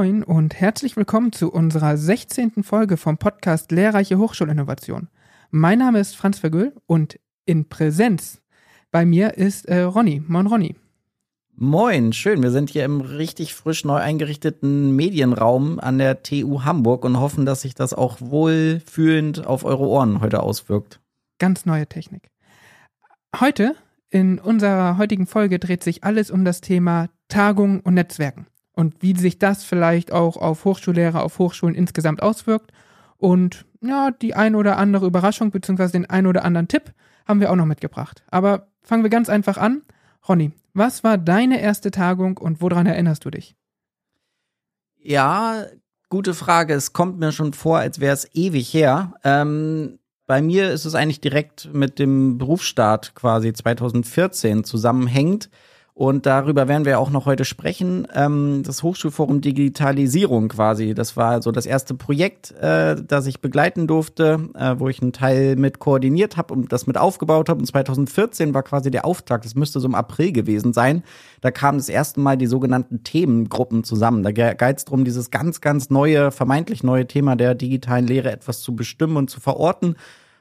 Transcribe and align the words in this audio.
Moin 0.00 0.22
und 0.22 0.58
herzlich 0.58 0.96
willkommen 0.96 1.30
zu 1.30 1.52
unserer 1.52 1.98
16. 1.98 2.62
Folge 2.62 2.96
vom 2.96 3.18
Podcast 3.18 3.70
Lehrreiche 3.70 4.16
Hochschulinnovation. 4.16 5.08
Mein 5.50 5.78
Name 5.78 6.00
ist 6.00 6.16
Franz 6.16 6.38
Vergüll 6.38 6.72
und 6.86 7.20
in 7.44 7.68
Präsenz 7.68 8.40
bei 8.90 9.04
mir 9.04 9.36
ist 9.36 9.66
äh, 9.66 9.82
Ronny. 9.82 10.22
Moin 10.26 10.46
Ronny. 10.46 10.74
Moin, 11.54 12.14
schön. 12.14 12.42
Wir 12.42 12.50
sind 12.50 12.70
hier 12.70 12.86
im 12.86 13.02
richtig 13.02 13.54
frisch 13.54 13.84
neu 13.84 13.96
eingerichteten 13.96 14.96
Medienraum 14.96 15.78
an 15.78 15.98
der 15.98 16.22
TU 16.22 16.64
Hamburg 16.64 17.04
und 17.04 17.20
hoffen, 17.20 17.44
dass 17.44 17.60
sich 17.60 17.74
das 17.74 17.92
auch 17.92 18.22
wohlfühlend 18.22 19.46
auf 19.46 19.66
eure 19.66 19.86
Ohren 19.86 20.22
heute 20.22 20.42
auswirkt. 20.42 20.98
Ganz 21.38 21.66
neue 21.66 21.86
Technik. 21.86 22.30
Heute, 23.38 23.74
in 24.08 24.38
unserer 24.38 24.96
heutigen 24.96 25.26
Folge, 25.26 25.58
dreht 25.58 25.84
sich 25.84 26.04
alles 26.04 26.30
um 26.30 26.46
das 26.46 26.62
Thema 26.62 27.10
Tagung 27.28 27.80
und 27.80 27.92
Netzwerken 27.92 28.46
und 28.72 29.02
wie 29.02 29.16
sich 29.16 29.38
das 29.38 29.64
vielleicht 29.64 30.12
auch 30.12 30.36
auf 30.36 30.64
Hochschullehrer, 30.64 31.22
auf 31.22 31.38
Hochschulen 31.38 31.74
insgesamt 31.74 32.22
auswirkt. 32.22 32.72
Und 33.16 33.66
ja, 33.82 34.10
die 34.10 34.34
ein 34.34 34.54
oder 34.54 34.78
andere 34.78 35.06
Überraschung 35.06 35.50
beziehungsweise 35.50 35.92
den 35.92 36.08
ein 36.08 36.26
oder 36.26 36.44
anderen 36.44 36.68
Tipp 36.68 36.92
haben 37.26 37.40
wir 37.40 37.50
auch 37.50 37.56
noch 37.56 37.66
mitgebracht. 37.66 38.22
Aber 38.30 38.68
fangen 38.82 39.02
wir 39.02 39.10
ganz 39.10 39.28
einfach 39.28 39.56
an. 39.56 39.82
Ronny, 40.28 40.52
was 40.74 41.04
war 41.04 41.18
deine 41.18 41.60
erste 41.60 41.90
Tagung 41.90 42.38
und 42.38 42.60
woran 42.60 42.86
erinnerst 42.86 43.24
du 43.24 43.30
dich? 43.30 43.56
Ja, 44.96 45.64
gute 46.08 46.34
Frage. 46.34 46.74
Es 46.74 46.92
kommt 46.92 47.18
mir 47.18 47.32
schon 47.32 47.52
vor, 47.52 47.78
als 47.78 48.00
wäre 48.00 48.14
es 48.14 48.28
ewig 48.34 48.72
her. 48.72 49.14
Ähm, 49.24 49.98
bei 50.26 50.42
mir 50.42 50.70
ist 50.70 50.84
es 50.84 50.94
eigentlich 50.94 51.20
direkt 51.20 51.72
mit 51.72 51.98
dem 51.98 52.38
Berufsstart 52.38 53.14
quasi 53.14 53.52
2014 53.52 54.64
zusammenhängend. 54.64 55.50
Und 55.94 56.24
darüber 56.24 56.68
werden 56.68 56.84
wir 56.84 56.98
auch 56.98 57.10
noch 57.10 57.26
heute 57.26 57.44
sprechen. 57.44 58.06
Ähm, 58.14 58.62
das 58.64 58.82
Hochschulforum 58.82 59.40
Digitalisierung 59.40 60.48
quasi. 60.48 60.94
Das 60.94 61.16
war 61.16 61.42
so 61.42 61.50
das 61.52 61.66
erste 61.66 61.94
Projekt, 61.94 62.52
äh, 62.52 62.96
das 63.02 63.26
ich 63.26 63.40
begleiten 63.40 63.86
durfte, 63.86 64.48
äh, 64.54 64.76
wo 64.78 64.88
ich 64.88 65.02
einen 65.02 65.12
Teil 65.12 65.56
mit 65.56 65.78
koordiniert 65.78 66.36
habe 66.36 66.54
und 66.54 66.72
das 66.72 66.86
mit 66.86 66.96
aufgebaut 66.96 67.48
habe. 67.48 67.60
Und 67.60 67.66
2014 67.66 68.54
war 68.54 68.62
quasi 68.62 68.90
der 68.90 69.04
Auftakt. 69.04 69.44
Das 69.44 69.54
müsste 69.54 69.80
so 69.80 69.88
im 69.88 69.94
April 69.94 70.32
gewesen 70.32 70.72
sein. 70.72 71.02
Da 71.40 71.50
kamen 71.50 71.78
das 71.78 71.88
erste 71.88 72.20
Mal 72.20 72.36
die 72.36 72.46
sogenannten 72.46 73.02
Themengruppen 73.02 73.84
zusammen. 73.84 74.22
Da 74.22 74.30
geht 74.30 74.78
es 74.78 74.84
darum, 74.84 75.04
dieses 75.04 75.30
ganz, 75.30 75.60
ganz 75.60 75.90
neue, 75.90 76.30
vermeintlich 76.30 76.82
neue 76.82 77.06
Thema 77.06 77.36
der 77.36 77.54
digitalen 77.54 78.06
Lehre 78.06 78.30
etwas 78.30 78.60
zu 78.60 78.74
bestimmen 78.76 79.16
und 79.16 79.28
zu 79.28 79.40
verorten. 79.40 79.96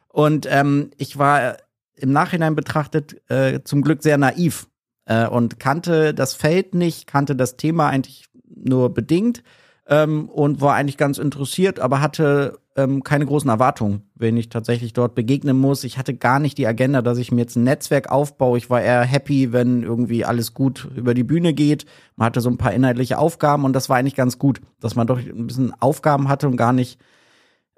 Und 0.08 0.48
ähm, 0.50 0.92
ich 0.98 1.18
war 1.18 1.58
im 1.96 2.12
Nachhinein 2.12 2.56
betrachtet 2.56 3.22
äh, 3.30 3.62
zum 3.64 3.82
Glück 3.82 4.04
sehr 4.04 4.18
naiv 4.18 4.68
äh, 5.10 5.28
und 5.28 5.60
kannte 5.60 6.14
das 6.14 6.36
Feld 6.36 6.76
nicht, 6.76 7.08
kannte 7.08 7.36
das 7.36 7.58
Thema 7.58 7.88
eigentlich 7.88 8.26
nur 8.48 8.94
bedingt 8.94 9.44
ähm, 9.88 10.30
und 10.30 10.62
war 10.62 10.76
eigentlich 10.76 10.98
ganz 10.98 11.18
interessiert, 11.18 11.80
aber 11.80 12.00
hatte 12.00 12.60
ähm, 12.76 13.04
keine 13.04 13.26
großen 13.26 13.50
Erwartungen, 13.50 14.04
wenn 14.14 14.38
ich 14.38 14.50
tatsächlich 14.50 14.94
dort 14.94 15.16
begegnen 15.16 15.58
muss. 15.58 15.84
Ich 15.84 15.98
hatte 15.98 16.14
gar 16.14 16.40
nicht 16.40 16.60
die 16.60 16.68
Agenda, 16.68 17.02
dass 17.02 17.18
ich 17.18 17.32
mir 17.32 17.42
jetzt 17.42 17.56
ein 17.56 17.64
Netzwerk 17.64 18.12
aufbaue. 18.12 18.60
Ich 18.60 18.70
war 18.70 18.82
eher 18.82 19.02
happy, 19.02 19.52
wenn 19.52 19.82
irgendwie 19.82 20.26
alles 20.26 20.54
gut 20.54 20.88
über 20.96 21.16
die 21.16 21.24
Bühne 21.24 21.54
geht. 21.54 21.86
Man 22.16 22.28
hatte 22.28 22.40
so 22.40 22.50
ein 22.50 22.58
paar 22.58 22.74
inhaltliche 22.74 23.18
Aufgaben 23.18 23.66
und 23.66 23.74
das 23.74 23.90
war 23.90 23.98
eigentlich 23.98 24.16
ganz 24.16 24.38
gut, 24.38 24.62
dass 24.80 24.96
man 24.96 25.08
doch 25.08 25.18
ein 25.18 25.48
bisschen 25.48 25.74
Aufgaben 25.82 26.30
hatte 26.30 26.48
und 26.48 26.56
gar 26.56 26.74
nicht 26.74 27.00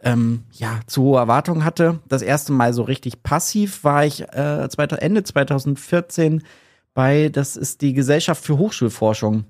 ähm, 0.04 0.44
ja, 0.52 0.82
zu 0.86 1.04
hohe 1.04 1.20
Erwartungen 1.20 1.64
hatte. 1.64 2.00
Das 2.09 2.24
erste 2.24 2.52
Mal 2.52 2.74
so 2.74 2.84
richtig 2.84 3.24
passiv 3.24 3.86
war 3.86 4.06
ich 4.06 4.24
äh, 4.34 4.68
Ende 5.00 5.24
2014 5.24 6.44
bei, 6.94 7.29
das 7.29 7.56
ist 7.57 7.81
die 7.81 7.94
Gesellschaft 7.94 8.44
für 8.44 8.57
Hochschulforschung. 8.57 9.46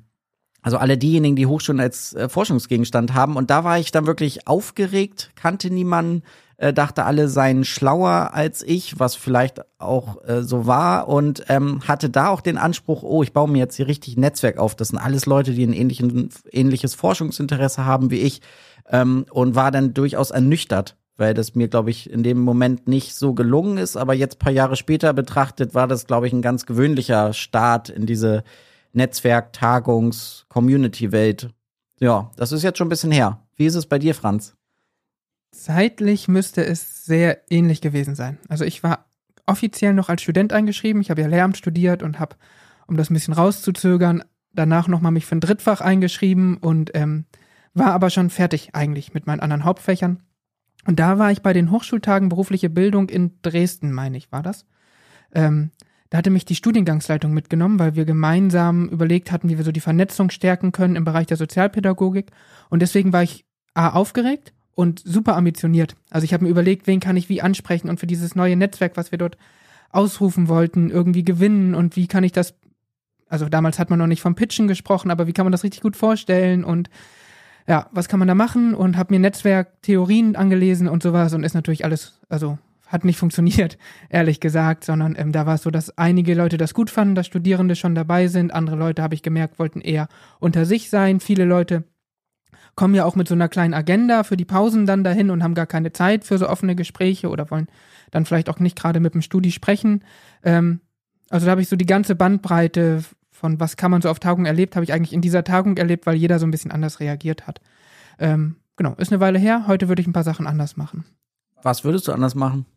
Also 0.62 0.78
alle 0.78 0.98
diejenigen, 0.98 1.36
die 1.36 1.48
Hochschulen 1.48 1.80
als 1.80 2.14
äh, 2.14 2.30
Forschungsgegenstand 2.30 3.14
haben. 3.14 3.36
Und 3.36 3.50
da 3.50 3.64
war 3.64 3.80
ich 3.80 3.92
dann 3.92 4.06
wirklich 4.06 4.48
aufgeregt, 4.48 5.32
kannte 5.36 5.72
niemanden, 5.72 6.22
äh, 6.58 6.72
dachte, 6.72 7.06
alle 7.06 7.28
seien 7.30 7.66
schlauer 7.66 8.32
als 8.34 8.62
ich, 8.62 9.00
was 9.00 9.16
vielleicht 9.16 9.62
auch 9.80 10.24
äh, 10.24 10.44
so 10.44 10.68
war. 10.68 11.08
Und 11.08 11.46
ähm, 11.50 11.82
hatte 11.88 12.12
da 12.12 12.28
auch 12.28 12.42
den 12.42 12.60
Anspruch, 12.60 13.02
oh, 13.02 13.24
ich 13.24 13.34
baue 13.34 13.50
mir 13.50 13.58
jetzt 13.58 13.76
hier 13.76 13.88
richtig 13.88 14.18
ein 14.18 14.22
Netzwerk 14.22 14.60
auf. 14.60 14.76
Das 14.76 14.90
sind 14.90 15.00
alles 15.00 15.26
Leute, 15.26 15.54
die 15.54 15.66
ein 15.66 15.74
ähnlichen, 15.74 16.30
ähnliches 16.52 16.94
Forschungsinteresse 16.94 17.84
haben 17.84 18.12
wie 18.12 18.20
ich. 18.20 18.42
Ähm, 18.88 19.26
und 19.32 19.56
war 19.56 19.72
dann 19.72 19.96
durchaus 19.96 20.30
ernüchtert 20.30 20.96
weil 21.22 21.36
das 21.36 21.54
mir, 21.54 21.68
glaube 21.68 21.92
ich, 21.92 22.10
in 22.10 22.24
dem 22.24 22.40
Moment 22.40 22.88
nicht 22.88 23.14
so 23.14 23.36
gelungen 23.36 23.78
ist. 23.78 23.96
Aber 23.96 24.16
jetzt 24.16 24.40
paar 24.40 24.52
Jahre 24.52 24.76
später 24.76 25.14
betrachtet, 25.14 25.76
war 25.76 25.88
das, 25.88 26.08
glaube 26.08 26.26
ich, 26.26 26.34
ein 26.34 26.42
ganz 26.42 26.66
gewöhnlicher 26.66 27.32
Start 27.32 27.90
in 27.90 28.08
diese 28.08 28.44
Netzwerk-, 28.92 29.54
Tagungs-, 29.54 30.46
Community-Welt. 30.50 31.52
Ja, 32.00 32.32
das 32.38 32.52
ist 32.52 32.64
jetzt 32.64 32.80
schon 32.80 32.88
ein 32.88 32.90
bisschen 32.90 33.12
her. 33.12 33.40
Wie 33.56 33.68
ist 33.68 33.76
es 33.76 33.86
bei 33.86 34.00
dir, 34.00 34.16
Franz? 34.16 34.56
Zeitlich 35.52 36.28
müsste 36.28 36.66
es 36.66 37.06
sehr 37.06 37.40
ähnlich 37.52 37.82
gewesen 37.82 38.16
sein. 38.16 38.40
Also 38.50 38.66
ich 38.66 38.82
war 38.82 39.06
offiziell 39.46 39.94
noch 39.94 40.10
als 40.10 40.24
Student 40.24 40.54
eingeschrieben. 40.54 41.04
Ich 41.04 41.12
habe 41.12 41.22
ja 41.22 41.28
Lehramt 41.28 41.56
studiert 41.56 42.02
und 42.02 42.20
habe, 42.20 42.36
um 42.88 42.98
das 42.98 43.12
ein 43.12 43.14
bisschen 43.14 43.36
rauszuzögern, 43.36 44.24
danach 44.54 44.88
nochmal 44.88 45.12
mich 45.12 45.28
für 45.28 45.36
ein 45.36 45.42
Drittfach 45.42 45.82
eingeschrieben 45.82 46.58
und 46.58 46.90
ähm, 46.96 47.26
war 47.76 47.94
aber 47.94 48.10
schon 48.10 48.32
fertig 48.32 48.72
eigentlich 48.74 49.14
mit 49.14 49.28
meinen 49.28 49.40
anderen 49.40 49.66
Hauptfächern. 49.66 50.24
Und 50.86 51.00
da 51.00 51.20
war 51.20 51.32
ich 51.32 51.42
bei 51.42 51.54
den 51.54 51.72
Hochschultagen 51.72 52.30
berufliche 52.30 52.70
Bildung 52.70 53.10
in 53.10 53.32
Dresden, 53.42 53.92
meine 53.92 54.18
ich, 54.18 54.32
war 54.32 54.44
das. 54.44 54.66
Ähm, 55.34 55.72
da 56.10 56.18
hatte 56.18 56.30
mich 56.30 56.44
die 56.44 56.56
Studiengangsleitung 56.56 57.34
mitgenommen, 57.34 57.80
weil 57.80 57.96
wir 57.96 58.04
gemeinsam 58.04 58.90
überlegt 58.90 59.32
hatten, 59.32 59.48
wie 59.48 59.58
wir 59.58 59.64
so 59.64 59.72
die 59.72 59.80
Vernetzung 59.80 60.30
stärken 60.30 60.74
können 60.74 60.98
im 60.98 61.06
Bereich 61.06 61.28
der 61.28 61.38
Sozialpädagogik. 61.38 62.32
Und 62.70 62.82
deswegen 62.82 63.14
war 63.14 63.24
ich 63.24 63.46
A, 63.74 63.90
aufgeregt 63.90 64.54
und 64.76 65.02
super 65.06 65.38
ambitioniert. 65.38 65.96
Also 66.10 66.26
ich 66.26 66.34
habe 66.34 66.44
mir 66.44 66.50
überlegt, 66.50 66.88
wen 66.88 67.00
kann 67.00 67.16
ich 67.16 67.30
wie 67.30 67.42
ansprechen 67.42 67.90
und 67.90 68.00
für 68.00 68.08
dieses 68.08 68.36
neue 68.36 68.58
Netzwerk, 68.58 68.98
was 68.98 69.12
wir 69.12 69.18
dort 69.18 69.38
ausrufen 69.92 70.50
wollten, 70.50 70.90
irgendwie 70.90 71.24
gewinnen 71.24 71.76
und 71.76 71.96
wie 71.96 72.08
kann 72.08 72.26
ich 72.26 72.34
das, 72.34 72.56
also 73.30 73.48
damals 73.48 73.80
hat 73.80 73.90
man 73.90 74.00
noch 74.00 74.08
nicht 74.08 74.22
vom 74.22 74.36
Pitchen 74.36 74.68
gesprochen, 74.68 75.12
aber 75.12 75.28
wie 75.28 75.34
kann 75.34 75.46
man 75.46 75.52
das 75.54 75.64
richtig 75.64 75.82
gut 75.82 75.96
vorstellen 75.96 76.66
und 76.66 76.90
ja, 77.68 77.88
was 77.92 78.08
kann 78.08 78.20
man 78.20 78.28
da 78.28 78.36
machen? 78.36 78.74
Und 78.74 78.98
habe 78.98 79.14
mir 79.14 79.20
Netzwerktheorien 79.20 80.36
angelesen 80.36 80.88
und 80.88 81.04
sowas 81.04 81.34
und 81.34 81.44
ist 81.44 81.54
natürlich 81.54 81.86
alles, 81.86 82.20
also 82.30 82.58
hat 82.88 83.06
nicht 83.06 83.18
funktioniert, 83.18 83.78
ehrlich 84.10 84.40
gesagt, 84.40 84.84
sondern 84.84 85.16
ähm, 85.18 85.32
da 85.32 85.46
war 85.46 85.56
es 85.56 85.64
so, 85.64 85.72
dass 85.72 85.98
einige 85.98 86.34
Leute 86.34 86.58
das 86.58 86.74
gut 86.74 86.90
fanden, 86.90 87.16
dass 87.16 87.28
Studierende 87.28 87.76
schon 87.76 87.96
dabei 87.96 88.28
sind, 88.28 88.54
andere 88.54 88.76
Leute, 88.76 89.02
habe 89.02 89.16
ich 89.16 89.24
gemerkt, 89.24 89.60
wollten 89.60 89.82
eher 89.82 90.08
unter 90.40 90.66
sich 90.66 90.90
sein, 90.90 91.20
viele 91.20 91.46
Leute 91.46 91.84
kommen 92.76 92.96
ja 92.96 93.06
auch 93.06 93.16
mit 93.16 93.28
so 93.28 93.36
einer 93.36 93.50
kleinen 93.50 93.74
Agenda 93.74 94.24
für 94.24 94.38
die 94.38 94.46
Pausen 94.46 94.86
dann 94.86 95.04
dahin 95.04 95.30
und 95.30 95.44
haben 95.44 95.56
gar 95.56 95.66
keine 95.66 95.92
Zeit 95.92 96.24
für 96.24 96.38
so 96.38 96.48
offene 96.48 96.76
Gespräche 96.76 97.30
oder 97.30 97.52
wollen 97.52 97.68
dann 98.12 98.26
vielleicht 98.26 98.50
auch 98.50 98.60
nicht 98.60 98.78
gerade 98.78 99.00
mit 99.00 99.14
dem 99.14 99.22
Studi 99.22 99.52
sprechen. 99.52 100.04
Ähm, 100.44 100.80
also 101.30 101.46
da 101.46 101.52
habe 101.52 101.62
ich 101.62 101.70
so 101.70 101.76
die 101.76 101.86
ganze 101.86 102.16
Bandbreite 102.16 103.04
von 103.42 103.60
was 103.60 103.76
kann 103.76 103.90
man 103.90 104.04
so 104.04 104.10
auf 104.10 104.20
Tagung 104.20 104.46
erlebt, 104.46 104.76
habe 104.76 104.84
ich 104.84 104.94
eigentlich 104.94 105.14
in 105.14 105.22
dieser 105.22 105.44
Tagung 105.44 105.76
erlebt, 105.76 106.06
weil 106.06 106.14
jeder 106.14 106.38
so 106.38 106.46
ein 106.46 106.52
bisschen 106.52 106.70
anders 106.70 107.00
reagiert 107.00 107.48
hat. 107.48 107.60
Ähm, 108.20 108.58
genau, 108.78 108.94
ist 109.00 109.12
eine 109.12 109.20
Weile 109.20 109.40
her. 109.40 109.66
Heute 109.66 109.88
würde 109.88 110.00
ich 110.00 110.08
ein 110.08 110.14
paar 110.14 110.24
Sachen 110.24 110.46
anders 110.46 110.78
machen. 110.78 111.06
Was 111.64 111.84
würdest 111.84 112.08
du 112.08 112.12
anders 112.12 112.36
machen? 112.36 112.68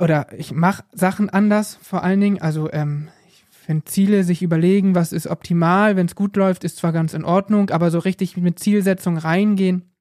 Oder 0.00 0.26
ich 0.36 0.50
mache 0.50 0.82
Sachen 0.90 1.30
anders, 1.30 1.78
vor 1.80 2.02
allen 2.02 2.20
Dingen. 2.20 2.42
Also 2.42 2.72
ähm, 2.72 3.06
ich 3.28 3.44
finde 3.52 3.84
Ziele, 3.84 4.24
sich 4.24 4.42
überlegen, 4.42 4.96
was 4.96 5.12
ist 5.12 5.28
optimal, 5.28 5.94
wenn 5.94 6.06
es 6.06 6.16
gut 6.16 6.36
läuft, 6.36 6.64
ist 6.64 6.78
zwar 6.78 6.90
ganz 6.90 7.14
in 7.14 7.24
Ordnung, 7.24 7.70
aber 7.70 7.92
so 7.92 8.00
richtig 8.00 8.36
mit 8.36 8.58
Zielsetzung 8.58 9.16
reingehen, 9.16 9.92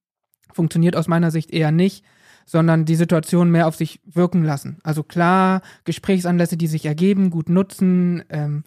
funktioniert 0.51 0.95
aus 0.95 1.07
meiner 1.07 1.29
Sicht 1.29 1.51
eher 1.51 1.71
nicht 1.71 2.03
sondern 2.47 2.83
die 2.83 2.95
Situation 2.95 3.51
mehr 3.51 3.67
auf 3.67 3.75
sich 3.75 4.01
wirken 4.03 4.43
lassen. 4.43 4.79
Also 4.83 5.03
klar, 5.03 5.61
Gesprächsanlässe, 5.85 6.57
die 6.57 6.67
sich 6.67 6.85
ergeben, 6.85 7.29
gut 7.29 7.49
nutzen, 7.49 8.23
ähm, 8.29 8.63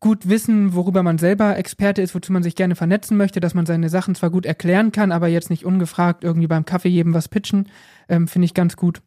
gut 0.00 0.28
wissen, 0.28 0.74
worüber 0.74 1.02
man 1.02 1.18
selber 1.18 1.56
Experte 1.56 2.02
ist, 2.02 2.14
wozu 2.14 2.32
man 2.32 2.42
sich 2.42 2.56
gerne 2.56 2.76
vernetzen 2.76 3.16
möchte, 3.16 3.40
dass 3.40 3.54
man 3.54 3.66
seine 3.66 3.88
Sachen 3.88 4.14
zwar 4.14 4.30
gut 4.30 4.44
erklären 4.44 4.92
kann, 4.92 5.12
aber 5.12 5.28
jetzt 5.28 5.50
nicht 5.50 5.64
ungefragt 5.64 6.24
irgendwie 6.24 6.46
beim 6.46 6.64
Kaffee 6.64 6.88
jedem 6.88 7.14
was 7.14 7.28
pitchen, 7.28 7.68
ähm, 8.08 8.28
finde 8.28 8.46
ich 8.46 8.54
ganz 8.54 8.76
gut. 8.76 9.02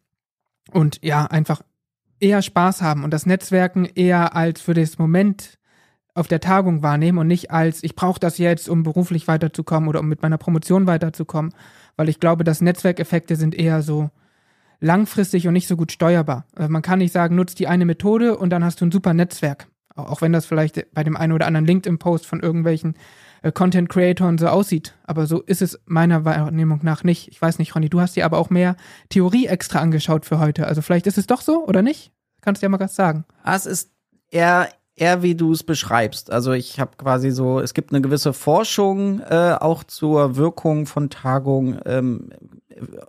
Und 0.72 0.98
ja, 1.02 1.26
einfach 1.26 1.62
eher 2.20 2.42
Spaß 2.42 2.82
haben 2.82 3.04
und 3.04 3.12
das 3.12 3.26
Netzwerken 3.26 3.84
eher 3.84 4.34
als 4.34 4.60
für 4.60 4.74
das 4.74 4.98
Moment 4.98 5.58
auf 6.14 6.26
der 6.26 6.40
Tagung 6.40 6.82
wahrnehmen 6.82 7.18
und 7.18 7.28
nicht 7.28 7.52
als 7.52 7.82
ich 7.84 7.94
brauche 7.94 8.18
das 8.18 8.38
jetzt, 8.38 8.68
um 8.68 8.82
beruflich 8.82 9.28
weiterzukommen 9.28 9.88
oder 9.88 10.00
um 10.00 10.08
mit 10.08 10.22
meiner 10.22 10.38
Promotion 10.38 10.86
weiterzukommen, 10.86 11.54
weil 11.96 12.08
ich 12.08 12.18
glaube, 12.18 12.42
dass 12.42 12.60
Netzwerkeffekte 12.60 13.36
sind 13.36 13.54
eher 13.54 13.82
so 13.82 14.10
langfristig 14.80 15.46
und 15.46 15.52
nicht 15.52 15.68
so 15.68 15.76
gut 15.76 15.92
steuerbar. 15.92 16.44
Also 16.56 16.70
man 16.70 16.82
kann 16.82 16.98
nicht 16.98 17.12
sagen, 17.12 17.36
nutzt 17.36 17.60
die 17.60 17.68
eine 17.68 17.84
Methode 17.84 18.36
und 18.36 18.50
dann 18.50 18.64
hast 18.64 18.80
du 18.80 18.86
ein 18.86 18.92
super 18.92 19.14
Netzwerk. 19.14 19.68
Auch 19.98 20.22
wenn 20.22 20.32
das 20.32 20.46
vielleicht 20.46 20.92
bei 20.92 21.04
dem 21.04 21.16
einen 21.16 21.32
oder 21.32 21.46
anderen 21.46 21.66
LinkedIn-Post 21.66 22.26
von 22.26 22.40
irgendwelchen 22.40 22.94
äh, 23.42 23.52
Content-Creatoren 23.52 24.38
so 24.38 24.48
aussieht. 24.48 24.94
Aber 25.04 25.26
so 25.26 25.40
ist 25.42 25.62
es 25.62 25.80
meiner 25.86 26.24
Wahrnehmung 26.24 26.80
nach 26.82 27.04
nicht. 27.04 27.28
Ich 27.28 27.40
weiß 27.40 27.58
nicht, 27.58 27.74
Ronny, 27.74 27.88
du 27.88 28.00
hast 28.00 28.16
dir 28.16 28.24
aber 28.24 28.38
auch 28.38 28.50
mehr 28.50 28.76
Theorie 29.08 29.46
extra 29.46 29.80
angeschaut 29.80 30.26
für 30.26 30.38
heute. 30.38 30.66
Also 30.66 30.82
vielleicht 30.82 31.06
ist 31.06 31.18
es 31.18 31.26
doch 31.26 31.40
so 31.40 31.64
oder 31.66 31.82
nicht? 31.82 32.12
Kannst 32.40 32.62
du 32.62 32.66
ja 32.66 32.70
mal 32.70 32.80
was 32.80 32.94
sagen. 32.94 33.24
Ah, 33.42 33.56
es 33.56 33.66
ist 33.66 33.90
eher 34.30 34.68
eher 35.00 35.22
wie 35.22 35.34
du 35.34 35.52
es 35.52 35.62
beschreibst. 35.62 36.30
Also 36.30 36.52
ich 36.52 36.80
habe 36.80 36.92
quasi 36.96 37.30
so, 37.30 37.60
es 37.60 37.74
gibt 37.74 37.92
eine 37.92 38.00
gewisse 38.00 38.32
Forschung 38.32 39.20
äh, 39.20 39.56
auch 39.58 39.84
zur 39.84 40.36
Wirkung 40.36 40.86
von 40.86 41.10
Tagungen, 41.10 41.80
ähm, 41.86 42.30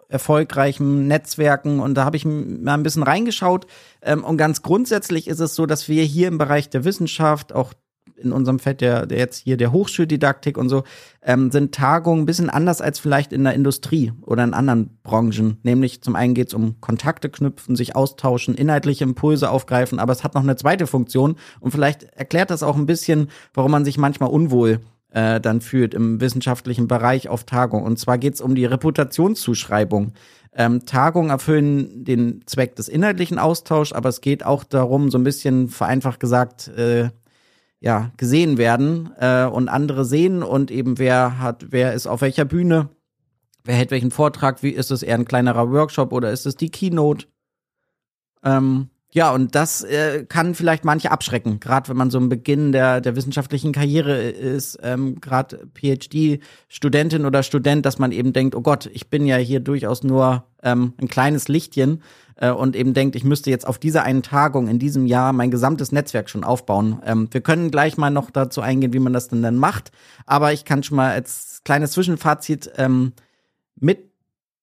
erfolgreichen 0.07 1.07
Netzwerken 1.07 1.79
und 1.79 1.93
da 1.95 2.05
habe 2.05 2.17
ich 2.17 2.25
mal 2.25 2.73
ein 2.73 2.83
bisschen 2.83 3.03
reingeschaut. 3.03 3.67
Ähm, 4.01 4.23
und 4.23 4.37
ganz 4.37 4.61
grundsätzlich 4.61 5.27
ist 5.27 5.39
es 5.39 5.55
so, 5.55 5.65
dass 5.65 5.87
wir 5.87 6.03
hier 6.03 6.27
im 6.27 6.37
Bereich 6.37 6.69
der 6.69 6.85
Wissenschaft, 6.85 7.53
auch 7.53 7.73
in 8.19 8.31
unserem 8.31 8.59
Feld 8.59 8.81
der, 8.81 9.05
der 9.05 9.17
jetzt 9.17 9.37
hier 9.37 9.57
der 9.57 9.71
Hochschuldidaktik 9.71 10.57
und 10.57 10.69
so, 10.69 10.83
ähm, 11.21 11.51
sind 11.51 11.73
Tagungen 11.73 12.23
ein 12.23 12.25
bisschen 12.25 12.49
anders 12.49 12.81
als 12.81 12.99
vielleicht 12.99 13.33
in 13.33 13.43
der 13.43 13.53
Industrie 13.53 14.13
oder 14.21 14.43
in 14.43 14.53
anderen 14.53 14.97
Branchen. 15.03 15.57
Nämlich 15.63 16.01
zum 16.01 16.15
einen 16.15 16.33
geht 16.33 16.49
es 16.49 16.53
um 16.53 16.79
Kontakte 16.81 17.29
knüpfen, 17.29 17.75
sich 17.75 17.95
austauschen, 17.95 18.55
inhaltliche 18.55 19.03
Impulse 19.03 19.49
aufgreifen, 19.49 19.99
aber 19.99 20.13
es 20.13 20.23
hat 20.23 20.35
noch 20.35 20.43
eine 20.43 20.55
zweite 20.55 20.87
Funktion 20.87 21.35
und 21.59 21.71
vielleicht 21.71 22.03
erklärt 22.03 22.51
das 22.51 22.63
auch 22.63 22.75
ein 22.75 22.85
bisschen, 22.85 23.29
warum 23.53 23.71
man 23.71 23.85
sich 23.85 23.97
manchmal 23.97 24.29
unwohl 24.29 24.79
äh, 25.11 25.39
dann 25.41 25.61
fühlt 25.61 25.93
im 25.93 26.21
wissenschaftlichen 26.21 26.87
Bereich 26.87 27.29
auf 27.29 27.43
Tagung. 27.43 27.83
Und 27.83 27.97
zwar 27.97 28.17
geht 28.17 28.35
es 28.35 28.41
um 28.41 28.55
die 28.55 28.65
Reputationszuschreibung. 28.65 30.13
Ähm, 30.53 30.85
Tagungen 30.85 31.29
erfüllen 31.29 32.03
den 32.03 32.41
Zweck 32.45 32.75
des 32.75 32.89
inhaltlichen 32.89 33.37
Austauschs, 33.37 33.93
aber 33.93 34.09
es 34.09 34.21
geht 34.21 34.43
auch 34.45 34.63
darum, 34.63 35.11
so 35.11 35.17
ein 35.17 35.23
bisschen 35.23 35.67
vereinfacht 35.67 36.19
gesagt, 36.19 36.67
äh, 36.69 37.09
ja, 37.81 38.11
gesehen 38.17 38.57
werden 38.57 39.11
äh, 39.19 39.45
und 39.45 39.69
andere 39.69 40.05
sehen 40.05 40.43
und 40.43 40.71
eben 40.71 40.97
wer 40.99 41.39
hat, 41.39 41.67
wer 41.69 41.93
ist 41.93 42.07
auf 42.07 42.21
welcher 42.21 42.45
Bühne, 42.45 42.89
wer 43.63 43.75
hält 43.75 43.91
welchen 43.91 44.11
Vortrag, 44.11 44.63
wie 44.63 44.71
ist 44.71 44.91
es 44.91 45.03
eher 45.03 45.15
ein 45.15 45.25
kleinerer 45.25 45.71
Workshop 45.71 46.11
oder 46.11 46.31
ist 46.31 46.45
es 46.45 46.55
die 46.55 46.69
Keynote? 46.69 47.27
Ähm, 48.43 48.89
ja, 49.11 49.31
und 49.31 49.55
das 49.55 49.81
äh, 49.83 50.25
kann 50.25 50.53
vielleicht 50.53 50.85
manche 50.85 51.09
abschrecken, 51.09 51.59
gerade 51.59 51.89
wenn 51.89 51.97
man 51.97 52.11
so 52.11 52.19
im 52.19 52.29
Beginn 52.29 52.71
der, 52.71 53.01
der 53.01 53.15
wissenschaftlichen 53.15 53.71
Karriere 53.71 54.29
ist, 54.29 54.77
ähm, 54.83 55.19
gerade 55.19 55.67
PhD-Studentin 55.73 57.25
oder 57.25 57.41
Student, 57.41 57.87
dass 57.87 57.97
man 57.97 58.11
eben 58.11 58.33
denkt, 58.33 58.53
oh 58.53 58.61
Gott, 58.61 58.87
ich 58.93 59.09
bin 59.09 59.25
ja 59.25 59.37
hier 59.37 59.61
durchaus 59.61 60.03
nur 60.03 60.45
ähm, 60.61 60.93
ein 61.01 61.07
kleines 61.07 61.47
Lichtchen 61.47 62.03
äh, 62.39 62.51
und 62.51 62.75
eben 62.75 62.93
denkt, 62.93 63.15
ich 63.15 63.23
müsste 63.23 63.49
jetzt 63.49 63.67
auf 63.67 63.77
dieser 63.77 64.03
einen 64.03 64.23
Tagung 64.23 64.67
in 64.67 64.79
diesem 64.79 65.05
Jahr 65.05 65.33
mein 65.33 65.51
gesamtes 65.51 65.91
Netzwerk 65.91 66.29
schon 66.29 66.43
aufbauen. 66.43 67.01
Ähm, 67.05 67.27
wir 67.31 67.41
können 67.41 67.69
gleich 67.71 67.97
mal 67.97 68.09
noch 68.09 68.31
dazu 68.31 68.61
eingehen, 68.61 68.93
wie 68.93 68.99
man 68.99 69.13
das 69.13 69.27
denn 69.27 69.43
dann 69.43 69.57
macht, 69.57 69.91
aber 70.25 70.53
ich 70.53 70.65
kann 70.65 70.83
schon 70.83 70.97
mal 70.97 71.11
als 71.11 71.61
kleines 71.63 71.91
Zwischenfazit 71.91 72.71
ähm, 72.77 73.13
mit 73.75 74.09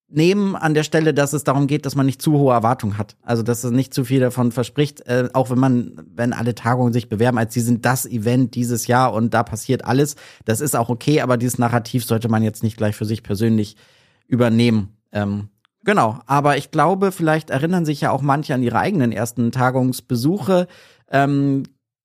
nehmen 0.08 0.54
an 0.54 0.74
der 0.74 0.84
Stelle, 0.84 1.12
dass 1.12 1.32
es 1.32 1.42
darum 1.42 1.66
geht, 1.66 1.84
dass 1.84 1.96
man 1.96 2.06
nicht 2.06 2.22
zu 2.22 2.32
hohe 2.32 2.54
Erwartungen 2.54 2.96
hat. 2.96 3.16
Also 3.22 3.42
dass 3.42 3.64
es 3.64 3.72
nicht 3.72 3.92
zu 3.92 4.04
viel 4.04 4.20
davon 4.20 4.52
verspricht, 4.52 5.00
äh, 5.06 5.28
auch 5.32 5.50
wenn 5.50 5.58
man, 5.58 6.00
wenn 6.14 6.32
alle 6.32 6.54
Tagungen 6.54 6.92
sich 6.92 7.08
bewerben, 7.08 7.38
als 7.38 7.54
sie 7.54 7.60
sind 7.60 7.84
das 7.84 8.06
Event 8.06 8.54
dieses 8.54 8.86
Jahr 8.86 9.12
und 9.12 9.34
da 9.34 9.42
passiert 9.42 9.84
alles, 9.84 10.14
das 10.44 10.60
ist 10.60 10.76
auch 10.76 10.88
okay, 10.88 11.20
aber 11.20 11.36
dieses 11.36 11.58
Narrativ 11.58 12.04
sollte 12.04 12.28
man 12.28 12.42
jetzt 12.42 12.62
nicht 12.62 12.76
gleich 12.76 12.94
für 12.94 13.04
sich 13.04 13.22
persönlich 13.22 13.76
übernehmen. 14.28 14.96
Ähm, 15.12 15.48
genau, 15.86 16.18
aber 16.26 16.58
ich 16.58 16.70
glaube, 16.70 17.12
vielleicht 17.12 17.48
erinnern 17.48 17.86
sich 17.86 18.02
ja 18.02 18.10
auch 18.10 18.20
manche 18.20 18.52
an 18.52 18.62
ihre 18.62 18.78
eigenen 18.78 19.12
ersten 19.12 19.50
Tagungsbesuche. 19.52 20.66
Ähm, 21.10 21.62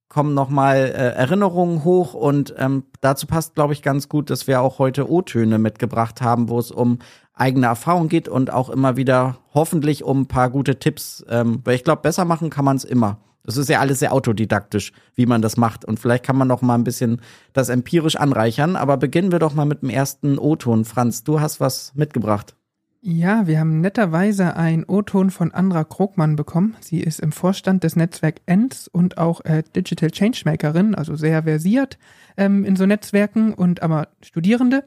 kommen 0.07 0.33
nochmal 0.33 0.78
äh, 0.78 1.16
Erinnerungen 1.16 1.86
hoch 1.86 2.13
und 2.13 2.54
ähm, 2.57 2.83
dazu 3.00 3.28
passt, 3.28 3.56
glaube 3.56 3.72
ich, 3.72 3.81
ganz 3.81 4.10
gut, 4.10 4.30
dass 4.30 4.45
wir 4.45 4.62
auch 4.62 4.78
heute 4.78 5.10
O-Töne 5.10 5.57
mitgebracht 5.57 6.22
haben, 6.22 6.50
wo 6.50 6.60
es 6.60 6.69
um 6.69 7.00
eigene 7.33 7.68
Erfahrung 7.68 8.10
geht 8.10 8.28
und 8.28 8.51
auch 8.51 8.69
immer 8.69 8.98
wieder 8.98 9.38
hoffentlich 9.54 10.04
um 10.04 10.22
ein 10.22 10.27
paar 10.27 10.50
gute 10.50 10.80
Tipps. 10.80 11.24
Ähm, 11.30 11.62
weil 11.63 11.75
ich 11.75 11.86
glaube, 11.86 12.01
besser 12.01 12.25
machen 12.25 12.50
kann 12.50 12.66
man 12.66 12.75
es 12.75 12.84
immer. 12.84 13.19
Das 13.44 13.56
ist 13.56 13.69
ja 13.69 13.80
alles 13.80 14.00
sehr 14.00 14.13
autodidaktisch, 14.13 14.92
wie 15.16 15.25
man 15.25 15.42
das 15.42 15.57
macht. 15.57 15.86
Und 15.86 15.98
vielleicht 16.00 16.25
kann 16.25 16.38
man 16.38 16.48
noch 16.48 16.62
mal 16.62 16.75
ein 16.75 16.84
bisschen 16.84 17.22
das 17.54 17.69
empirisch 17.69 18.18
anreichern. 18.18 18.75
Aber 18.75 18.98
beginnen 18.98 19.31
wir 19.31 19.39
doch 19.39 19.54
mal 19.54 19.66
mit 19.66 19.81
dem 19.81 19.89
ersten 19.89 20.38
O-Ton. 20.38 20.84
Franz, 20.86 21.24
du 21.24 21.39
hast 21.39 21.60
was 21.60 21.94
mitgebracht. 21.95 22.56
Ja, 23.03 23.48
wir 23.48 23.59
haben 23.59 23.81
netterweise 23.81 24.56
ein 24.56 24.86
O-Ton 24.88 25.31
von 25.31 25.51
Andra 25.51 25.83
Krogmann 25.83 26.36
bekommen. 26.36 26.75
Sie 26.81 27.00
ist 27.01 27.19
im 27.19 27.31
Vorstand 27.31 27.83
des 27.83 27.95
Netzwerk 27.95 28.42
ENDS 28.45 28.88
und 28.88 29.18
auch 29.18 29.44
äh, 29.44 29.63
Digital 29.75 30.12
Changemakerin, 30.12 30.94
also 30.94 31.15
sehr 31.15 31.42
versiert 31.42 31.98
ähm, 32.38 32.63
in 32.63 32.75
so 32.75 32.86
Netzwerken 32.86 33.56
und 33.56 33.81
aber 33.81 34.09
Studierende. 34.21 34.83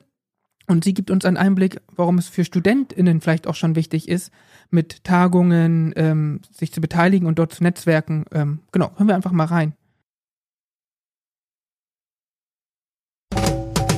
Und 0.68 0.84
sie 0.84 0.94
gibt 0.94 1.10
uns 1.10 1.24
einen 1.24 1.36
Einblick, 1.36 1.80
warum 1.88 2.18
es 2.18 2.28
für 2.28 2.44
StudentInnen 2.44 3.20
vielleicht 3.20 3.48
auch 3.48 3.56
schon 3.56 3.74
wichtig 3.74 4.08
ist, 4.08 4.30
mit 4.70 5.02
Tagungen 5.02 5.92
ähm, 5.96 6.40
sich 6.52 6.72
zu 6.72 6.80
beteiligen 6.80 7.26
und 7.26 7.40
dort 7.40 7.52
zu 7.52 7.64
netzwerken. 7.64 8.26
Ähm, 8.30 8.60
genau, 8.70 8.92
hören 8.96 9.08
wir 9.08 9.16
einfach 9.16 9.32
mal 9.32 9.46
rein. 9.46 9.74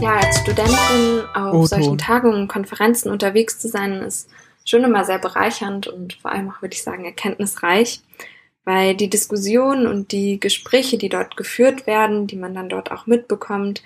Ja, 0.01 0.17
als 0.17 0.41
Studentin 0.41 1.25
auf 1.35 1.55
oh, 1.55 1.67
solchen 1.67 1.97
Tagungen, 1.99 2.49
Konferenzen 2.49 3.11
unterwegs 3.11 3.59
zu 3.59 3.69
sein, 3.69 4.03
ist 4.03 4.29
schon 4.65 4.85
immer 4.85 5.05
sehr 5.05 5.19
bereichernd 5.19 5.87
und 5.87 6.15
vor 6.15 6.33
allem 6.33 6.51
auch, 6.51 6.61
würde 6.61 6.75
ich 6.75 6.83
sagen, 6.83 7.05
erkenntnisreich, 7.05 8.03
weil 8.65 8.95
die 8.95 9.09
Diskussionen 9.09 9.87
und 9.87 10.13
die 10.13 10.39
Gespräche, 10.39 10.99
die 10.99 11.09
dort 11.09 11.37
geführt 11.37 11.87
werden, 11.87 12.27
die 12.27 12.37
man 12.37 12.55
dann 12.55 12.69
dort 12.69 12.91
auch 12.91 13.07
mitbekommt, 13.07 13.83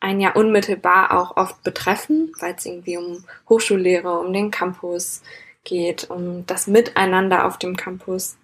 einen 0.00 0.20
ja 0.20 0.32
unmittelbar 0.32 1.18
auch 1.18 1.36
oft 1.36 1.62
betreffen, 1.62 2.32
weil 2.40 2.54
es 2.54 2.66
irgendwie 2.66 2.98
um 2.98 3.24
Hochschullehre, 3.48 4.18
um 4.20 4.32
den 4.32 4.50
Campus 4.50 5.22
geht, 5.64 6.10
um 6.10 6.46
das 6.46 6.66
Miteinander 6.66 7.46
auf 7.46 7.58
dem 7.58 7.76
Campus. 7.76 8.36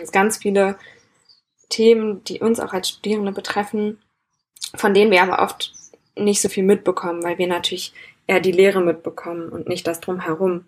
Es 0.00 0.12
ganz 0.12 0.38
viele 0.38 0.78
Themen, 1.68 2.24
die 2.24 2.40
uns 2.40 2.60
auch 2.60 2.72
als 2.72 2.88
Studierende 2.88 3.32
betreffen, 3.32 3.98
von 4.74 4.94
denen 4.94 5.10
wir 5.10 5.22
aber 5.22 5.42
oft 5.42 5.74
nicht 6.24 6.40
so 6.40 6.48
viel 6.48 6.64
mitbekommen, 6.64 7.22
weil 7.22 7.38
wir 7.38 7.46
natürlich 7.46 7.92
eher 8.26 8.40
die 8.40 8.52
Lehre 8.52 8.80
mitbekommen 8.80 9.48
und 9.48 9.68
nicht 9.68 9.86
das 9.86 10.00
drumherum. 10.00 10.64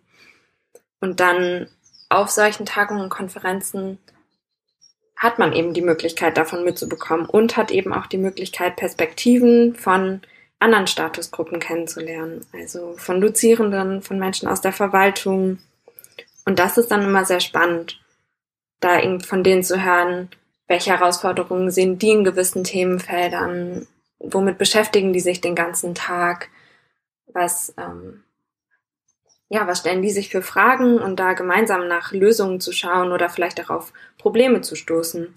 Und 1.00 1.20
dann 1.20 1.69
auf 2.08 2.31
solchen 2.31 2.67
Tagungen 2.67 3.05
und 3.05 3.11
Konferenzen 3.11 3.99
hat 5.17 5.38
man 5.38 5.52
eben 5.52 5.75
die 5.75 5.82
Möglichkeit, 5.82 6.37
davon 6.37 6.64
mitzubekommen 6.64 7.26
und 7.26 7.56
hat 7.56 7.70
eben 7.70 7.93
auch 7.93 8.06
die 8.06 8.19
Möglichkeit, 8.19 8.76
Perspektiven 8.76 9.75
von 9.75 10.23
anderen 10.58 10.87
Statusgruppen 10.87 11.61
kennenzulernen. 11.61 12.47
Also 12.52 12.95
von 12.97 13.21
Dozierenden, 13.21 14.02
von 14.02 14.19
Menschen 14.19 14.49
aus 14.49 14.61
der 14.61 14.73
Verwaltung. 14.73 15.59
Und 16.47 16.59
das 16.59 16.78
ist 16.78 16.90
dann 16.90 17.02
immer 17.02 17.25
sehr 17.25 17.40
spannend, 17.40 18.00
da 18.80 19.00
eben 19.00 19.21
von 19.21 19.45
denen 19.45 19.62
zu 19.62 19.83
hören, 19.83 20.30
welche 20.69 20.90
Herausforderungen 20.90 21.71
sehen 21.71 21.99
die 21.99 22.11
in 22.11 22.25
gewissen 22.25 22.64
Themenfeldern, 22.64 23.87
womit 24.21 24.59
beschäftigen 24.59 25.12
die 25.12 25.21
sich 25.21 25.41
den 25.41 25.55
ganzen 25.55 25.95
Tag, 25.95 26.49
was 27.27 27.75
ähm, 27.77 28.23
ja, 29.53 29.67
was 29.67 29.81
stellen 29.81 30.00
die 30.00 30.11
sich 30.11 30.29
für 30.29 30.43
Fragen 30.43 30.99
und 30.99 31.17
da 31.17 31.33
gemeinsam 31.33 31.89
nach 31.89 32.12
Lösungen 32.12 32.61
zu 32.61 32.73
schauen 32.73 33.11
oder 33.11 33.29
vielleicht 33.29 33.61
auch 33.61 33.71
auf 33.71 33.93
Probleme 34.17 34.61
zu 34.61 34.77
stoßen. 34.77 35.35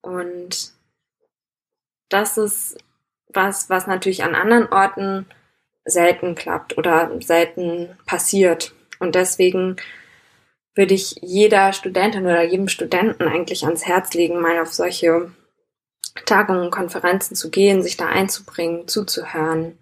Und 0.00 0.72
das 2.08 2.38
ist 2.38 2.78
was, 3.28 3.68
was 3.68 3.86
natürlich 3.86 4.24
an 4.24 4.34
anderen 4.34 4.72
Orten 4.72 5.26
selten 5.84 6.34
klappt 6.34 6.78
oder 6.78 7.10
selten 7.20 7.90
passiert. 8.06 8.74
Und 8.98 9.14
deswegen 9.14 9.76
würde 10.74 10.94
ich 10.94 11.16
jeder 11.20 11.74
Studentin 11.74 12.24
oder 12.24 12.42
jedem 12.42 12.68
Studenten 12.68 13.24
eigentlich 13.24 13.64
ans 13.64 13.86
Herz 13.86 14.14
legen, 14.14 14.40
mal 14.40 14.58
auf 14.58 14.72
solche 14.72 15.30
Tagungen, 16.26 16.70
Konferenzen 16.70 17.34
zu 17.34 17.50
gehen, 17.50 17.82
sich 17.82 17.96
da 17.96 18.06
einzubringen, 18.06 18.88
zuzuhören. 18.88 19.78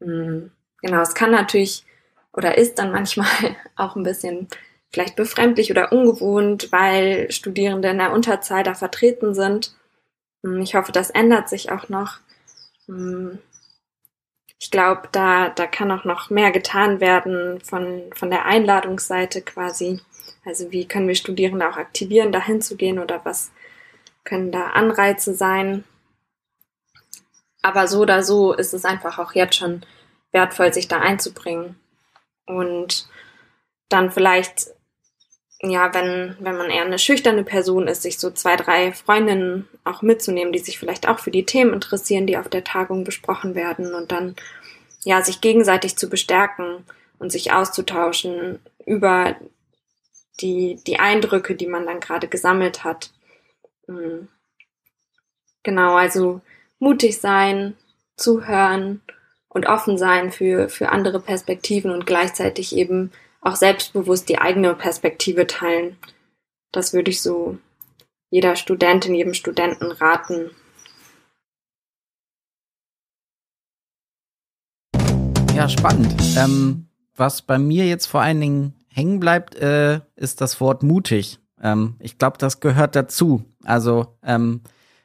Hm, 0.00 0.50
genau, 0.80 1.00
es 1.00 1.14
kann 1.14 1.30
natürlich 1.30 1.84
oder 2.32 2.58
ist 2.58 2.78
dann 2.78 2.92
manchmal 2.92 3.28
auch 3.76 3.96
ein 3.96 4.02
bisschen 4.02 4.48
vielleicht 4.90 5.16
befremdlich 5.16 5.70
oder 5.70 5.92
ungewohnt, 5.92 6.70
weil 6.70 7.30
Studierende 7.30 7.88
in 7.88 7.98
der 7.98 8.12
Unterzahl 8.12 8.62
da 8.62 8.74
vertreten 8.74 9.34
sind. 9.34 9.74
Hm, 10.42 10.60
ich 10.60 10.74
hoffe, 10.74 10.92
das 10.92 11.10
ändert 11.10 11.48
sich 11.48 11.70
auch 11.72 11.88
noch. 11.88 12.18
Hm, 12.86 13.38
ich 14.58 14.70
glaube, 14.70 15.08
da, 15.10 15.48
da 15.48 15.66
kann 15.66 15.90
auch 15.90 16.04
noch 16.04 16.30
mehr 16.30 16.52
getan 16.52 17.00
werden 17.00 17.60
von, 17.62 18.02
von 18.14 18.30
der 18.30 18.44
Einladungsseite 18.44 19.42
quasi. 19.42 20.00
Also 20.44 20.70
wie 20.70 20.86
können 20.86 21.08
wir 21.08 21.16
Studierende 21.16 21.68
auch 21.68 21.76
aktivieren, 21.76 22.30
da 22.30 22.40
hinzugehen 22.40 23.00
oder 23.00 23.20
was 23.24 23.50
können 24.24 24.52
da 24.52 24.68
Anreize 24.68 25.34
sein. 25.34 25.84
Aber 27.62 27.86
so 27.86 28.00
oder 28.00 28.22
so 28.22 28.52
ist 28.52 28.74
es 28.74 28.84
einfach 28.84 29.18
auch 29.18 29.34
jetzt 29.34 29.56
schon 29.56 29.84
wertvoll, 30.32 30.72
sich 30.72 30.88
da 30.88 30.98
einzubringen. 30.98 31.76
Und 32.46 33.08
dann 33.88 34.10
vielleicht, 34.10 34.68
ja, 35.60 35.94
wenn, 35.94 36.36
wenn 36.40 36.56
man 36.56 36.70
eher 36.70 36.84
eine 36.84 36.98
schüchterne 36.98 37.44
Person 37.44 37.86
ist, 37.86 38.02
sich 38.02 38.18
so 38.18 38.30
zwei, 38.30 38.56
drei 38.56 38.92
Freundinnen 38.92 39.68
auch 39.84 40.02
mitzunehmen, 40.02 40.52
die 40.52 40.58
sich 40.58 40.78
vielleicht 40.78 41.08
auch 41.08 41.20
für 41.20 41.30
die 41.30 41.46
Themen 41.46 41.72
interessieren, 41.72 42.26
die 42.26 42.36
auf 42.36 42.48
der 42.48 42.64
Tagung 42.64 43.04
besprochen 43.04 43.54
werden 43.54 43.94
und 43.94 44.10
dann, 44.10 44.34
ja, 45.04 45.22
sich 45.22 45.40
gegenseitig 45.40 45.96
zu 45.96 46.08
bestärken 46.08 46.84
und 47.18 47.30
sich 47.30 47.52
auszutauschen 47.52 48.58
über 48.86 49.36
die, 50.40 50.80
die 50.86 50.98
Eindrücke, 50.98 51.54
die 51.54 51.66
man 51.66 51.86
dann 51.86 52.00
gerade 52.00 52.26
gesammelt 52.26 52.82
hat. 52.82 53.10
Hm. 53.86 54.28
Genau, 55.62 55.94
also 55.94 56.40
mutig 56.78 57.20
sein, 57.20 57.76
zuhören 58.16 59.00
und 59.48 59.66
offen 59.66 59.98
sein 59.98 60.32
für, 60.32 60.68
für 60.68 60.88
andere 60.88 61.20
Perspektiven 61.20 61.90
und 61.90 62.06
gleichzeitig 62.06 62.74
eben 62.74 63.12
auch 63.40 63.56
selbstbewusst 63.56 64.28
die 64.28 64.38
eigene 64.38 64.74
Perspektive 64.74 65.46
teilen. 65.46 65.96
Das 66.72 66.92
würde 66.92 67.10
ich 67.10 67.20
so 67.20 67.58
jeder 68.30 68.56
Studentin, 68.56 69.14
jedem 69.14 69.34
Studenten 69.34 69.92
raten. 69.92 70.50
Ja, 75.54 75.68
spannend. 75.68 76.14
Ähm, 76.36 76.86
was 77.14 77.42
bei 77.42 77.58
mir 77.58 77.86
jetzt 77.86 78.06
vor 78.06 78.22
allen 78.22 78.40
Dingen 78.40 78.74
hängen 78.88 79.20
bleibt, 79.20 79.54
äh, 79.56 80.00
ist 80.16 80.40
das 80.40 80.60
Wort 80.60 80.82
mutig. 80.82 81.41
Ähm, 81.62 81.96
ich 82.00 82.18
glaube, 82.18 82.38
das 82.38 82.60
gehört 82.60 82.96
dazu. 82.96 83.44
Also 83.64 84.18
ähm, 84.22 84.60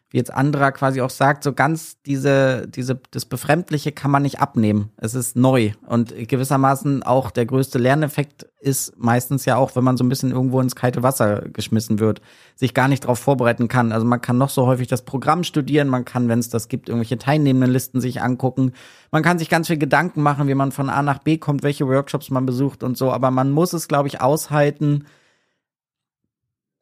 wie 0.10 0.18
jetzt 0.18 0.34
Andra 0.34 0.72
quasi 0.72 1.02
auch 1.02 1.10
sagt, 1.10 1.44
so 1.44 1.52
ganz 1.52 2.02
diese, 2.04 2.66
diese, 2.70 2.98
das 3.12 3.26
Befremdliche 3.26 3.92
kann 3.92 4.10
man 4.10 4.24
nicht 4.24 4.40
abnehmen. 4.40 4.90
Es 4.96 5.14
ist 5.14 5.36
neu. 5.36 5.72
Und 5.86 6.14
gewissermaßen 6.16 7.04
auch 7.04 7.30
der 7.30 7.46
größte 7.46 7.78
Lerneffekt 7.78 8.48
ist 8.62 8.98
meistens 8.98 9.44
ja 9.44 9.58
auch, 9.58 9.76
wenn 9.76 9.84
man 9.84 9.98
so 9.98 10.06
ein 10.06 10.10
bisschen 10.10 10.32
irgendwo 10.32 10.62
ins 10.62 10.78
kalte 10.78 11.04
Wasser 11.04 11.42
geschmissen 11.50 12.00
wird, 12.00 12.22
sich 12.56 12.74
gar 12.74 12.88
nicht 12.88 13.04
darauf 13.04 13.20
vorbereiten 13.20 13.68
kann. 13.68 13.92
Also 13.92 14.06
man 14.06 14.22
kann 14.22 14.38
noch 14.38 14.50
so 14.50 14.66
häufig 14.66 14.88
das 14.88 15.04
Programm 15.04 15.44
studieren, 15.44 15.90
man 15.90 16.06
kann, 16.06 16.30
wenn 16.30 16.40
es 16.40 16.48
das 16.48 16.70
gibt, 16.70 16.88
irgendwelche 16.88 17.18
teilnehmenden 17.18 17.72
Listen 17.72 18.00
sich 18.00 18.22
angucken. 18.22 18.72
Man 19.12 19.24
kann 19.24 19.40
sich 19.40 19.50
ganz 19.50 19.68
viel 19.68 19.78
Gedanken 19.78 20.22
machen, 20.22 20.48
wie 20.48 20.56
man 20.56 20.72
von 20.72 20.90
A 20.90 21.02
nach 21.02 21.20
B 21.20 21.38
kommt, 21.38 21.64
welche 21.64 21.86
Workshops 21.86 22.30
man 22.30 22.46
besucht 22.46 22.82
und 22.82 22.98
so. 22.98 23.12
Aber 23.12 23.30
man 23.30 23.52
muss 23.52 23.74
es, 23.74 23.90
glaube 23.90 24.08
ich, 24.08 24.22
aushalten, 24.22 25.04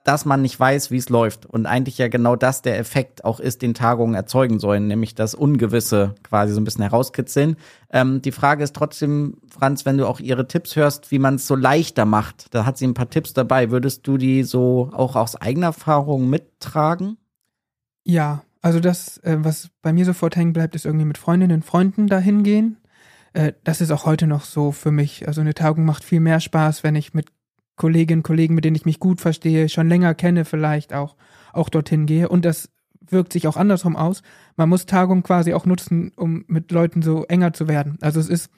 dass 0.06 0.24
man 0.24 0.44
nicht 0.44 0.58
weiß, 0.58 0.92
wie 0.92 0.98
es 0.98 1.10
läuft. 1.10 1.48
Und 1.48 1.66
eigentlich 1.66 1.98
ja 1.98 2.08
genau 2.08 2.36
das 2.36 2.62
der 2.62 2.78
Effekt 2.78 3.26
auch 3.26 3.40
ist, 3.40 3.64
den 3.64 3.74
Tagungen 3.74 4.14
erzeugen 4.14 4.60
sollen, 4.60 4.88
nämlich 4.88 5.16
das 5.16 5.34
Ungewisse 5.34 6.14
quasi 6.22 6.54
so 6.54 6.62
ein 6.62 6.64
bisschen 6.64 6.84
herauskitzeln. 6.84 7.58
Ähm, 7.90 8.22
die 8.22 8.32
Frage 8.32 8.64
ist 8.64 8.76
trotzdem, 8.76 9.38
Franz, 9.50 9.84
wenn 9.84 9.98
du 9.98 10.08
auch 10.08 10.20
ihre 10.20 10.48
Tipps 10.48 10.76
hörst, 10.76 11.10
wie 11.10 11.18
man 11.18 11.36
es 11.36 11.48
so 11.48 11.56
leichter 11.56 12.06
macht. 12.06 12.54
Da 12.54 12.68
hat 12.68 12.78
sie 12.78 12.86
ein 12.86 12.94
paar 12.94 13.10
Tipps 13.10 13.34
dabei. 13.34 13.72
Würdest 13.72 14.06
du 14.06 14.18
die 14.18 14.44
so 14.44 14.92
auch 14.94 15.16
aus 15.16 15.36
eigener 15.36 15.68
Erfahrung 15.68 16.30
mittragen? 16.30 17.18
Ja, 18.04 18.44
also 18.62 18.80
das, 18.80 19.18
äh, 19.24 19.38
was 19.40 19.72
bei 19.82 19.92
mir 19.92 20.06
sofort 20.06 20.36
hängen 20.36 20.54
bleibt, 20.54 20.76
ist 20.76 20.86
irgendwie 20.86 21.06
mit 21.06 21.18
Freundinnen 21.18 21.58
und 21.58 21.66
Freunden 21.66 22.06
dahin 22.06 22.44
gehen. 22.44 22.78
Äh, 23.34 23.54
das 23.64 23.82
ist 23.82 23.90
auch 23.90 24.06
heute 24.06 24.28
noch 24.28 24.44
so 24.44 24.72
für 24.72 24.92
mich. 24.92 25.28
Also 25.28 25.42
eine 25.42 25.56
Tagung 25.56 25.84
macht 25.84 26.04
viel 26.04 26.20
mehr 26.20 26.40
Spaß, 26.40 26.84
wenn 26.84 26.96
ich 26.96 27.16
mit 27.16 27.35
Kolleginnen, 27.76 28.24
Kollegen, 28.24 28.56
mit 28.56 28.66
denen 28.66 28.76
ich 28.76 28.86
mich 28.86 29.00
gut 29.00 29.22
verstehe, 29.22 29.70
schon 29.70 29.90
länger 29.90 30.14
kenne, 30.16 30.46
vielleicht 30.46 30.94
auch, 30.94 31.16
auch 31.54 31.70
dorthin 31.70 32.06
gehe. 32.06 32.30
Und 32.30 32.46
das 32.46 32.70
wirkt 33.08 33.34
sich 33.34 33.48
auch 33.48 33.58
andersrum 33.58 33.96
aus. 33.96 34.22
Man 34.56 34.70
muss 34.70 34.86
Tagungen 34.86 35.24
quasi 35.24 35.54
auch 35.54 35.66
nutzen, 35.66 36.12
um 36.16 36.46
mit 36.48 36.72
Leuten 36.72 37.02
so 37.02 37.26
enger 37.26 37.54
zu 37.54 37.68
werden. 37.68 37.98
Also 38.02 38.20
es 38.20 38.30
ist, 38.30 38.50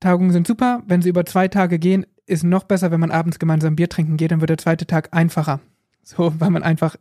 Tagungen 0.00 0.32
sind 0.32 0.46
super. 0.46 0.82
Wenn 0.86 1.02
sie 1.02 1.08
über 1.08 1.24
zwei 1.24 1.48
Tage 1.48 1.78
gehen, 1.78 2.06
ist 2.26 2.44
noch 2.44 2.64
besser, 2.64 2.90
wenn 2.90 3.00
man 3.00 3.10
abends 3.10 3.38
gemeinsam 3.38 3.76
Bier 3.76 3.88
trinken 3.88 4.16
geht, 4.16 4.30
dann 4.30 4.40
wird 4.40 4.50
der 4.50 4.58
zweite 4.58 4.86
Tag 4.86 5.08
einfacher. 5.12 5.60
So, 6.02 6.34
weil 6.38 6.50
man 6.50 6.62
einfach 6.62 6.96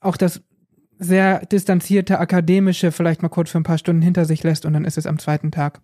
auch 0.00 0.16
das 0.16 0.42
sehr 0.98 1.44
distanzierte 1.44 2.18
akademische 2.18 2.92
vielleicht 2.92 3.22
mal 3.22 3.28
kurz 3.28 3.50
für 3.50 3.58
ein 3.58 3.64
paar 3.64 3.78
Stunden 3.78 4.02
hinter 4.02 4.24
sich 4.24 4.42
lässt 4.42 4.64
und 4.64 4.72
dann 4.72 4.86
ist 4.86 4.96
es 4.96 5.06
am 5.06 5.18
zweiten 5.18 5.50
Tag 5.50 5.82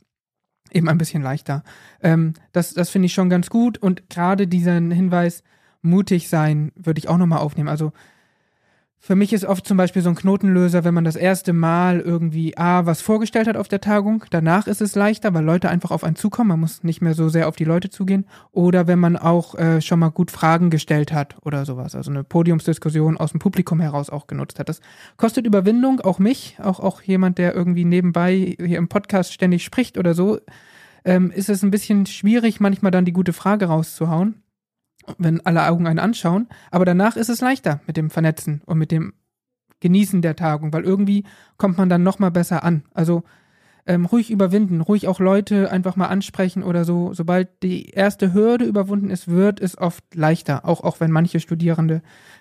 eben 0.75 0.89
ein 0.89 0.99
bisschen 0.99 1.23
leichter. 1.23 1.63
Ähm, 2.03 2.35
das 2.53 2.75
das 2.75 2.91
finde 2.91 3.07
ich 3.07 3.15
schon 3.15 3.31
ganz 3.31 3.51
gut 3.51 3.79
und 3.79 4.09
gerade 4.11 4.47
diesen 4.47 4.91
Hinweis, 4.91 5.43
mutig 5.83 6.29
sein, 6.29 6.73
würde 6.77 6.99
ich 6.99 7.09
auch 7.09 7.19
nochmal 7.19 7.41
aufnehmen. 7.41 7.69
Also 7.69 7.93
für 9.05 9.17
mich 9.17 9.33
ist 9.33 9.45
oft 9.45 9.67
zum 9.67 9.77
Beispiel 9.77 10.01
so 10.01 10.11
ein 10.11 10.15
Knotenlöser, 10.15 10.85
wenn 10.85 10.95
man 10.95 11.03
das 11.03 11.17
erste 11.17 11.53
Mal 11.53 11.99
irgendwie 11.99 12.57
A, 12.57 12.87
was 12.87 13.03
vorgestellt 13.03 13.49
hat 13.49 13.57
auf 13.57 13.67
der 13.67 13.81
Tagung. 13.81 14.25
Danach 14.31 14.69
ist 14.69 14.81
es 14.81 14.95
leichter, 14.95 15.35
weil 15.35 15.45
Leute 15.45 15.69
einfach 15.69 15.91
auf 15.91 16.05
einen 16.05 16.15
zukommen. 16.15 16.51
Man 16.51 16.61
muss 16.61 16.85
nicht 16.85 17.03
mehr 17.03 17.15
so 17.15 17.29
sehr 17.29 17.49
auf 17.49 17.57
die 17.57 17.65
Leute 17.65 17.91
zugehen. 17.91 18.27
Oder 18.53 18.87
wenn 18.87 19.01
man 19.01 19.17
auch 19.17 19.57
äh, 19.57 19.81
schon 19.81 19.99
mal 19.99 20.11
gut 20.11 20.31
Fragen 20.31 20.71
gestellt 20.71 21.13
hat 21.13 21.35
oder 21.43 21.65
sowas. 21.65 21.97
Also 21.97 22.13
eine 22.13 22.23
Podiumsdiskussion 22.23 23.17
aus 23.17 23.33
dem 23.33 23.41
Publikum 23.41 23.81
heraus 23.81 24.09
auch 24.09 24.29
genutzt 24.29 24.61
hat. 24.61 24.69
Das 24.69 24.81
kostet 25.17 25.49
Überwindung, 25.49 25.99
auch 25.99 26.21
mich, 26.21 26.59
auch, 26.63 26.79
auch 26.79 27.03
jemand, 27.03 27.39
der 27.39 27.57
irgendwie 27.57 27.85
nebenbei 27.85 28.55
hier 28.57 28.79
im 28.79 28.87
Podcast 28.87 29.33
ständig 29.33 29.65
spricht 29.65 29.99
oder 29.99 30.15
so. 30.15 30.39
Ähm, 31.05 31.33
ist 31.33 31.49
es 31.49 31.65
ein 31.65 31.73
bisschen 31.73 32.07
schwierig, 32.07 32.61
manchmal 32.61 32.93
dann 32.93 33.05
die 33.05 33.13
gute 33.13 33.33
Frage 33.33 33.65
rauszuhauen 33.65 34.43
wenn 35.19 35.45
alle 35.45 35.67
Augen 35.69 35.87
einen 35.87 35.99
anschauen. 35.99 36.49
Aber 36.71 36.85
danach 36.85 37.17
ist 37.17 37.29
es 37.29 37.41
leichter 37.41 37.81
mit 37.87 37.97
dem 37.97 38.11
Vernetzen 38.11 38.63
und 38.67 38.79
mit 38.79 38.91
dem 38.91 39.15
Genießen 39.81 40.23
der 40.23 40.37
Tagung, 40.37 40.73
weil 40.73 40.85
irgendwie 40.85 41.25
kommt 41.57 41.77
man 41.77 41.89
dann 41.89 42.03
noch 42.03 42.19
mal 42.19 42.31
besser 42.31 42.63
an. 42.65 42.85
Also 42.95 43.25
ähm, 43.85 44.05
ruhig 44.05 44.31
überwinden, 44.31 44.81
ruhig 44.81 45.09
auch 45.09 45.19
Leute 45.19 45.71
einfach 45.71 45.97
mal 45.97 46.07
ansprechen 46.07 46.63
oder 46.63 46.85
so. 46.85 47.15
Sobald 47.15 47.49
die 47.65 47.91
erste 47.91 48.33
Hürde 48.33 48.65
überwunden 48.65 49.11
ist, 49.11 49.27
wird 49.27 49.61
es 49.61 49.77
oft 49.77 50.05
leichter. 50.15 50.65
Auch, 50.65 50.85
auch 50.85 51.01
wenn 51.01 51.11
manche 51.11 51.41
Studierende 51.41 52.01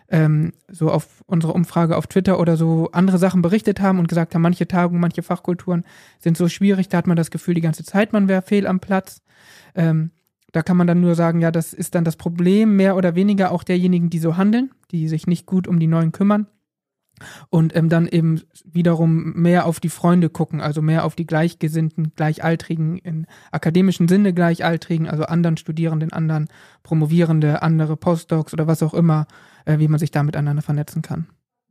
ähm, 0.09 0.53
so 0.67 0.91
auf 0.91 1.23
unsere 1.25 1.53
Umfrage 1.53 1.97
auf 1.97 2.05
Twitter 2.05 2.39
oder 2.39 2.57
so 2.57 2.89
andere 2.91 3.17
Sachen 3.17 3.41
berichtet 3.41 3.81
haben 3.81 3.97
und 3.97 4.07
gesagt 4.07 4.35
haben, 4.35 4.41
manche 4.43 4.67
Tagungen, 4.67 5.01
manche 5.01 5.23
Fachkulturen 5.23 5.83
sind 6.19 6.37
so 6.37 6.47
schwierig, 6.47 6.89
da 6.89 6.99
hat 6.99 7.07
man 7.07 7.17
das 7.17 7.31
Gefühl 7.31 7.55
die 7.55 7.61
ganze 7.61 7.83
Zeit, 7.83 8.13
man 8.13 8.27
wäre 8.27 8.43
fehl 8.43 8.67
am 8.67 8.79
Platz. 8.79 9.23
Ähm, 9.73 10.11
da 10.51 10.61
kann 10.61 10.77
man 10.77 10.87
dann 10.87 11.01
nur 11.01 11.15
sagen, 11.15 11.41
ja, 11.41 11.51
das 11.51 11.73
ist 11.73 11.95
dann 11.95 12.03
das 12.03 12.17
Problem 12.17 12.75
mehr 12.75 12.95
oder 12.95 13.15
weniger 13.15 13.51
auch 13.51 13.63
derjenigen, 13.63 14.09
die 14.09 14.19
so 14.19 14.37
handeln, 14.37 14.71
die 14.91 15.07
sich 15.07 15.27
nicht 15.27 15.45
gut 15.45 15.67
um 15.67 15.79
die 15.79 15.87
Neuen 15.87 16.11
kümmern. 16.11 16.47
Und 17.49 17.75
ähm, 17.75 17.87
dann 17.87 18.07
eben 18.07 18.41
wiederum 18.65 19.33
mehr 19.33 19.67
auf 19.67 19.79
die 19.79 19.89
Freunde 19.89 20.29
gucken, 20.29 20.59
also 20.59 20.81
mehr 20.81 21.05
auf 21.05 21.15
die 21.15 21.27
Gleichgesinnten, 21.27 22.13
Gleichaltrigen, 22.15 22.97
in 22.97 23.27
akademischen 23.51 24.07
Sinne 24.07 24.33
Gleichaltrigen, 24.33 25.07
also 25.07 25.25
anderen 25.25 25.57
Studierenden, 25.57 26.11
anderen 26.11 26.47
Promovierende, 26.81 27.61
andere 27.61 27.95
Postdocs 27.95 28.53
oder 28.53 28.65
was 28.65 28.81
auch 28.81 28.95
immer, 28.95 29.27
äh, 29.65 29.77
wie 29.77 29.87
man 29.87 29.99
sich 29.99 30.09
da 30.09 30.23
miteinander 30.23 30.63
vernetzen 30.63 31.03
kann. 31.03 31.27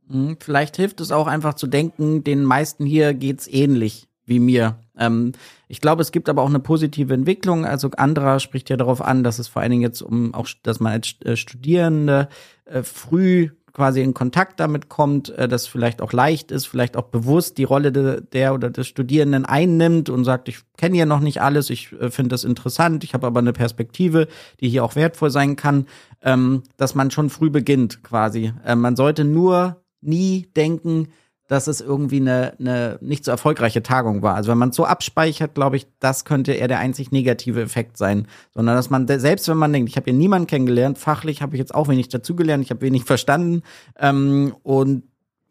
Hm, 0.07 0.37
vielleicht 0.39 0.77
hilft 0.77 1.01
es 1.01 1.11
auch 1.11 1.27
einfach 1.27 1.55
zu 1.55 1.67
denken, 1.67 2.23
den 2.23 2.45
meisten 2.45 2.85
hier 2.85 3.13
geht's 3.13 3.47
ähnlich 3.47 4.07
wie 4.31 4.39
mir. 4.39 4.79
Ähm, 4.97 5.33
ich 5.67 5.81
glaube, 5.81 6.01
es 6.01 6.11
gibt 6.11 6.29
aber 6.29 6.41
auch 6.41 6.49
eine 6.49 6.59
positive 6.59 7.13
Entwicklung. 7.13 7.65
Also 7.65 7.91
Andra 7.97 8.39
spricht 8.39 8.69
ja 8.69 8.77
darauf 8.77 9.01
an, 9.01 9.23
dass 9.23 9.37
es 9.37 9.49
vor 9.49 9.61
allen 9.61 9.71
Dingen 9.71 9.83
jetzt 9.83 10.01
um 10.01 10.33
auch, 10.33 10.47
dass 10.63 10.79
man 10.79 10.93
als 10.93 11.15
äh, 11.23 11.35
Studierende 11.35 12.29
äh, 12.65 12.81
früh 12.81 13.49
quasi 13.73 14.01
in 14.01 14.13
Kontakt 14.13 14.59
damit 14.59 14.89
kommt, 14.89 15.29
äh, 15.29 15.47
dass 15.47 15.67
vielleicht 15.67 16.01
auch 16.01 16.13
leicht 16.13 16.51
ist, 16.51 16.65
vielleicht 16.65 16.97
auch 16.97 17.07
bewusst 17.07 17.57
die 17.57 17.63
Rolle 17.63 17.91
de, 17.91 18.21
der 18.21 18.53
oder 18.53 18.69
des 18.69 18.87
Studierenden 18.87 19.45
einnimmt 19.45 20.09
und 20.09 20.23
sagt, 20.23 20.47
ich 20.49 20.59
kenne 20.77 20.97
ja 20.97 21.05
noch 21.05 21.19
nicht 21.19 21.41
alles, 21.41 21.69
ich 21.69 21.91
äh, 21.93 22.09
finde 22.09 22.29
das 22.29 22.43
interessant, 22.43 23.03
ich 23.03 23.13
habe 23.13 23.27
aber 23.27 23.39
eine 23.39 23.53
Perspektive, 23.53 24.27
die 24.59 24.69
hier 24.69 24.83
auch 24.83 24.95
wertvoll 24.95 25.29
sein 25.29 25.55
kann, 25.55 25.87
ähm, 26.21 26.63
dass 26.77 26.95
man 26.95 27.11
schon 27.11 27.29
früh 27.29 27.49
beginnt 27.49 28.03
quasi. 28.03 28.53
Äh, 28.65 28.75
man 28.75 28.95
sollte 28.95 29.23
nur 29.23 29.81
nie 30.01 30.49
denken, 30.55 31.09
dass 31.51 31.67
es 31.67 31.81
irgendwie 31.81 32.21
eine, 32.21 32.53
eine 32.61 32.97
nicht 33.01 33.25
so 33.25 33.31
erfolgreiche 33.31 33.83
Tagung 33.83 34.21
war. 34.21 34.35
Also 34.35 34.49
wenn 34.51 34.57
man 34.57 34.69
es 34.69 34.75
so 34.77 34.85
abspeichert, 34.85 35.53
glaube 35.53 35.75
ich, 35.75 35.85
das 35.99 36.23
könnte 36.23 36.53
eher 36.53 36.69
der 36.69 36.79
einzig 36.79 37.11
negative 37.11 37.61
Effekt 37.61 37.97
sein. 37.97 38.25
Sondern 38.53 38.77
dass 38.77 38.89
man, 38.89 39.05
selbst 39.05 39.49
wenn 39.49 39.57
man 39.57 39.73
denkt, 39.73 39.89
ich 39.89 39.97
habe 39.97 40.05
hier 40.05 40.13
niemanden 40.13 40.47
kennengelernt, 40.47 40.97
fachlich 40.97 41.41
habe 41.41 41.53
ich 41.57 41.59
jetzt 41.59 41.75
auch 41.75 41.89
wenig 41.89 42.07
dazugelernt, 42.07 42.63
ich 42.63 42.69
habe 42.69 42.79
wenig 42.79 43.03
verstanden 43.03 43.63
ähm, 43.99 44.55
und 44.63 45.03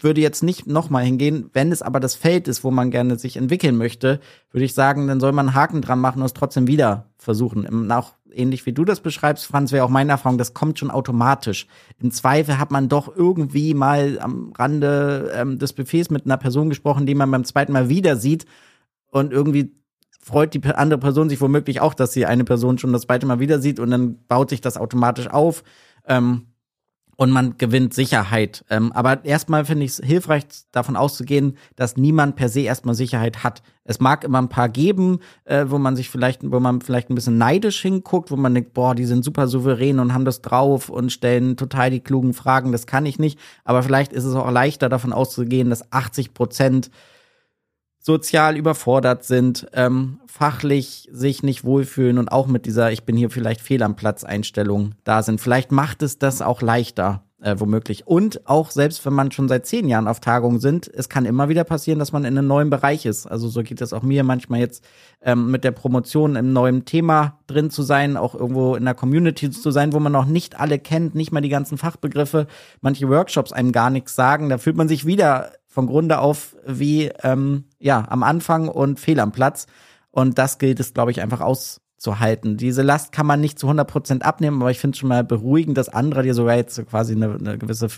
würde 0.04 0.20
jetzt 0.20 0.42
nicht 0.42 0.66
nochmal 0.66 1.04
hingehen. 1.04 1.50
Wenn 1.52 1.72
es 1.72 1.82
aber 1.82 2.00
das 2.00 2.14
Feld 2.14 2.48
ist, 2.48 2.64
wo 2.64 2.70
man 2.70 2.90
gerne 2.90 3.18
sich 3.18 3.36
entwickeln 3.36 3.76
möchte, 3.76 4.20
würde 4.50 4.64
ich 4.64 4.74
sagen, 4.74 5.06
dann 5.06 5.20
soll 5.20 5.32
man 5.32 5.48
einen 5.48 5.54
Haken 5.54 5.82
dran 5.82 6.00
machen 6.00 6.20
und 6.20 6.26
es 6.26 6.34
trotzdem 6.34 6.66
wieder 6.66 7.06
versuchen. 7.18 7.90
Auch 7.90 8.14
ähnlich 8.32 8.66
wie 8.66 8.72
du 8.72 8.84
das 8.84 9.00
beschreibst, 9.00 9.46
Franz, 9.46 9.72
wäre 9.72 9.84
auch 9.84 9.90
meine 9.90 10.12
Erfahrung, 10.12 10.38
das 10.38 10.54
kommt 10.54 10.78
schon 10.78 10.90
automatisch. 10.90 11.66
Im 12.00 12.10
Zweifel 12.10 12.58
hat 12.58 12.70
man 12.70 12.88
doch 12.88 13.14
irgendwie 13.14 13.74
mal 13.74 14.18
am 14.20 14.52
Rande 14.56 15.32
ähm, 15.34 15.58
des 15.58 15.72
Buffets 15.72 16.10
mit 16.10 16.24
einer 16.24 16.36
Person 16.36 16.68
gesprochen, 16.68 17.06
die 17.06 17.14
man 17.14 17.30
beim 17.30 17.44
zweiten 17.44 17.72
Mal 17.72 17.88
wieder 17.88 18.16
sieht 18.16 18.46
und 19.10 19.32
irgendwie 19.32 19.74
freut 20.22 20.54
die 20.54 20.62
andere 20.64 21.00
Person 21.00 21.28
sich 21.28 21.40
womöglich 21.40 21.80
auch, 21.80 21.94
dass 21.94 22.12
sie 22.12 22.26
eine 22.26 22.44
Person 22.44 22.78
schon 22.78 22.92
das 22.92 23.02
zweite 23.02 23.26
Mal 23.26 23.40
wieder 23.40 23.58
sieht 23.58 23.80
und 23.80 23.90
dann 23.90 24.18
baut 24.28 24.50
sich 24.50 24.60
das 24.60 24.76
automatisch 24.76 25.28
auf. 25.28 25.64
Ähm, 26.06 26.46
und 27.20 27.32
man 27.32 27.58
gewinnt 27.58 27.92
Sicherheit. 27.92 28.64
Ähm, 28.70 28.92
aber 28.92 29.26
erstmal 29.26 29.66
finde 29.66 29.84
ich 29.84 29.90
es 29.90 30.00
hilfreich, 30.02 30.44
davon 30.72 30.96
auszugehen, 30.96 31.58
dass 31.76 31.98
niemand 31.98 32.34
per 32.34 32.48
se 32.48 32.60
erstmal 32.60 32.94
Sicherheit 32.94 33.44
hat. 33.44 33.62
Es 33.84 34.00
mag 34.00 34.24
immer 34.24 34.40
ein 34.40 34.48
paar 34.48 34.70
geben, 34.70 35.18
äh, 35.44 35.66
wo 35.68 35.76
man 35.76 35.96
sich 35.96 36.08
vielleicht, 36.08 36.40
wo 36.50 36.60
man 36.60 36.80
vielleicht 36.80 37.10
ein 37.10 37.14
bisschen 37.14 37.36
neidisch 37.36 37.82
hinguckt, 37.82 38.30
wo 38.30 38.36
man 38.36 38.54
denkt, 38.54 38.72
boah, 38.72 38.94
die 38.94 39.04
sind 39.04 39.22
super 39.22 39.48
souverän 39.48 39.98
und 39.98 40.14
haben 40.14 40.24
das 40.24 40.40
drauf 40.40 40.88
und 40.88 41.12
stellen 41.12 41.58
total 41.58 41.90
die 41.90 42.00
klugen 42.00 42.32
Fragen, 42.32 42.72
das 42.72 42.86
kann 42.86 43.04
ich 43.04 43.18
nicht. 43.18 43.38
Aber 43.64 43.82
vielleicht 43.82 44.14
ist 44.14 44.24
es 44.24 44.34
auch 44.34 44.50
leichter 44.50 44.88
davon 44.88 45.12
auszugehen, 45.12 45.68
dass 45.68 45.92
80 45.92 46.32
Prozent 46.32 46.90
sozial 48.00 48.56
überfordert 48.56 49.24
sind, 49.24 49.66
ähm, 49.74 50.20
fachlich 50.26 51.08
sich 51.12 51.42
nicht 51.42 51.64
wohlfühlen 51.64 52.18
und 52.18 52.32
auch 52.32 52.46
mit 52.46 52.64
dieser 52.64 52.90
Ich 52.90 53.04
bin 53.04 53.16
hier 53.16 53.30
vielleicht 53.30 53.60
fehl 53.60 53.82
am 53.82 53.94
Platz 53.94 54.24
Einstellung 54.24 54.94
da 55.04 55.22
sind. 55.22 55.40
Vielleicht 55.40 55.70
macht 55.70 56.02
es 56.02 56.18
das 56.18 56.40
auch 56.40 56.62
leichter, 56.62 57.24
äh, 57.42 57.56
womöglich. 57.58 58.06
Und 58.06 58.48
auch 58.48 58.70
selbst 58.70 59.04
wenn 59.04 59.12
man 59.12 59.32
schon 59.32 59.48
seit 59.48 59.66
zehn 59.66 59.86
Jahren 59.86 60.08
auf 60.08 60.20
Tagungen 60.20 60.60
sind, 60.60 60.88
es 60.88 61.10
kann 61.10 61.26
immer 61.26 61.50
wieder 61.50 61.64
passieren, 61.64 61.98
dass 61.98 62.12
man 62.12 62.24
in 62.24 62.38
einem 62.38 62.46
neuen 62.46 62.70
Bereich 62.70 63.04
ist. 63.04 63.26
Also 63.26 63.48
so 63.48 63.62
geht 63.62 63.82
es 63.82 63.92
auch 63.92 64.02
mir 64.02 64.24
manchmal 64.24 64.60
jetzt 64.60 64.82
ähm, 65.20 65.50
mit 65.50 65.62
der 65.62 65.72
Promotion 65.72 66.36
im 66.36 66.54
neuen 66.54 66.86
Thema 66.86 67.38
drin 67.48 67.68
zu 67.68 67.82
sein, 67.82 68.16
auch 68.16 68.34
irgendwo 68.34 68.76
in 68.76 68.86
der 68.86 68.94
Community 68.94 69.50
zu 69.50 69.70
sein, 69.70 69.92
wo 69.92 70.00
man 70.00 70.12
noch 70.12 70.26
nicht 70.26 70.58
alle 70.58 70.78
kennt, 70.78 71.14
nicht 71.14 71.32
mal 71.32 71.42
die 71.42 71.50
ganzen 71.50 71.76
Fachbegriffe, 71.76 72.46
manche 72.80 73.10
Workshops 73.10 73.52
einem 73.52 73.72
gar 73.72 73.90
nichts 73.90 74.14
sagen. 74.14 74.48
Da 74.48 74.56
fühlt 74.56 74.76
man 74.76 74.88
sich 74.88 75.04
wieder 75.04 75.52
von 75.70 75.86
Grunde 75.86 76.18
auf 76.18 76.56
wie 76.66 77.10
ähm, 77.22 77.64
ja 77.78 78.04
am 78.10 78.22
Anfang 78.22 78.68
und 78.68 79.00
fehl 79.00 79.20
am 79.20 79.32
Platz. 79.32 79.66
Und 80.10 80.36
das 80.36 80.58
gilt 80.58 80.80
es, 80.80 80.92
glaube 80.92 81.12
ich, 81.12 81.22
einfach 81.22 81.40
aus 81.40 81.80
zu 81.96 82.18
halten. 82.18 82.56
Diese 82.56 82.82
Last 82.82 83.12
kann 83.12 83.26
man 83.26 83.40
nicht 83.40 83.58
zu 83.58 83.66
100 83.66 83.88
Prozent 83.88 84.24
abnehmen, 84.24 84.60
aber 84.60 84.70
ich 84.72 84.80
finde 84.80 84.96
es 84.96 84.98
schon 84.98 85.08
mal 85.08 85.22
beruhigend, 85.22 85.78
dass 85.78 85.88
andere 85.88 86.22
dir 86.22 86.34
sogar 86.34 86.56
jetzt 86.56 86.84
quasi 86.88 87.14
eine, 87.14 87.34
eine 87.34 87.56
gewisse 87.56 87.88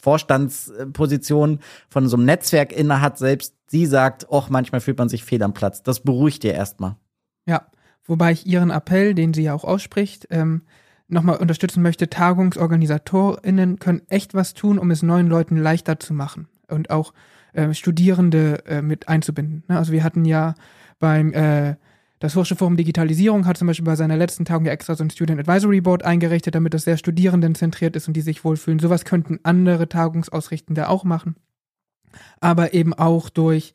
Vorstandsposition 0.00 1.58
von 1.90 2.08
so 2.08 2.16
einem 2.16 2.24
Netzwerk 2.26 2.72
inne 2.72 3.00
hat, 3.00 3.18
selbst 3.18 3.54
sie 3.66 3.86
sagt, 3.86 4.26
och, 4.30 4.48
manchmal 4.48 4.80
fühlt 4.80 4.98
man 4.98 5.08
sich 5.08 5.24
fehl 5.24 5.42
am 5.42 5.52
Platz. 5.52 5.82
Das 5.82 6.00
beruhigt 6.00 6.42
dir 6.42 6.54
erstmal. 6.54 6.96
Ja, 7.44 7.66
wobei 8.04 8.32
ich 8.32 8.46
ihren 8.46 8.70
Appell, 8.70 9.14
den 9.14 9.34
sie 9.34 9.42
ja 9.42 9.54
auch 9.54 9.64
ausspricht, 9.64 10.28
ähm, 10.30 10.62
nochmal 11.08 11.36
unterstützen 11.36 11.82
möchte, 11.82 12.08
TagungsorganisatorInnen 12.08 13.78
können 13.78 14.02
echt 14.08 14.32
was 14.32 14.54
tun, 14.54 14.78
um 14.78 14.90
es 14.90 15.02
neuen 15.02 15.28
Leuten 15.28 15.56
leichter 15.56 15.98
zu 15.98 16.14
machen 16.14 16.48
und 16.68 16.90
auch 16.90 17.12
äh, 17.52 17.72
Studierende 17.74 18.64
äh, 18.66 18.82
mit 18.82 19.08
einzubinden. 19.08 19.64
Ne? 19.68 19.78
Also 19.78 19.92
wir 19.92 20.04
hatten 20.04 20.24
ja 20.24 20.54
beim 20.98 21.32
äh, 21.32 21.76
das 22.24 22.36
Hochschulforum 22.36 22.78
Digitalisierung 22.78 23.44
hat 23.44 23.58
zum 23.58 23.66
Beispiel 23.66 23.84
bei 23.84 23.96
seiner 23.96 24.16
letzten 24.16 24.46
Tagung 24.46 24.64
ja 24.64 24.72
extra 24.72 24.94
so 24.94 25.04
ein 25.04 25.10
Student 25.10 25.40
Advisory 25.40 25.82
Board 25.82 26.04
eingerichtet, 26.04 26.54
damit 26.54 26.72
das 26.72 26.84
sehr 26.84 26.96
studierendenzentriert 26.96 27.96
ist 27.96 28.08
und 28.08 28.14
die 28.14 28.22
sich 28.22 28.44
wohlfühlen. 28.44 28.78
Sowas 28.78 29.04
könnten 29.04 29.40
andere 29.42 29.90
Tagungsausrichtende 29.90 30.88
auch 30.88 31.04
machen. 31.04 31.36
Aber 32.40 32.72
eben 32.72 32.94
auch 32.94 33.28
durch 33.28 33.74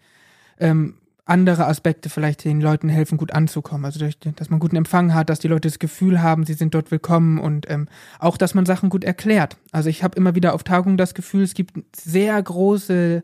ähm, 0.60 0.96
andere 1.30 1.68
Aspekte 1.68 2.10
vielleicht 2.10 2.44
den 2.44 2.60
Leuten 2.60 2.90
helfen, 2.90 3.18
gut 3.18 3.34
anzukommen. 3.34 3.86
Also 3.86 4.00
durch, 4.00 4.18
dass 4.20 4.50
man 4.50 4.60
guten 4.60 4.76
Empfang 4.76 5.14
hat, 5.14 5.30
dass 5.30 5.40
die 5.40 5.48
Leute 5.48 5.68
das 5.68 5.80
Gefühl 5.80 6.22
haben, 6.22 6.46
sie 6.46 6.54
sind 6.54 6.74
dort 6.74 6.92
willkommen 6.92 7.40
und 7.40 7.70
ähm, 7.70 7.88
auch, 8.20 8.38
dass 8.38 8.56
man 8.56 8.66
Sachen 8.66 8.90
gut 8.90 9.04
erklärt. 9.04 9.58
Also 9.72 9.90
ich 9.90 10.04
habe 10.04 10.18
immer 10.18 10.36
wieder 10.36 10.54
auf 10.54 10.64
Tagungen 10.64 10.98
das 10.98 11.14
Gefühl, 11.14 11.44
es 11.44 11.54
gibt 11.54 11.74
sehr 11.96 12.42
große 12.42 13.24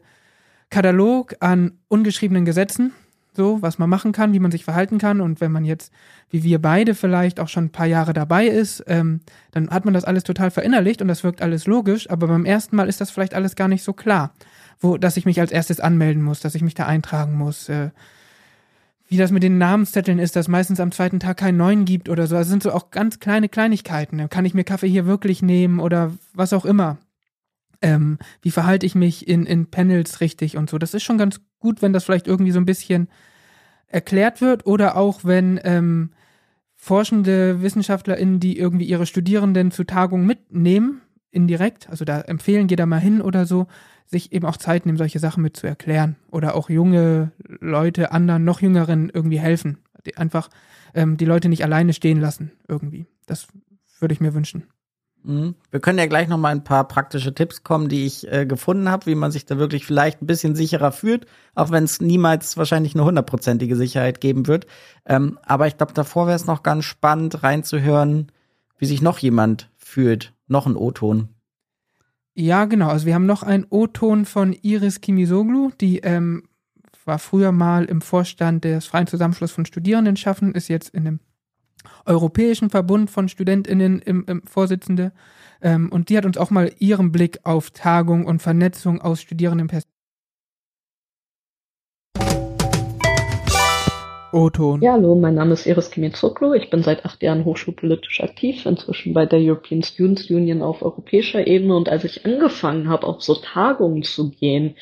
Katalog 0.69 1.35
an 1.39 1.73
ungeschriebenen 1.87 2.45
Gesetzen, 2.45 2.93
so, 3.33 3.61
was 3.61 3.79
man 3.79 3.89
machen 3.89 4.11
kann, 4.11 4.33
wie 4.33 4.39
man 4.39 4.51
sich 4.51 4.63
verhalten 4.63 4.97
kann. 4.97 5.19
Und 5.19 5.41
wenn 5.41 5.51
man 5.51 5.65
jetzt, 5.65 5.91
wie 6.29 6.43
wir 6.43 6.61
beide 6.61 6.95
vielleicht 6.95 7.39
auch 7.39 7.49
schon 7.49 7.65
ein 7.65 7.71
paar 7.71 7.85
Jahre 7.85 8.13
dabei 8.13 8.47
ist, 8.47 8.83
ähm, 8.87 9.21
dann 9.51 9.69
hat 9.69 9.85
man 9.85 9.93
das 9.93 10.05
alles 10.05 10.23
total 10.23 10.51
verinnerlicht 10.51 11.01
und 11.01 11.07
das 11.07 11.23
wirkt 11.23 11.41
alles 11.41 11.65
logisch. 11.65 12.09
Aber 12.09 12.27
beim 12.27 12.45
ersten 12.45 12.75
Mal 12.75 12.87
ist 12.87 13.01
das 13.01 13.11
vielleicht 13.11 13.33
alles 13.33 13.55
gar 13.55 13.67
nicht 13.67 13.83
so 13.83 13.93
klar, 13.93 14.33
wo, 14.79 14.97
dass 14.97 15.17
ich 15.17 15.25
mich 15.25 15.39
als 15.39 15.51
erstes 15.51 15.79
anmelden 15.79 16.23
muss, 16.23 16.39
dass 16.39 16.55
ich 16.55 16.61
mich 16.61 16.73
da 16.73 16.85
eintragen 16.85 17.35
muss. 17.35 17.69
Äh, 17.69 17.91
wie 19.07 19.17
das 19.17 19.31
mit 19.31 19.43
den 19.43 19.57
Namenszetteln 19.57 20.17
ist, 20.17 20.35
dass 20.35 20.47
meistens 20.47 20.79
am 20.79 20.91
zweiten 20.91 21.19
Tag 21.19 21.37
keinen 21.37 21.57
neuen 21.57 21.85
gibt 21.85 22.09
oder 22.09 22.25
so. 22.25 22.35
Das 22.35 22.47
sind 22.47 22.63
so 22.63 22.71
auch 22.71 22.89
ganz 22.89 23.19
kleine 23.19 23.49
Kleinigkeiten. 23.49 24.29
Kann 24.29 24.45
ich 24.45 24.55
mir 24.55 24.63
Kaffee 24.63 24.89
hier 24.89 25.05
wirklich 25.05 25.41
nehmen 25.41 25.79
oder 25.79 26.11
was 26.33 26.53
auch 26.53 26.65
immer. 26.65 26.97
Ähm, 27.81 28.17
wie 28.41 28.51
verhalte 28.51 28.85
ich 28.85 28.95
mich 28.95 29.27
in, 29.27 29.45
in 29.45 29.69
Panels 29.69 30.21
richtig 30.21 30.57
und 30.57 30.69
so. 30.69 30.79
Das 30.79 30.93
ist 30.93 31.03
schon 31.03 31.19
ganz 31.19 31.39
gut, 31.59 31.81
wenn 31.81 31.93
das 31.93 32.03
vielleicht 32.03 32.25
irgendwie 32.25 32.51
so 32.51 32.59
ein 32.59 32.65
bisschen 32.65 33.09
erklärt 33.87 34.41
wird 34.41 34.65
oder 34.65 34.97
auch 34.97 35.19
wenn 35.23 35.59
ähm, 35.63 36.11
forschende 36.75 37.61
WissenschaftlerInnen, 37.61 38.39
die 38.39 38.57
irgendwie 38.57 38.85
ihre 38.85 39.05
Studierenden 39.05 39.71
zu 39.71 39.83
Tagungen 39.83 40.25
mitnehmen, 40.25 41.01
indirekt, 41.35 41.89
also 41.89 42.05
da 42.05 42.21
empfehlen, 42.21 42.67
geh 42.67 42.75
da 42.75 42.85
mal 42.85 42.99
hin 42.99 43.21
oder 43.21 43.45
so, 43.45 43.67
sich 44.05 44.31
eben 44.31 44.45
auch 44.45 44.57
Zeit 44.57 44.85
nehmen, 44.85 44.97
solche 44.97 45.19
Sachen 45.19 45.43
mit 45.43 45.57
zu 45.57 45.67
erklären. 45.67 46.15
Oder 46.31 46.55
auch 46.55 46.69
junge 46.69 47.31
Leute, 47.59 48.11
anderen, 48.11 48.43
noch 48.43 48.61
jüngeren 48.61 49.09
irgendwie 49.09 49.39
helfen. 49.39 49.79
Die 50.05 50.17
einfach 50.17 50.49
ähm, 50.93 51.17
die 51.17 51.25
Leute 51.25 51.49
nicht 51.49 51.63
alleine 51.63 51.93
stehen 51.93 52.19
lassen, 52.19 52.51
irgendwie. 52.67 53.07
Das 53.25 53.47
würde 53.99 54.13
ich 54.13 54.21
mir 54.21 54.33
wünschen. 54.33 54.65
Mhm. 55.23 55.55
Wir 55.71 55.79
können 55.79 55.97
ja 55.97 56.05
gleich 56.05 56.27
noch 56.27 56.37
mal 56.37 56.49
ein 56.49 56.63
paar 56.63 56.87
praktische 56.87 57.33
Tipps 57.33 57.63
kommen, 57.63 57.89
die 57.89 58.05
ich 58.05 58.31
äh, 58.31 58.45
gefunden 58.45 58.89
habe, 58.89 59.07
wie 59.07 59.15
man 59.15 59.31
sich 59.31 59.45
da 59.45 59.57
wirklich 59.57 59.85
vielleicht 59.85 60.21
ein 60.21 60.27
bisschen 60.27 60.55
sicherer 60.55 60.91
fühlt, 60.91 61.25
auch 61.55 61.71
wenn 61.71 61.83
es 61.83 61.99
niemals 61.99 62.57
wahrscheinlich 62.57 62.93
eine 62.93 63.05
hundertprozentige 63.05 63.75
Sicherheit 63.75 64.21
geben 64.21 64.47
wird. 64.47 64.67
Ähm, 65.05 65.39
aber 65.43 65.67
ich 65.67 65.77
glaube, 65.77 65.93
davor 65.93 66.27
wäre 66.27 66.35
es 66.35 66.45
noch 66.45 66.61
ganz 66.61 66.85
spannend 66.85 67.41
reinzuhören, 67.41 68.31
wie 68.77 68.85
sich 68.85 69.01
noch 69.01 69.17
jemand 69.17 69.69
fühlt. 69.85 70.33
Noch 70.47 70.65
ein 70.65 70.75
O-Ton. 70.75 71.29
Ja, 72.33 72.65
genau. 72.65 72.89
Also 72.89 73.05
wir 73.05 73.15
haben 73.15 73.25
noch 73.25 73.43
einen 73.43 73.65
O-Ton 73.69 74.25
von 74.25 74.53
Iris 74.53 74.99
Kimisoglu, 74.99 75.71
die 75.79 75.99
ähm, 75.99 76.43
war 77.05 77.19
früher 77.19 77.51
mal 77.51 77.85
im 77.85 78.01
Vorstand 78.01 78.63
des 78.65 78.87
Freien 78.87 79.07
Zusammenschluss 79.07 79.51
von 79.51 79.65
Studierenden 79.65 80.17
schaffen, 80.17 80.53
ist 80.53 80.67
jetzt 80.67 80.89
in 80.89 81.05
dem 81.05 81.19
Europäischen 82.05 82.69
Verbund 82.69 83.11
von 83.11 83.29
StudentInnen 83.29 83.99
im, 83.99 84.25
im 84.25 84.41
Vorsitzende. 84.43 85.13
Ähm, 85.61 85.91
und 85.91 86.09
die 86.09 86.17
hat 86.17 86.25
uns 86.25 86.37
auch 86.37 86.49
mal 86.49 86.73
ihren 86.79 87.11
Blick 87.11 87.39
auf 87.43 87.69
Tagung 87.69 88.25
und 88.25 88.41
Vernetzung 88.41 89.01
aus 89.01 89.21
Studierendenperspektive. 89.21 89.94
O-Ton. 94.35 94.81
Ja, 94.81 94.91
hallo, 94.91 95.15
mein 95.15 95.35
Name 95.35 95.53
ist 95.53 95.65
Iris 95.65 95.91
Kimizoglu. 95.91 96.51
Ich 96.51 96.69
bin 96.69 96.83
seit 96.83 97.05
acht 97.05 97.23
Jahren 97.23 97.45
hochschulpolitisch 97.45 98.19
aktiv, 98.19 98.65
inzwischen 98.65 99.13
bei 99.13 99.25
der 99.25 99.39
European 99.39 99.81
Students 99.81 100.29
Union 100.29 100.61
auf 100.61 100.81
europäischer 100.81 101.47
Ebene. 101.47 101.77
Und 101.77 101.87
als 101.87 102.03
ich 102.03 102.25
angefangen 102.25 102.89
habe, 102.89 103.07
auf 103.07 103.21
so 103.21 103.35
Tagungen 103.35 104.03
zu 104.03 104.31
gehen, 104.31 104.75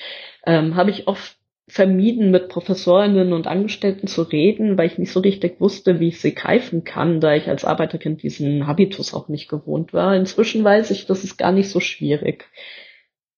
ähm, 0.48 0.76
habe 0.76 0.90
ich 0.90 1.08
oft 1.08 1.38
vermieden, 1.68 2.32
mit 2.32 2.50
Professorinnen 2.50 3.32
und 3.32 3.46
Angestellten 3.46 4.08
zu 4.08 4.24
reden, 4.24 4.76
weil 4.76 4.88
ich 4.88 4.98
nicht 4.98 5.12
so 5.12 5.20
richtig 5.20 5.62
wusste, 5.62 6.00
wie 6.00 6.08
ich 6.08 6.20
sie 6.20 6.34
greifen 6.34 6.84
kann, 6.84 7.20
da 7.20 7.36
ich 7.36 7.48
als 7.48 7.64
Arbeiterkind 7.64 8.24
diesen 8.24 8.66
Habitus 8.66 9.14
auch 9.14 9.28
nicht 9.28 9.50
gewohnt 9.50 9.94
war. 9.94 10.16
Inzwischen 10.16 10.64
weiß 10.64 10.90
ich, 10.90 11.06
das 11.06 11.24
ist 11.24 11.38
gar 11.38 11.52
nicht 11.52 11.70
so 11.70 11.80
schwierig 11.80 12.46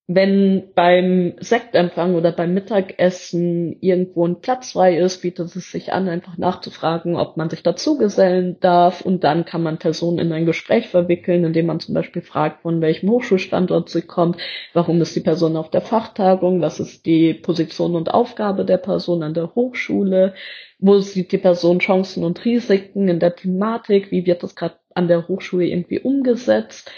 wenn 0.07 0.71
beim 0.75 1.33
Sektempfang 1.39 2.13
oder 2.13 2.31
beim 2.31 2.53
Mittagessen 2.53 3.75
irgendwo 3.81 4.27
ein 4.27 4.39
Platz 4.39 4.73
frei 4.73 4.97
ist, 4.97 5.23
bietet 5.23 5.55
es 5.55 5.71
sich 5.71 5.93
an, 5.93 6.07
einfach 6.07 6.37
nachzufragen, 6.37 7.15
ob 7.15 7.37
man 7.37 7.49
sich 7.49 7.63
dazugesellen 7.63 8.59
darf. 8.59 9.01
Und 9.01 9.23
dann 9.23 9.45
kann 9.45 9.63
man 9.63 9.79
Personen 9.79 10.19
in 10.19 10.31
ein 10.31 10.45
Gespräch 10.45 10.89
verwickeln, 10.89 11.43
indem 11.43 11.65
man 11.65 11.79
zum 11.79 11.95
Beispiel 11.95 12.21
fragt, 12.21 12.61
von 12.61 12.81
welchem 12.81 13.09
Hochschulstandort 13.09 13.89
sie 13.89 14.03
kommt, 14.03 14.37
warum 14.73 15.01
ist 15.01 15.15
die 15.15 15.21
Person 15.21 15.57
auf 15.57 15.71
der 15.71 15.81
Fachtagung, 15.81 16.61
was 16.61 16.79
ist 16.79 17.07
die 17.07 17.33
Position 17.33 17.95
und 17.95 18.13
Aufgabe 18.13 18.63
der 18.63 18.77
Person 18.77 19.23
an 19.23 19.33
der 19.33 19.55
Hochschule, 19.55 20.35
wo 20.77 20.99
sieht 20.99 21.31
die 21.31 21.39
Person 21.39 21.79
Chancen 21.79 22.23
und 22.23 22.45
Risiken 22.45 23.07
in 23.07 23.19
der 23.19 23.35
Thematik, 23.35 24.11
wie 24.11 24.27
wird 24.27 24.43
das 24.43 24.55
gerade 24.55 24.75
an 24.93 25.07
der 25.07 25.27
Hochschule 25.27 25.65
irgendwie 25.65 25.99
umgesetzt. 25.99 26.91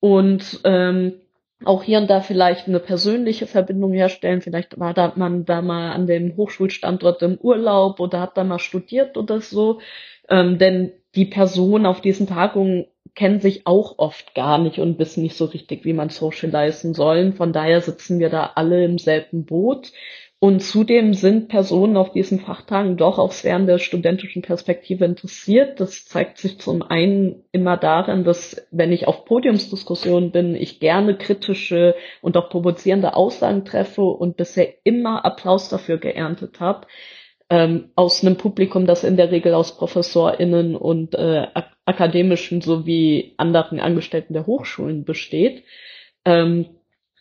Und 0.00 0.60
ähm, 0.64 1.14
auch 1.64 1.82
hier 1.82 1.98
und 1.98 2.08
da 2.08 2.20
vielleicht 2.20 2.68
eine 2.68 2.80
persönliche 2.80 3.46
Verbindung 3.46 3.92
herstellen. 3.92 4.40
Vielleicht 4.40 4.78
war 4.78 4.94
da 4.94 5.12
man 5.16 5.44
da 5.44 5.62
mal 5.62 5.92
an 5.92 6.06
dem 6.06 6.36
Hochschulstandort 6.36 7.22
im 7.22 7.38
Urlaub 7.38 8.00
oder 8.00 8.20
hat 8.20 8.36
da 8.36 8.44
mal 8.44 8.58
studiert 8.58 9.16
oder 9.16 9.40
so. 9.40 9.80
Ähm, 10.28 10.58
denn 10.58 10.92
die 11.14 11.26
Personen 11.26 11.86
auf 11.86 12.00
diesen 12.00 12.26
Tagungen 12.26 12.86
kennen 13.14 13.40
sich 13.40 13.66
auch 13.66 13.98
oft 13.98 14.34
gar 14.34 14.58
nicht 14.58 14.78
und 14.78 14.98
wissen 14.98 15.22
nicht 15.22 15.36
so 15.36 15.46
richtig, 15.46 15.84
wie 15.84 15.92
man 15.92 16.08
socialisen 16.08 16.94
sollen. 16.94 17.32
Von 17.32 17.52
daher 17.52 17.80
sitzen 17.80 18.18
wir 18.20 18.30
da 18.30 18.52
alle 18.54 18.84
im 18.84 18.98
selben 18.98 19.44
Boot. 19.44 19.92
Und 20.42 20.60
zudem 20.60 21.12
sind 21.12 21.48
Personen 21.48 21.98
auf 21.98 22.12
diesen 22.12 22.40
Fachtagen 22.40 22.96
doch 22.96 23.18
auch 23.18 23.32
sehr 23.32 23.56
an 23.56 23.66
der 23.66 23.76
studentischen 23.76 24.40
Perspektive 24.40 25.04
interessiert. 25.04 25.80
Das 25.80 26.06
zeigt 26.06 26.38
sich 26.38 26.58
zum 26.58 26.80
einen 26.80 27.44
immer 27.52 27.76
darin, 27.76 28.24
dass 28.24 28.66
wenn 28.70 28.90
ich 28.90 29.06
auf 29.06 29.26
Podiumsdiskussionen 29.26 30.30
bin, 30.30 30.54
ich 30.54 30.80
gerne 30.80 31.18
kritische 31.18 31.94
und 32.22 32.38
auch 32.38 32.48
provozierende 32.48 33.16
Aussagen 33.16 33.66
treffe 33.66 34.00
und 34.00 34.38
bisher 34.38 34.68
immer 34.82 35.26
Applaus 35.26 35.68
dafür 35.68 35.98
geerntet 35.98 36.58
habe. 36.58 36.86
Ähm, 37.50 37.90
aus 37.94 38.24
einem 38.24 38.38
Publikum, 38.38 38.86
das 38.86 39.04
in 39.04 39.18
der 39.18 39.30
Regel 39.30 39.52
aus 39.52 39.76
ProfessorInnen 39.76 40.74
und 40.74 41.14
äh, 41.16 41.48
akademischen 41.84 42.62
sowie 42.62 43.34
anderen 43.36 43.78
Angestellten 43.78 44.32
der 44.32 44.46
Hochschulen 44.46 45.04
besteht. 45.04 45.64
Ähm, 46.24 46.79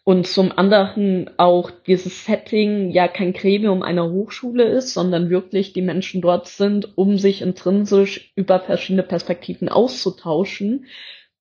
und 0.10 0.26
zum 0.26 0.52
anderen 0.52 1.30
auch 1.38 1.70
dieses 1.70 2.26
Setting 2.26 2.90
ja 2.90 3.08
kein 3.08 3.32
Gremium 3.32 3.84
einer 3.84 4.10
Hochschule 4.10 4.64
ist, 4.64 4.96
sondern 4.96 5.30
wirklich 5.30 5.72
die 5.72 5.84
Menschen 5.84 6.20
dort 6.20 6.48
sind, 6.48 6.98
um 6.98 7.20
sich 7.20 7.44
intrinsisch 7.44 8.32
über 8.34 8.60
verschiedene 8.60 9.04
Perspektiven 9.04 9.70
auszutauschen 9.70 10.88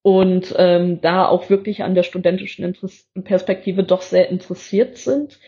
und 0.03 0.53
ähm, 0.55 1.01
da 1.01 1.27
auch 1.27 1.49
wirklich 1.49 1.81
an 1.81 1.95
der 1.95 2.03
studentischen 2.03 2.63
Interess 2.63 3.09
Perspektive 3.23 3.83
doch 3.83 4.03
sehr 4.03 4.29
interessiert 4.29 4.99
sind. 4.99 5.39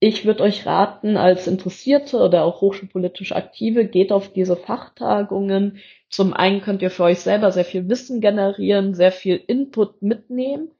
ich 0.00 0.24
würde 0.24 0.42
euch 0.42 0.64
raten, 0.64 1.18
als 1.18 1.46
Interessierte 1.46 2.16
oder 2.16 2.44
auch 2.44 2.62
hochschulpolitisch 2.62 3.32
Aktive, 3.32 3.84
geht 3.84 4.12
auf 4.12 4.32
diese 4.32 4.56
Fachtagungen. 4.56 5.76
Zum 6.08 6.32
einen 6.32 6.62
könnt 6.62 6.80
ihr 6.80 6.90
für 6.90 7.04
euch 7.04 7.20
selber 7.20 7.52
sehr 7.52 7.66
viel 7.66 7.90
Wissen 7.90 8.22
generieren, 8.22 8.94
sehr 8.94 9.12
viel 9.12 9.38
Input 9.46 10.00
mitnehmen, 10.00 10.70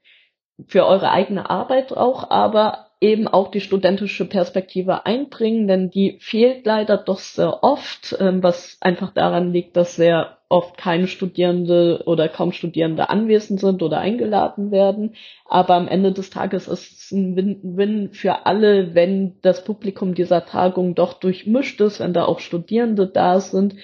für 0.67 0.87
eure 0.87 1.11
eigene 1.11 1.51
Arbeit 1.51 1.97
auch, 1.97 2.31
aber 2.31 2.87
eben 3.01 3.29
auch 3.29 3.51
die 3.51 3.61
studentische 3.61 4.25
Perspektive 4.25 5.05
einbringen, 5.05 5.69
denn 5.69 5.91
die 5.91 6.19
fehlt 6.21 6.65
leider 6.65 6.97
doch 6.97 7.19
sehr 7.19 7.63
oft, 7.63 8.17
ähm, 8.21 8.43
was 8.43 8.79
einfach 8.81 9.13
daran 9.13 9.53
liegt, 9.53 9.77
dass 9.77 9.97
sehr 9.97 10.39
oft 10.49 10.79
keine 10.79 11.09
Studierende 11.09 12.05
oder 12.07 12.29
kaum 12.29 12.53
Studierende 12.53 13.11
anwesend 13.11 13.61
sind 13.61 13.83
oder 13.83 13.99
eingeladen 13.99 14.71
werden. 14.71 15.15
Aber 15.45 15.75
am 15.75 15.89
Ende 15.89 16.13
des 16.13 16.31
Tages 16.31 16.69
ist 16.69 16.93
es 16.93 17.11
ein 17.11 17.37
Win-Win 17.37 18.13
für 18.13 18.47
alle, 18.47 18.95
wenn 18.95 19.37
das 19.43 19.65
Publikum 19.65 20.15
dieser 20.15 20.47
Tagung 20.47 20.95
doch 20.95 21.15
durchmischt 21.15 21.81
ist, 21.81 22.01
wenn 22.01 22.15
da 22.15 22.25
auch 22.25 22.39
Studierende 22.39 23.07
da 23.09 23.41
sind. 23.41 23.75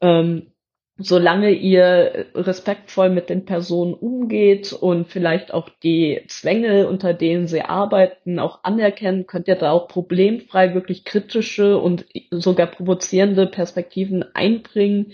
Ähm, 0.00 0.53
solange 0.96 1.50
ihr 1.50 2.26
respektvoll 2.34 3.10
mit 3.10 3.28
den 3.28 3.44
Personen 3.44 3.94
umgeht 3.94 4.72
und 4.72 5.08
vielleicht 5.08 5.52
auch 5.52 5.68
die 5.82 6.22
Zwänge, 6.28 6.88
unter 6.88 7.14
denen 7.14 7.48
sie 7.48 7.62
arbeiten, 7.62 8.38
auch 8.38 8.60
anerkennt, 8.62 9.26
könnt 9.26 9.48
ihr 9.48 9.56
da 9.56 9.72
auch 9.72 9.88
problemfrei 9.88 10.74
wirklich 10.74 11.04
kritische 11.04 11.78
und 11.78 12.06
sogar 12.30 12.68
provozierende 12.68 13.46
Perspektiven 13.46 14.24
einbringen. 14.34 15.12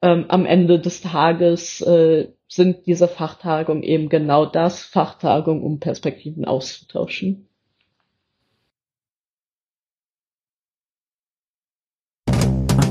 Ähm, 0.00 0.26
am 0.28 0.46
Ende 0.46 0.78
des 0.80 1.02
Tages 1.02 1.82
äh, 1.82 2.28
sind 2.46 2.86
diese 2.86 3.08
Fachtagungen 3.08 3.82
eben 3.82 4.08
genau 4.08 4.46
das, 4.46 4.82
Fachtagungen, 4.82 5.62
um 5.62 5.80
Perspektiven 5.80 6.46
auszutauschen. 6.46 7.47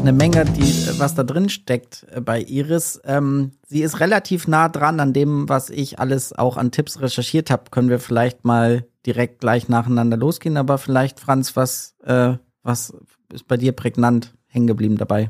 Eine 0.08 0.16
Menge, 0.16 0.46
die, 0.46 1.00
was 1.00 1.16
da 1.16 1.24
drin 1.24 1.50
steckt 1.50 2.06
äh, 2.12 2.22
bei 2.22 2.42
Iris. 2.42 3.02
Ähm, 3.04 3.52
sie 3.68 3.82
ist 3.82 4.00
relativ 4.00 4.48
nah 4.48 4.70
dran 4.70 5.02
an 5.02 5.12
dem, 5.12 5.50
was 5.50 5.70
ich 5.70 6.00
alles 6.00 6.32
auch 6.32 6.56
an 6.56 6.72
Tipps 6.72 7.02
recherchiert 7.02 7.52
habe. 7.52 7.72
Können 7.72 7.90
wir 7.90 8.00
vielleicht 8.00 8.46
mal 8.46 8.86
direkt 9.06 9.42
gleich 9.42 9.68
nacheinander 9.68 10.16
losgehen. 10.16 10.56
Aber 10.56 10.78
vielleicht, 10.78 11.20
Franz, 11.20 11.58
was, 11.58 11.96
äh, 12.06 12.38
was 12.64 12.94
ist 13.34 13.50
bei 13.50 13.58
dir 13.58 13.74
prägnant 13.74 14.34
hängen 14.46 14.68
geblieben 14.68 14.96
dabei? 14.96 15.30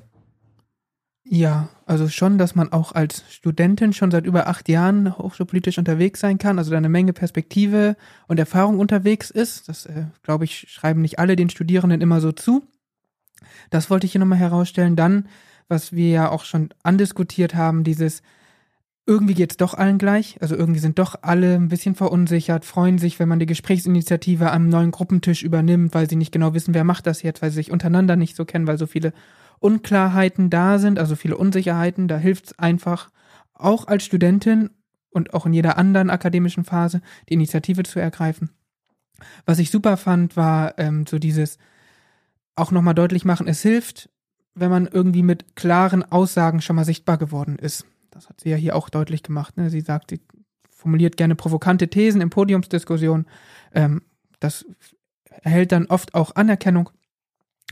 Ja, 1.23 1.69
also 1.87 2.07
schon, 2.07 2.37
dass 2.37 2.53
man 2.53 2.71
auch 2.71 2.91
als 2.91 3.23
Studentin 3.31 3.93
schon 3.93 4.11
seit 4.11 4.27
über 4.27 4.47
acht 4.47 4.69
Jahren 4.69 5.17
hochschulpolitisch 5.17 5.79
unterwegs 5.79 6.19
sein 6.19 6.37
kann, 6.37 6.59
also 6.59 6.69
da 6.69 6.77
eine 6.77 6.87
Menge 6.87 7.13
Perspektive 7.13 7.97
und 8.27 8.37
Erfahrung 8.37 8.77
unterwegs 8.77 9.31
ist. 9.31 9.69
Das, 9.69 9.87
äh, 9.87 10.05
glaube 10.21 10.45
ich, 10.45 10.67
schreiben 10.69 11.01
nicht 11.01 11.17
alle 11.17 11.35
den 11.35 11.49
Studierenden 11.49 11.99
immer 11.99 12.21
so 12.21 12.31
zu. 12.31 12.63
Das 13.69 13.89
wollte 13.89 14.05
ich 14.05 14.13
hier 14.13 14.19
nochmal 14.19 14.39
herausstellen. 14.39 14.95
Dann, 14.95 15.27
was 15.67 15.93
wir 15.93 16.09
ja 16.09 16.29
auch 16.29 16.45
schon 16.45 16.69
andiskutiert 16.83 17.55
haben, 17.55 17.83
dieses 17.83 18.21
irgendwie 19.07 19.35
geht 19.35 19.51
es 19.51 19.57
doch 19.57 19.73
allen 19.73 19.97
gleich. 19.97 20.37
Also 20.41 20.55
irgendwie 20.55 20.81
sind 20.81 20.99
doch 20.99 21.15
alle 21.21 21.55
ein 21.55 21.69
bisschen 21.69 21.95
verunsichert, 21.95 22.65
freuen 22.65 22.97
sich, 22.97 23.19
wenn 23.19 23.29
man 23.29 23.39
die 23.39 23.45
Gesprächsinitiative 23.45 24.51
am 24.51 24.67
neuen 24.67 24.91
Gruppentisch 24.91 25.43
übernimmt, 25.43 25.95
weil 25.95 26.09
sie 26.09 26.17
nicht 26.17 26.33
genau 26.33 26.53
wissen, 26.53 26.73
wer 26.73 26.83
macht 26.83 27.07
das 27.07 27.23
jetzt, 27.23 27.41
weil 27.41 27.49
sie 27.49 27.55
sich 27.55 27.71
untereinander 27.71 28.17
nicht 28.17 28.35
so 28.35 28.43
kennen, 28.43 28.67
weil 28.67 28.77
so 28.77 28.85
viele 28.85 29.13
Unklarheiten 29.59 30.49
da 30.49 30.77
sind, 30.77 30.99
also 30.99 31.15
viele 31.15 31.37
Unsicherheiten. 31.37 32.09
Da 32.09 32.17
hilft 32.17 32.47
es 32.47 32.59
einfach, 32.59 33.09
auch 33.53 33.87
als 33.87 34.03
Studentin 34.03 34.69
und 35.09 35.33
auch 35.33 35.45
in 35.45 35.53
jeder 35.53 35.77
anderen 35.77 36.09
akademischen 36.09 36.65
Phase 36.65 37.01
die 37.29 37.33
Initiative 37.35 37.83
zu 37.83 37.99
ergreifen. 37.99 38.51
Was 39.45 39.57
ich 39.57 39.71
super 39.71 39.97
fand, 39.97 40.35
war 40.35 40.77
ähm, 40.77 41.05
so 41.07 41.17
dieses, 41.17 41.57
auch 42.57 42.71
nochmal 42.71 42.95
deutlich 42.95 43.25
machen, 43.25 43.47
es 43.47 43.61
hilft, 43.61 44.09
wenn 44.55 44.71
man 44.71 44.87
irgendwie 44.87 45.23
mit 45.23 45.55
klaren 45.55 46.03
Aussagen 46.03 46.61
schon 46.61 46.75
mal 46.75 46.85
sichtbar 46.85 47.17
geworden 47.17 47.57
ist. 47.57 47.85
Das 48.09 48.29
hat 48.29 48.41
sie 48.41 48.49
ja 48.49 48.55
hier 48.55 48.75
auch 48.75 48.89
deutlich 48.89 49.23
gemacht. 49.23 49.57
Ne? 49.57 49.69
Sie 49.69 49.81
sagt, 49.81 50.09
sie 50.09 50.21
formuliert 50.69 51.17
gerne 51.17 51.35
provokante 51.35 51.87
Thesen 51.87 52.21
in 52.21 52.29
Podiumsdiskussionen. 52.29 53.27
Ähm, 53.73 54.01
das 54.39 54.65
erhält 55.29 55.71
dann 55.71 55.85
oft 55.87 56.15
auch 56.15 56.35
Anerkennung. 56.35 56.89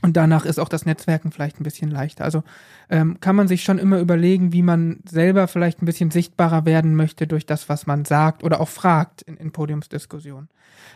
Und 0.01 0.17
danach 0.17 0.45
ist 0.45 0.59
auch 0.59 0.69
das 0.69 0.85
Netzwerken 0.85 1.31
vielleicht 1.31 1.59
ein 1.59 1.63
bisschen 1.63 1.89
leichter. 1.89 2.25
Also 2.25 2.43
ähm, 2.89 3.19
kann 3.21 3.35
man 3.35 3.47
sich 3.47 3.63
schon 3.63 3.79
immer 3.79 3.99
überlegen, 3.99 4.51
wie 4.51 4.61
man 4.61 4.99
selber 5.09 5.47
vielleicht 5.47 5.81
ein 5.81 5.85
bisschen 5.85 6.11
sichtbarer 6.11 6.65
werden 6.65 6.95
möchte 6.95 7.27
durch 7.27 7.45
das, 7.45 7.69
was 7.69 7.87
man 7.87 8.05
sagt 8.05 8.43
oder 8.43 8.59
auch 8.59 8.69
fragt 8.69 9.21
in, 9.21 9.37
in 9.37 9.51
Podiumsdiskussionen. 9.51 10.49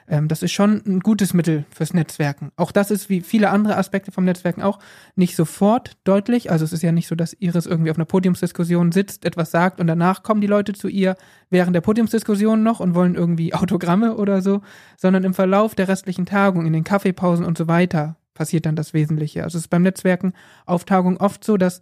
Ähm, 0.07 0.27
das 0.27 0.43
ist 0.43 0.51
schon 0.51 0.83
ein 0.85 0.99
gutes 0.99 1.33
Mittel 1.33 1.65
fürs 1.71 1.93
Netzwerken. 1.93 2.51
Auch 2.57 2.71
das 2.71 2.91
ist 2.91 3.09
wie 3.09 3.21
viele 3.21 3.49
andere 3.49 3.77
Aspekte 3.77 4.11
vom 4.11 4.25
Netzwerken 4.25 4.61
auch 4.61 4.79
nicht 5.15 5.35
sofort 5.35 5.97
deutlich. 6.03 6.51
Also 6.51 6.65
es 6.65 6.73
ist 6.73 6.83
ja 6.83 6.91
nicht 6.91 7.07
so, 7.07 7.15
dass 7.15 7.33
Iris 7.39 7.65
irgendwie 7.65 7.91
auf 7.91 7.97
einer 7.97 8.05
Podiumsdiskussion 8.05 8.91
sitzt, 8.91 9.25
etwas 9.25 9.49
sagt 9.49 9.79
und 9.79 9.87
danach 9.87 10.23
kommen 10.23 10.41
die 10.41 10.47
Leute 10.47 10.73
zu 10.73 10.89
ihr 10.89 11.15
während 11.49 11.73
der 11.73 11.81
Podiumsdiskussion 11.81 12.63
noch 12.63 12.79
und 12.81 12.95
wollen 12.95 13.15
irgendwie 13.15 13.53
Autogramme 13.53 14.17
oder 14.17 14.41
so, 14.41 14.61
sondern 14.97 15.23
im 15.23 15.33
Verlauf 15.33 15.73
der 15.73 15.87
restlichen 15.87 16.25
Tagung, 16.25 16.65
in 16.65 16.73
den 16.73 16.83
Kaffeepausen 16.83 17.45
und 17.45 17.57
so 17.57 17.67
weiter 17.67 18.18
passiert 18.39 18.65
dann 18.65 18.77
das 18.77 18.93
Wesentliche. 18.93 19.43
Also 19.43 19.57
es 19.57 19.65
ist 19.65 19.67
beim 19.67 19.81
Netzwerken 19.81 20.31
auf 20.65 20.85
Tagung 20.85 21.17
oft 21.17 21.43
so, 21.43 21.57
dass 21.57 21.81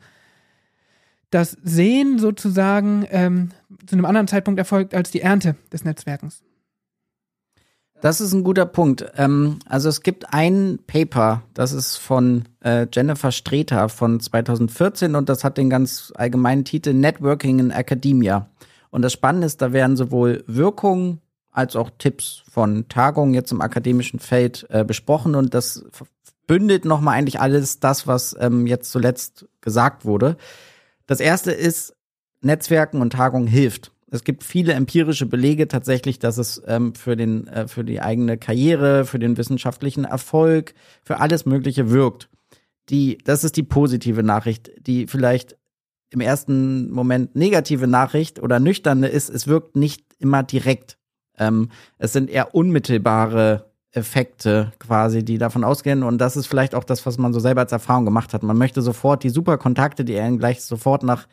das 1.29 1.55
Sehen 1.63 2.17
sozusagen 2.17 3.05
ähm, 3.11 3.51
zu 3.85 3.95
einem 3.95 4.05
anderen 4.05 4.27
Zeitpunkt 4.27 4.57
erfolgt 4.57 4.95
als 4.95 5.11
die 5.11 5.21
Ernte 5.21 5.55
des 5.71 5.85
Netzwerkens. 5.85 6.41
Das 8.01 8.21
ist 8.21 8.33
ein 8.33 8.43
guter 8.43 8.65
Punkt. 8.65 9.05
Ähm, 9.17 9.59
also 9.67 9.87
es 9.87 10.01
gibt 10.01 10.33
ein 10.33 10.79
Paper, 10.87 11.43
das 11.53 11.73
ist 11.73 11.97
von 11.97 12.45
äh, 12.63 12.87
Jennifer 12.91 13.31
Streter 13.31 13.87
von 13.87 14.19
2014 14.19 15.13
und 15.13 15.29
das 15.29 15.43
hat 15.43 15.59
den 15.59 15.69
ganz 15.69 16.11
allgemeinen 16.15 16.65
Titel 16.65 16.93
Networking 16.93 17.59
in 17.59 17.69
Academia. 17.69 18.49
Und 18.89 19.03
das 19.03 19.13
Spannende 19.13 19.45
ist, 19.45 19.61
da 19.61 19.73
werden 19.73 19.95
sowohl 19.95 20.43
Wirkungen 20.47 21.21
als 21.51 21.75
auch 21.75 21.91
Tipps 21.99 22.41
von 22.49 22.87
Tagungen 22.89 23.35
jetzt 23.35 23.51
im 23.51 23.61
akademischen 23.61 24.19
Feld 24.19 24.65
äh, 24.69 24.83
besprochen 24.83 25.35
und 25.35 25.53
das 25.53 25.85
bündelt 26.47 26.85
nochmal 26.85 27.17
eigentlich 27.17 27.39
alles 27.39 27.79
das, 27.79 28.07
was 28.07 28.35
ähm, 28.39 28.65
jetzt 28.65 28.91
zuletzt 28.91 29.47
gesagt 29.61 30.05
wurde. 30.05 30.37
Das 31.05 31.19
erste 31.19 31.51
ist, 31.51 31.95
Netzwerken 32.41 33.01
und 33.01 33.11
Tagungen 33.11 33.47
hilft. 33.47 33.91
Es 34.09 34.23
gibt 34.23 34.43
viele 34.43 34.73
empirische 34.73 35.25
Belege 35.25 35.67
tatsächlich, 35.67 36.17
dass 36.17 36.37
es 36.37 36.61
ähm, 36.65 36.95
für, 36.95 37.17
den, 37.17 37.47
äh, 37.47 37.67
für 37.67 37.83
die 37.83 38.01
eigene 38.01 38.37
Karriere, 38.37 39.05
für 39.05 39.19
den 39.19 39.37
wissenschaftlichen 39.37 40.05
Erfolg, 40.05 40.73
für 41.03 41.19
alles 41.19 41.45
Mögliche 41.45 41.89
wirkt. 41.89 42.29
Die, 42.89 43.17
das 43.25 43.43
ist 43.43 43.57
die 43.57 43.63
positive 43.63 44.23
Nachricht, 44.23 44.71
die 44.79 45.07
vielleicht 45.07 45.57
im 46.09 46.21
ersten 46.21 46.89
Moment 46.89 47.35
negative 47.35 47.85
Nachricht 47.85 48.41
oder 48.41 48.61
nüchterne 48.61 49.09
ist, 49.09 49.29
es 49.29 49.45
wirkt 49.45 49.75
nicht 49.75 50.05
immer 50.19 50.41
direkt. 50.41 50.97
Ähm, 51.37 51.69
es 51.97 52.13
sind 52.13 52.29
eher 52.29 52.55
unmittelbare 52.55 53.69
Effekte 53.91 54.73
quasi, 54.79 55.23
die 55.23 55.37
davon 55.37 55.63
ausgehen. 55.63 56.03
Und 56.03 56.19
das 56.19 56.37
ist 56.37 56.47
vielleicht 56.47 56.75
auch 56.75 56.83
das, 56.83 57.05
was 57.05 57.17
man 57.17 57.33
so 57.33 57.39
selber 57.39 57.61
als 57.61 57.71
Erfahrung 57.71 58.05
gemacht 58.05 58.33
hat. 58.33 58.43
Man 58.43 58.57
möchte 58.57 58.81
sofort 58.81 59.23
die 59.23 59.29
super 59.29 59.57
Kontakte, 59.57 60.03
die 60.05 60.19
einen 60.19 60.37
gleich 60.37 60.63
sofort 60.63 61.03
nach 61.03 61.27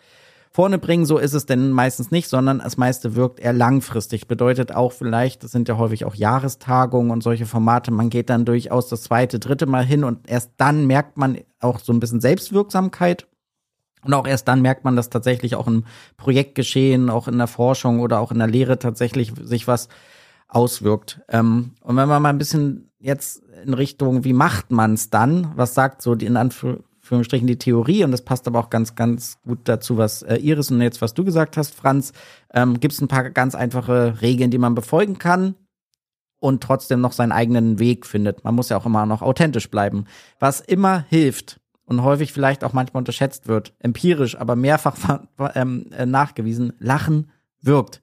vorne 0.54 0.78
bringen. 0.78 1.04
So 1.04 1.18
ist 1.18 1.34
es 1.34 1.46
denn 1.46 1.70
meistens 1.70 2.12
nicht, 2.12 2.28
sondern 2.28 2.60
das 2.60 2.76
meiste 2.76 3.16
wirkt 3.16 3.40
eher 3.40 3.52
langfristig. 3.52 4.28
Bedeutet 4.28 4.72
auch 4.72 4.92
vielleicht, 4.92 5.42
das 5.42 5.50
sind 5.50 5.68
ja 5.68 5.76
häufig 5.76 6.04
auch 6.04 6.14
Jahrestagungen 6.14 7.10
und 7.10 7.22
solche 7.22 7.44
Formate. 7.44 7.90
Man 7.90 8.08
geht 8.08 8.30
dann 8.30 8.44
durchaus 8.44 8.88
das 8.88 9.02
zweite, 9.02 9.40
dritte 9.40 9.66
Mal 9.66 9.84
hin 9.84 10.04
und 10.04 10.30
erst 10.30 10.52
dann 10.56 10.86
merkt 10.86 11.18
man 11.18 11.38
auch 11.60 11.80
so 11.80 11.92
ein 11.92 11.98
bisschen 11.98 12.20
Selbstwirksamkeit. 12.20 13.26
Und 14.04 14.14
auch 14.14 14.26
erst 14.26 14.46
dann 14.48 14.62
merkt 14.62 14.84
man, 14.84 14.96
dass 14.96 15.10
tatsächlich 15.10 15.56
auch 15.56 15.66
im 15.66 15.84
Projektgeschehen, 16.18 17.10
auch 17.10 17.26
in 17.26 17.38
der 17.38 17.46
Forschung 17.46 18.00
oder 18.00 18.20
auch 18.20 18.30
in 18.30 18.38
der 18.38 18.48
Lehre 18.48 18.78
tatsächlich 18.78 19.32
sich 19.42 19.66
was 19.66 19.88
auswirkt. 20.48 21.20
Ähm, 21.28 21.72
und 21.80 21.96
wenn 21.96 22.08
man 22.08 22.22
mal 22.22 22.30
ein 22.30 22.38
bisschen 22.38 22.90
jetzt 22.98 23.42
in 23.64 23.74
Richtung, 23.74 24.24
wie 24.24 24.32
macht 24.32 24.70
man 24.70 24.94
es 24.94 25.10
dann? 25.10 25.52
Was 25.56 25.74
sagt 25.74 26.02
so 26.02 26.14
die 26.14 26.26
in 26.26 26.36
Anführungsstrichen 26.36 27.46
die 27.46 27.58
Theorie? 27.58 28.04
Und 28.04 28.12
das 28.12 28.22
passt 28.22 28.46
aber 28.46 28.58
auch 28.60 28.70
ganz, 28.70 28.94
ganz 28.94 29.38
gut 29.42 29.60
dazu, 29.64 29.96
was 29.96 30.22
äh, 30.22 30.36
Iris 30.36 30.70
und 30.70 30.80
jetzt, 30.80 31.02
was 31.02 31.14
du 31.14 31.24
gesagt 31.24 31.56
hast, 31.56 31.74
Franz. 31.74 32.12
Ähm, 32.52 32.80
Gibt 32.80 32.94
es 32.94 33.00
ein 33.00 33.08
paar 33.08 33.30
ganz 33.30 33.54
einfache 33.54 34.20
Regeln, 34.22 34.50
die 34.50 34.58
man 34.58 34.74
befolgen 34.74 35.18
kann 35.18 35.54
und 36.38 36.62
trotzdem 36.62 37.00
noch 37.00 37.12
seinen 37.12 37.32
eigenen 37.32 37.78
Weg 37.78 38.06
findet. 38.06 38.44
Man 38.44 38.54
muss 38.54 38.68
ja 38.68 38.76
auch 38.76 38.86
immer 38.86 39.06
noch 39.06 39.22
authentisch 39.22 39.70
bleiben. 39.70 40.04
Was 40.38 40.60
immer 40.60 41.04
hilft, 41.08 41.60
und 41.86 42.02
häufig 42.02 42.32
vielleicht 42.32 42.64
auch 42.64 42.72
manchmal 42.72 43.02
unterschätzt 43.02 43.46
wird, 43.46 43.74
empirisch, 43.78 44.36
aber 44.36 44.56
mehrfach 44.56 44.96
ähm, 45.54 45.86
äh, 45.92 46.06
nachgewiesen, 46.06 46.72
Lachen 46.78 47.30
wirkt 47.60 48.02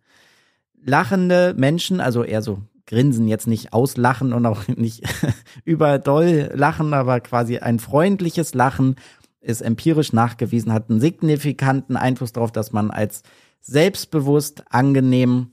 lachende 0.83 1.53
Menschen, 1.57 1.99
also 1.99 2.23
eher 2.23 2.41
so 2.41 2.59
grinsen, 2.85 3.27
jetzt 3.27 3.47
nicht 3.47 3.73
auslachen 3.73 4.33
und 4.33 4.45
auch 4.45 4.67
nicht 4.75 5.03
überdoll 5.65 6.51
lachen, 6.53 6.93
aber 6.93 7.19
quasi 7.19 7.57
ein 7.57 7.79
freundliches 7.79 8.53
Lachen 8.53 8.95
ist 9.39 9.61
empirisch 9.61 10.13
nachgewiesen, 10.13 10.71
hat 10.71 10.89
einen 10.89 10.99
signifikanten 10.99 11.97
Einfluss 11.97 12.33
darauf, 12.33 12.51
dass 12.51 12.71
man 12.71 12.91
als 12.91 13.23
selbstbewusst, 13.59 14.63
angenehm 14.69 15.51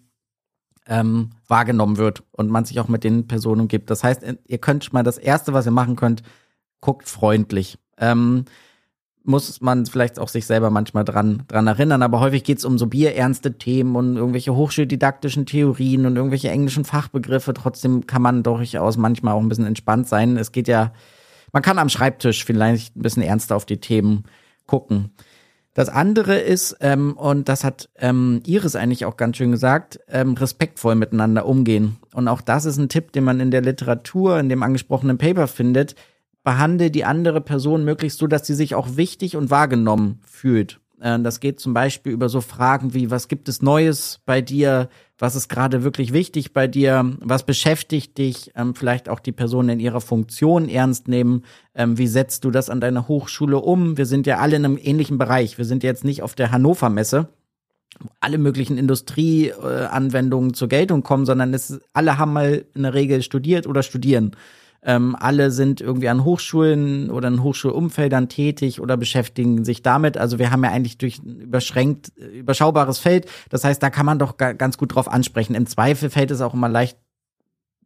ähm, 0.87 1.31
wahrgenommen 1.47 1.97
wird 1.97 2.23
und 2.33 2.51
man 2.51 2.65
sich 2.65 2.81
auch 2.81 2.89
mit 2.89 3.05
den 3.05 3.27
Personen 3.29 3.63
umgibt. 3.63 3.91
Das 3.91 4.03
heißt, 4.03 4.23
ihr 4.47 4.59
könnt 4.59 4.93
mal 4.93 5.03
das 5.03 5.19
Erste, 5.19 5.53
was 5.53 5.67
ihr 5.67 5.73
machen 5.73 5.97
könnt, 5.97 6.23
guckt 6.81 7.09
freundlich. 7.09 7.79
Ähm, 7.99 8.45
muss 9.29 9.61
man 9.61 9.85
vielleicht 9.85 10.19
auch 10.19 10.29
sich 10.29 10.47
selber 10.47 10.71
manchmal 10.71 11.05
dran, 11.05 11.43
dran 11.49 11.67
erinnern, 11.67 12.03
aber 12.03 12.19
häufig 12.21 12.45
geht 12.45 12.59
es 12.59 12.65
um 12.65 12.79
so 12.79 12.87
bierernste 12.87 13.59
Themen 13.59 13.95
und 13.95 14.17
irgendwelche 14.17 14.57
hochschuldidaktischen 14.57 15.45
Theorien 15.45 16.07
und 16.07 16.17
irgendwelche 16.17 16.49
englischen 16.49 16.87
Fachbegriffe. 16.87 17.53
Trotzdem 17.53 18.07
kann 18.07 18.23
man 18.23 18.43
durchaus 18.43 18.97
manchmal 18.97 19.35
auch 19.35 19.41
ein 19.41 19.49
bisschen 19.51 19.67
entspannt 19.67 20.09
sein. 20.09 20.39
Es 20.39 20.51
geht 20.51 20.67
ja, 20.67 20.93
man 21.53 21.63
kann 21.63 21.79
am 21.79 21.91
Schreibtisch 21.91 22.45
vielleicht 22.45 22.97
ein 22.97 23.03
bisschen 23.03 23.23
ernster 23.23 23.55
auf 23.55 23.67
die 23.67 23.81
Themen 23.81 24.25
gucken. 24.67 25.11
Das 25.75 25.91
andere 25.91 26.39
ist, 26.39 26.79
ähm, 26.81 27.13
und 27.13 27.49
das 27.51 27.65
hat 27.65 27.91
ähm, 27.99 28.41
Iris 28.47 28.77
eigentlich 28.77 29.05
auch 29.05 29.19
ganz 29.19 29.37
schön 29.37 29.53
gesagt, 29.53 30.01
ähm, 30.09 30.33
respektvoll 30.35 30.95
miteinander 30.95 31.45
umgehen. 31.45 31.99
Und 32.15 32.29
auch 32.29 32.41
das 32.41 32.65
ist 32.65 32.79
ein 32.79 32.89
Tipp, 32.89 33.13
den 33.13 33.25
man 33.25 33.41
in 33.41 33.51
der 33.51 33.61
Literatur, 33.61 34.41
in 34.41 34.49
dem 34.49 34.63
angesprochenen 34.63 35.19
Paper 35.19 35.47
findet 35.47 35.95
behandle 36.49 36.91
die 36.91 37.05
andere 37.05 37.43
Person 37.43 37.85
möglichst 37.85 38.19
so, 38.19 38.27
dass 38.27 38.47
sie 38.47 38.55
sich 38.55 38.75
auch 38.75 38.97
wichtig 38.97 39.37
und 39.37 39.51
wahrgenommen 39.51 40.21
fühlt. 40.25 40.81
Äh, 40.99 41.19
das 41.21 41.41
geht 41.41 41.61
zum 41.61 41.75
Beispiel 41.75 42.11
über 42.11 42.31
so 42.31 42.41
Fragen 42.41 42.95
wie, 42.95 43.11
was 43.11 43.29
gibt 43.29 43.51
es 43.51 43.61
Neues 43.61 44.21
bei 44.25 44.41
dir? 44.41 44.89
Was 45.19 45.35
ist 45.35 45.51
gerade 45.51 45.85
wirklich 45.85 46.15
wichtig 46.15 46.55
bei 46.55 46.67
dir? 46.67 47.17
Was 47.21 47.45
beschäftigt 47.45 48.17
dich? 48.17 48.53
Ähm, 48.57 48.75
vielleicht 48.75 49.11
auch 49.11 49.21
die 49.21 49.33
Person 49.33 49.69
in 49.69 49.79
ihrer 49.79 50.01
Funktion 50.01 50.71
ernst 50.71 51.07
nehmen. 51.07 51.43
Ähm, 51.75 51.99
wie 51.99 52.07
setzt 52.07 52.47
du 52.47 52.51
das 52.51 52.71
an 52.71 52.81
deiner 52.81 53.09
Hochschule 53.09 53.59
um? 53.59 53.99
Wir 53.99 54.07
sind 54.07 54.27
ja 54.27 54.39
alle 54.39 54.57
in 54.57 54.65
einem 54.65 54.79
ähnlichen 54.81 55.19
Bereich. 55.19 55.59
Wir 55.59 55.67
sind 55.67 55.83
jetzt 55.83 56.03
nicht 56.03 56.23
auf 56.23 56.35
der 56.35 56.51
Hannover 56.51 56.89
Messe 56.89 57.29
alle 58.21 58.39
möglichen 58.39 58.79
Industrieanwendungen 58.79 60.55
zur 60.55 60.69
Geltung 60.69 61.03
kommen, 61.03 61.27
sondern 61.27 61.53
es, 61.53 61.81
alle 61.93 62.17
haben 62.17 62.33
mal 62.33 62.65
in 62.75 62.85
der 62.85 62.95
Regel 62.95 63.23
studiert 63.23 63.67
oder 63.67 63.83
studieren. 63.83 64.37
Ähm, 64.89 65.15
alle 65.21 65.51
sind 65.51 65.83
irgendwie 65.83 66.09
an 66.09 66.25
Hochschulen 66.25 67.11
oder 67.11 67.29
in 67.29 67.43
Hochschulumfeldern 67.43 68.31
tätig 68.31 68.81
oder 68.81 68.97
beschäftigen 68.97 69.63
sich 69.63 69.83
damit. 69.83 70.17
Also 70.17 70.39
wir 70.39 70.51
haben 70.51 70.65
ja 70.65 70.71
eigentlich 70.71 70.97
durch 70.97 71.19
ein 71.19 71.41
überschränkt, 71.41 72.09
überschaubares 72.17 72.99
Feld. 72.99 73.27
Das 73.51 73.65
heißt, 73.65 73.83
da 73.83 73.91
kann 73.91 74.07
man 74.07 74.19
doch 74.19 74.39
ganz 74.39 74.79
gut 74.79 74.95
drauf 74.95 75.07
ansprechen. 75.07 75.55
Im 75.55 75.67
Zweifel 75.67 76.09
fällt 76.09 76.31
es 76.31 76.41
auch 76.41 76.55
immer 76.55 76.71
leicht, 76.71 76.97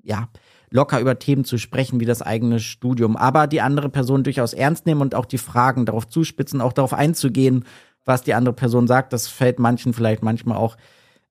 ja, 0.05 0.29
locker 0.71 1.01
über 1.01 1.19
Themen 1.19 1.45
zu 1.45 1.59
sprechen, 1.59 1.99
wie 1.99 2.05
das 2.05 2.23
eigene 2.23 2.61
Studium. 2.61 3.17
Aber 3.17 3.49
die 3.49 3.63
andere 3.63 3.89
Person 3.89 4.23
durchaus 4.23 4.53
ernst 4.53 4.87
nehmen 4.87 5.01
und 5.01 5.17
auch 5.17 5.27
die 5.27 5.39
Fragen 5.39 5.87
darauf 5.87 6.07
zuspitzen, 6.07 6.61
auch 6.61 6.73
darauf 6.73 6.95
einzugehen, 6.95 7.65
was 8.05 8.23
die 8.23 8.35
andere 8.35 8.55
Person 8.55 8.87
sagt. 8.87 9.13
Das 9.13 9.27
fällt 9.27 9.59
manchen 9.59 9.93
vielleicht 9.93 10.23
manchmal 10.23 10.57
auch 10.57 10.77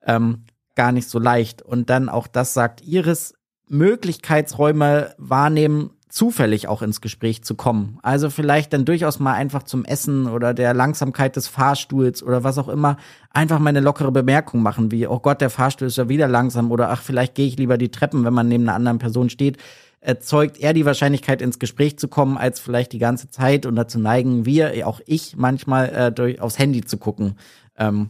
ähm, 0.06 0.44
gar 0.76 0.92
nicht 0.92 1.08
so 1.08 1.18
leicht. 1.18 1.62
Und 1.62 1.90
dann 1.90 2.10
auch 2.10 2.28
das 2.28 2.54
sagt 2.54 2.82
Iris, 2.82 3.36
Möglichkeitsräume 3.72 5.16
wahrnehmen, 5.18 5.92
zufällig 6.10 6.68
auch 6.68 6.82
ins 6.82 7.00
Gespräch 7.00 7.42
zu 7.44 7.56
kommen. 7.56 7.98
Also 8.04 8.30
vielleicht 8.30 8.74
dann 8.74 8.84
durchaus 8.84 9.20
mal 9.20 9.34
einfach 9.34 9.64
zum 9.64 9.86
Essen 9.86 10.28
oder 10.28 10.54
der 10.54 10.74
Langsamkeit 10.74 11.38
des 11.38 11.48
Fahrstuhls 11.48 12.22
oder 12.22 12.44
was 12.44 12.58
auch 12.58 12.68
immer 12.68 12.98
einfach 13.32 13.60
mal 13.60 13.70
eine 13.70 13.80
lockere 13.80 14.12
Bemerkung 14.12 14.62
machen, 14.62 14.92
wie, 14.92 15.08
oh 15.08 15.20
Gott, 15.20 15.40
der 15.40 15.50
Fahrstuhl 15.50 15.88
ist 15.88 15.98
ja 15.98 16.10
wieder 16.10 16.28
langsam 16.28 16.70
oder 16.70 16.90
ach, 16.90 17.02
vielleicht 17.02 17.34
gehe 17.36 17.48
ich 17.48 17.58
lieber 17.58 17.78
die 17.78 17.92
Treppen, 17.92 18.26
wenn 18.26 18.34
man 18.34 18.50
neben 18.50 18.64
einer 18.64 18.76
anderen 18.76 19.00
Person 19.00 19.30
steht. 19.30 19.58
Erzeugt 20.02 20.60
eher 20.60 20.74
die 20.74 20.86
Wahrscheinlichkeit, 20.86 21.42
ins 21.42 21.60
Gespräch 21.60 21.98
zu 21.98 22.10
kommen, 22.10 22.38
als 22.38 22.60
vielleicht 22.60 22.92
die 22.92 23.00
ganze 23.00 23.30
Zeit 23.30 23.66
und 23.66 23.78
dazu 23.78 24.00
neigen 24.00 24.46
wir, 24.46 24.86
auch 24.88 25.00
ich, 25.06 25.38
manchmal 25.38 25.90
äh, 25.90 26.12
durch, 26.12 26.42
aufs 26.42 26.60
Handy 26.60 26.82
zu 26.82 26.98
gucken. 26.98 27.36
Ähm, 27.78 28.10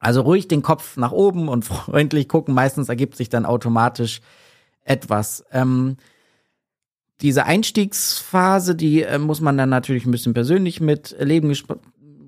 also 0.00 0.22
ruhig 0.22 0.48
den 0.48 0.62
Kopf 0.62 0.96
nach 0.96 1.12
oben 1.12 1.48
und 1.48 1.64
freundlich 1.66 2.28
gucken. 2.28 2.54
Meistens 2.54 2.88
ergibt 2.88 3.16
sich 3.16 3.28
dann 3.28 3.46
automatisch 3.46 4.20
etwas. 4.84 5.44
Ähm, 5.52 5.96
diese 7.20 7.44
Einstiegsphase, 7.44 8.74
die 8.74 9.02
äh, 9.02 9.18
muss 9.18 9.40
man 9.40 9.58
dann 9.58 9.68
natürlich 9.68 10.06
ein 10.06 10.10
bisschen 10.10 10.34
persönlich 10.34 10.80
mit 10.80 11.14
Leben 11.18 11.54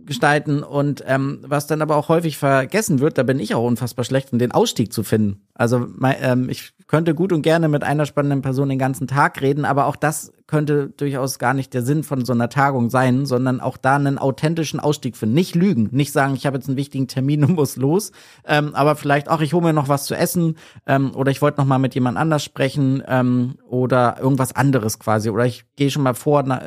gestalten 0.04 0.62
und 0.62 1.02
ähm, 1.06 1.40
was 1.46 1.66
dann 1.66 1.80
aber 1.80 1.96
auch 1.96 2.08
häufig 2.08 2.36
vergessen 2.36 3.00
wird, 3.00 3.18
da 3.18 3.22
bin 3.22 3.38
ich 3.38 3.54
auch 3.54 3.66
unfassbar 3.66 4.04
schlecht, 4.04 4.32
um 4.32 4.38
den 4.38 4.52
Ausstieg 4.52 4.92
zu 4.92 5.02
finden. 5.02 5.42
Also 5.54 5.86
mein, 5.88 6.16
ähm, 6.20 6.48
ich 6.50 6.72
könnte 6.86 7.14
gut 7.14 7.32
und 7.32 7.42
gerne 7.42 7.68
mit 7.68 7.84
einer 7.84 8.04
spannenden 8.04 8.42
Person 8.42 8.68
den 8.68 8.78
ganzen 8.78 9.06
Tag 9.06 9.40
reden, 9.40 9.64
aber 9.64 9.86
auch 9.86 9.96
das 9.96 10.32
könnte 10.52 10.90
durchaus 10.90 11.38
gar 11.38 11.54
nicht 11.54 11.72
der 11.72 11.80
Sinn 11.80 12.04
von 12.04 12.26
so 12.26 12.34
einer 12.34 12.50
Tagung 12.50 12.90
sein, 12.90 13.24
sondern 13.24 13.62
auch 13.62 13.78
da 13.78 13.96
einen 13.96 14.18
authentischen 14.18 14.80
Ausstieg 14.80 15.16
finden. 15.16 15.34
Nicht 15.34 15.54
lügen, 15.54 15.88
nicht 15.92 16.12
sagen, 16.12 16.34
ich 16.34 16.44
habe 16.44 16.58
jetzt 16.58 16.68
einen 16.68 16.76
wichtigen 16.76 17.08
Termin 17.08 17.42
und 17.42 17.54
muss 17.54 17.76
los, 17.76 18.12
ähm, 18.46 18.74
aber 18.74 18.94
vielleicht 18.94 19.30
auch, 19.30 19.40
ich 19.40 19.54
hole 19.54 19.64
mir 19.64 19.72
noch 19.72 19.88
was 19.88 20.04
zu 20.04 20.14
essen 20.14 20.58
ähm, 20.86 21.16
oder 21.16 21.30
ich 21.30 21.40
wollte 21.40 21.58
noch 21.58 21.66
mal 21.66 21.78
mit 21.78 21.94
jemand 21.94 22.18
anders 22.18 22.44
sprechen 22.44 23.02
ähm, 23.08 23.54
oder 23.66 24.18
irgendwas 24.20 24.54
anderes 24.54 24.98
quasi 24.98 25.30
oder 25.30 25.46
ich 25.46 25.64
gehe 25.76 25.90
schon 25.90 26.02
mal 26.02 26.12
vor, 26.12 26.42
na, 26.42 26.60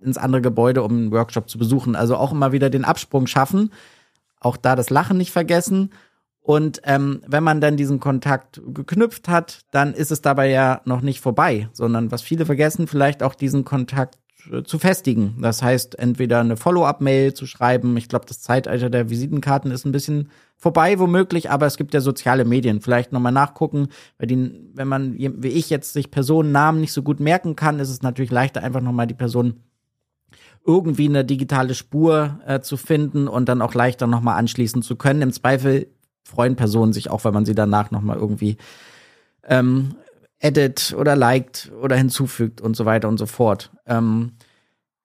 ins 0.00 0.16
andere 0.16 0.40
Gebäude, 0.40 0.82
um 0.82 0.92
einen 0.92 1.12
Workshop 1.12 1.50
zu 1.50 1.58
besuchen. 1.58 1.94
Also 1.94 2.16
auch 2.16 2.32
immer 2.32 2.52
wieder 2.52 2.70
den 2.70 2.86
Absprung 2.86 3.26
schaffen, 3.26 3.70
auch 4.40 4.56
da 4.56 4.76
das 4.76 4.88
Lachen 4.88 5.18
nicht 5.18 5.30
vergessen. 5.30 5.90
Und 6.46 6.80
ähm, 6.84 7.22
wenn 7.26 7.42
man 7.42 7.60
dann 7.60 7.76
diesen 7.76 7.98
Kontakt 7.98 8.62
geknüpft 8.68 9.28
hat, 9.28 9.62
dann 9.72 9.92
ist 9.92 10.12
es 10.12 10.22
dabei 10.22 10.48
ja 10.48 10.80
noch 10.84 11.00
nicht 11.00 11.20
vorbei, 11.20 11.68
sondern 11.72 12.12
was 12.12 12.22
viele 12.22 12.46
vergessen, 12.46 12.86
vielleicht 12.86 13.24
auch 13.24 13.34
diesen 13.34 13.64
Kontakt 13.64 14.16
äh, 14.52 14.62
zu 14.62 14.78
festigen. 14.78 15.38
Das 15.42 15.60
heißt, 15.60 15.98
entweder 15.98 16.38
eine 16.38 16.56
Follow-up-Mail 16.56 17.34
zu 17.34 17.46
schreiben. 17.46 17.96
Ich 17.96 18.08
glaube, 18.08 18.26
das 18.26 18.42
Zeitalter 18.42 18.90
der 18.90 19.10
Visitenkarten 19.10 19.72
ist 19.72 19.86
ein 19.86 19.90
bisschen 19.90 20.30
vorbei, 20.56 21.00
womöglich, 21.00 21.50
aber 21.50 21.66
es 21.66 21.76
gibt 21.76 21.94
ja 21.94 22.00
soziale 22.00 22.44
Medien. 22.44 22.80
Vielleicht 22.80 23.10
nochmal 23.10 23.32
nachgucken, 23.32 23.88
weil 24.18 24.28
die, 24.28 24.70
wenn 24.72 24.86
man, 24.86 25.18
wie 25.18 25.48
ich 25.48 25.68
jetzt, 25.68 25.94
sich 25.94 26.12
Personennamen 26.12 26.80
nicht 26.80 26.92
so 26.92 27.02
gut 27.02 27.18
merken 27.18 27.56
kann, 27.56 27.80
ist 27.80 27.90
es 27.90 28.02
natürlich 28.02 28.30
leichter, 28.30 28.62
einfach 28.62 28.82
nochmal 28.82 29.08
die 29.08 29.14
Person 29.14 29.64
irgendwie 30.64 31.08
eine 31.08 31.24
digitale 31.24 31.74
Spur 31.74 32.38
äh, 32.46 32.60
zu 32.60 32.76
finden 32.76 33.26
und 33.26 33.48
dann 33.48 33.62
auch 33.62 33.74
leichter 33.74 34.06
nochmal 34.06 34.38
anschließen 34.38 34.82
zu 34.82 34.94
können. 34.94 35.22
Im 35.22 35.32
Zweifel 35.32 35.88
freuen 36.26 36.56
Personen 36.56 36.92
sich 36.92 37.10
auch, 37.10 37.24
wenn 37.24 37.32
man 37.32 37.44
sie 37.44 37.54
danach 37.54 37.90
nochmal 37.90 38.16
irgendwie 38.18 38.56
ähm, 39.44 39.94
edit 40.40 40.94
oder 40.98 41.16
liked 41.16 41.70
oder 41.80 41.96
hinzufügt 41.96 42.60
und 42.60 42.76
so 42.76 42.84
weiter 42.84 43.08
und 43.08 43.18
so 43.18 43.26
fort. 43.26 43.70
Ähm, 43.86 44.32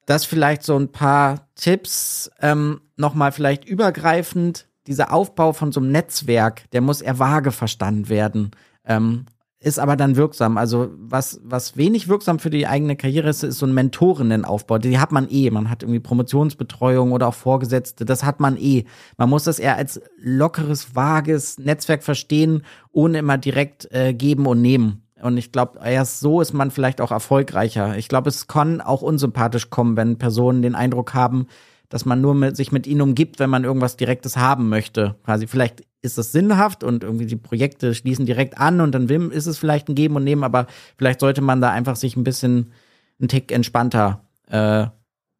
das 0.05 0.25
vielleicht 0.25 0.63
so 0.63 0.77
ein 0.77 0.91
paar 0.91 1.47
Tipps, 1.55 2.31
ähm, 2.41 2.81
nochmal 2.97 3.31
vielleicht 3.31 3.65
übergreifend. 3.65 4.67
Dieser 4.87 5.13
Aufbau 5.13 5.53
von 5.53 5.71
so 5.71 5.79
einem 5.79 5.91
Netzwerk, 5.91 6.69
der 6.71 6.81
muss 6.81 7.01
eher 7.01 7.19
vage 7.19 7.51
verstanden 7.51 8.09
werden. 8.09 8.51
Ähm, 8.83 9.25
ist 9.63 9.77
aber 9.77 9.95
dann 9.95 10.15
wirksam. 10.15 10.57
Also 10.57 10.89
was, 10.97 11.39
was 11.43 11.77
wenig 11.77 12.07
wirksam 12.07 12.39
für 12.39 12.49
die 12.49 12.65
eigene 12.65 12.95
Karriere 12.95 13.29
ist, 13.29 13.43
ist 13.43 13.59
so 13.59 13.67
ein 13.67 13.73
Mentorinnenaufbau. 13.75 14.79
Die 14.79 14.99
hat 14.99 15.11
man 15.11 15.29
eh. 15.29 15.51
Man 15.51 15.69
hat 15.69 15.83
irgendwie 15.83 15.99
Promotionsbetreuung 15.99 17.11
oder 17.11 17.27
auch 17.27 17.35
Vorgesetzte. 17.35 18.03
Das 18.03 18.23
hat 18.23 18.39
man 18.39 18.57
eh. 18.57 18.85
Man 19.17 19.29
muss 19.29 19.43
das 19.43 19.59
eher 19.59 19.77
als 19.77 20.01
lockeres, 20.17 20.95
vages 20.95 21.59
Netzwerk 21.59 22.01
verstehen, 22.01 22.63
ohne 22.91 23.19
immer 23.19 23.37
direkt 23.37 23.87
äh, 23.91 24.15
geben 24.15 24.47
und 24.47 24.61
nehmen. 24.61 25.03
Und 25.21 25.37
ich 25.37 25.51
glaube, 25.51 25.79
erst 25.85 26.21
so 26.21 26.41
ist 26.41 26.53
man 26.53 26.71
vielleicht 26.71 26.99
auch 26.99 27.11
erfolgreicher. 27.11 27.95
Ich 27.97 28.07
glaube, 28.07 28.29
es 28.29 28.47
kann 28.47 28.81
auch 28.81 29.03
unsympathisch 29.03 29.69
kommen, 29.69 29.95
wenn 29.95 30.17
Personen 30.17 30.63
den 30.63 30.73
Eindruck 30.73 31.13
haben, 31.13 31.45
dass 31.91 32.05
man 32.05 32.21
nur 32.21 32.33
mit, 32.33 32.55
sich 32.55 32.71
mit 32.71 32.87
ihnen 32.87 33.01
umgibt, 33.01 33.39
wenn 33.39 33.49
man 33.49 33.65
irgendwas 33.65 33.97
Direktes 33.97 34.37
haben 34.37 34.69
möchte. 34.69 35.15
Quasi 35.23 35.45
vielleicht 35.45 35.83
ist 36.01 36.17
das 36.17 36.31
sinnhaft 36.31 36.83
und 36.83 37.03
irgendwie 37.03 37.27
die 37.27 37.35
Projekte 37.35 37.93
schließen 37.93 38.25
direkt 38.25 38.57
an 38.57 38.81
und 38.81 38.93
dann 38.93 39.07
ist 39.29 39.45
es 39.45 39.57
vielleicht 39.57 39.89
ein 39.89 39.95
Geben 39.95 40.15
und 40.15 40.23
Nehmen, 40.23 40.43
aber 40.43 40.67
vielleicht 40.97 41.19
sollte 41.19 41.41
man 41.41 41.61
da 41.61 41.69
einfach 41.69 41.95
sich 41.97 42.15
ein 42.15 42.23
bisschen 42.23 42.71
einen 43.19 43.27
Tick 43.27 43.51
entspannter 43.51 44.25
äh, 44.47 44.87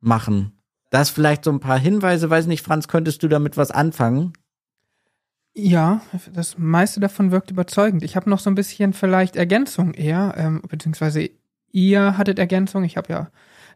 machen. 0.01 0.51
Das 0.91 1.09
vielleicht 1.09 1.45
so 1.45 1.51
ein 1.51 1.61
paar 1.61 1.79
Hinweise, 1.79 2.29
weiß 2.29 2.47
nicht, 2.47 2.63
Franz, 2.63 2.87
könntest 2.89 3.23
du 3.23 3.29
damit 3.29 3.55
was 3.55 3.71
anfangen? 3.71 4.33
Ja, 5.53 6.01
das 6.33 6.57
meiste 6.57 6.99
davon 6.99 7.31
wirkt 7.31 7.49
überzeugend. 7.49 8.03
Ich 8.03 8.15
habe 8.15 8.29
noch 8.29 8.39
so 8.39 8.49
ein 8.49 8.55
bisschen 8.55 8.93
vielleicht 8.93 9.35
Ergänzung 9.35 9.93
eher, 9.93 10.33
ähm, 10.37 10.61
beziehungsweise 10.67 11.29
ihr 11.71 12.17
hattet 12.17 12.39
Ergänzung. 12.39 12.83
Ich 12.83 12.97
habe 12.97 13.11
ja 13.11 13.31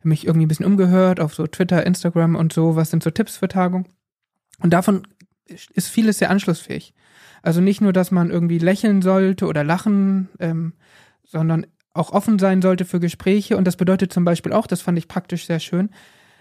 mich 0.06 0.26
irgendwie 0.26 0.46
ein 0.46 0.50
bisschen 0.50 0.66
umgehört 0.66 1.20
auf 1.20 1.34
so 1.34 1.48
Twitter, 1.48 1.86
Instagram 1.86 2.36
und 2.36 2.54
so, 2.54 2.76
was 2.76 2.92
sind 2.92 3.04
so 3.04 3.10
Tipps 3.10 3.38
für 3.38 3.48
Tagung. 3.48 3.88
Und 4.60 4.72
davon 4.72 5.08
ist 5.48 5.90
vieles 5.90 6.20
sehr 6.20 6.30
anschlussfähig. 6.30 6.94
Also 7.42 7.62
nicht 7.62 7.82
nur, 7.82 7.94
dass 7.94 8.12
man 8.12 8.32
irgendwie 8.32 8.58
lächeln 8.58 9.02
sollte 9.02 9.46
oder 9.46 9.64
lachen, 9.64 10.30
ähm, 10.40 10.74
sondern 11.24 11.68
auch 11.94 12.12
offen 12.12 12.40
sein 12.40 12.62
sollte 12.62 12.86
für 12.86 13.00
Gespräche. 13.00 13.58
Und 13.58 13.66
das 13.66 13.78
bedeutet 13.78 14.12
zum 14.12 14.26
Beispiel 14.26 14.54
auch, 14.54 14.68
das 14.68 14.82
fand 14.82 14.98
ich 14.98 15.08
praktisch 15.08 15.46
sehr 15.46 15.60
schön, 15.60 15.90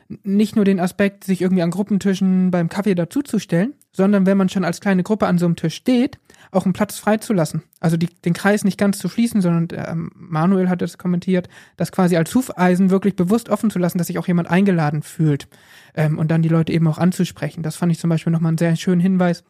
nicht 0.08 0.56
nur 0.56 0.64
den 0.64 0.80
Aspekt, 0.80 1.24
sich 1.24 1.42
irgendwie 1.42 1.62
an 1.62 1.70
Gruppentischen 1.70 2.50
beim 2.50 2.68
Kaffee 2.68 2.94
dazuzustellen, 2.94 3.74
sondern 3.92 4.26
wenn 4.26 4.36
man 4.36 4.48
schon 4.48 4.64
als 4.64 4.80
kleine 4.80 5.02
Gruppe 5.02 5.26
an 5.26 5.38
so 5.38 5.46
einem 5.46 5.56
Tisch 5.56 5.74
steht, 5.74 6.18
auch 6.50 6.64
einen 6.64 6.72
Platz 6.72 6.98
freizulassen. 6.98 7.62
Also 7.80 7.96
die, 7.96 8.08
den 8.24 8.32
Kreis 8.32 8.64
nicht 8.64 8.78
ganz 8.78 8.98
zu 8.98 9.08
schließen, 9.08 9.40
sondern 9.40 9.78
äh, 9.78 9.94
Manuel 10.14 10.68
hat 10.68 10.82
es 10.82 10.98
kommentiert, 10.98 11.48
das 11.76 11.92
quasi 11.92 12.16
als 12.16 12.34
Hufeisen 12.34 12.90
wirklich 12.90 13.16
bewusst 13.16 13.48
offen 13.48 13.70
zu 13.70 13.78
lassen, 13.78 13.98
dass 13.98 14.08
sich 14.08 14.18
auch 14.18 14.28
jemand 14.28 14.50
eingeladen 14.50 15.02
fühlt 15.02 15.48
ähm, 15.94 16.18
und 16.18 16.30
dann 16.30 16.42
die 16.42 16.48
Leute 16.48 16.72
eben 16.72 16.86
auch 16.88 16.98
anzusprechen. 16.98 17.62
Das 17.62 17.76
fand 17.76 17.92
ich 17.92 17.98
zum 17.98 18.10
Beispiel 18.10 18.32
nochmal 18.32 18.50
einen 18.50 18.58
sehr 18.58 18.76
schönen 18.76 19.00
Hinweis. 19.00 19.44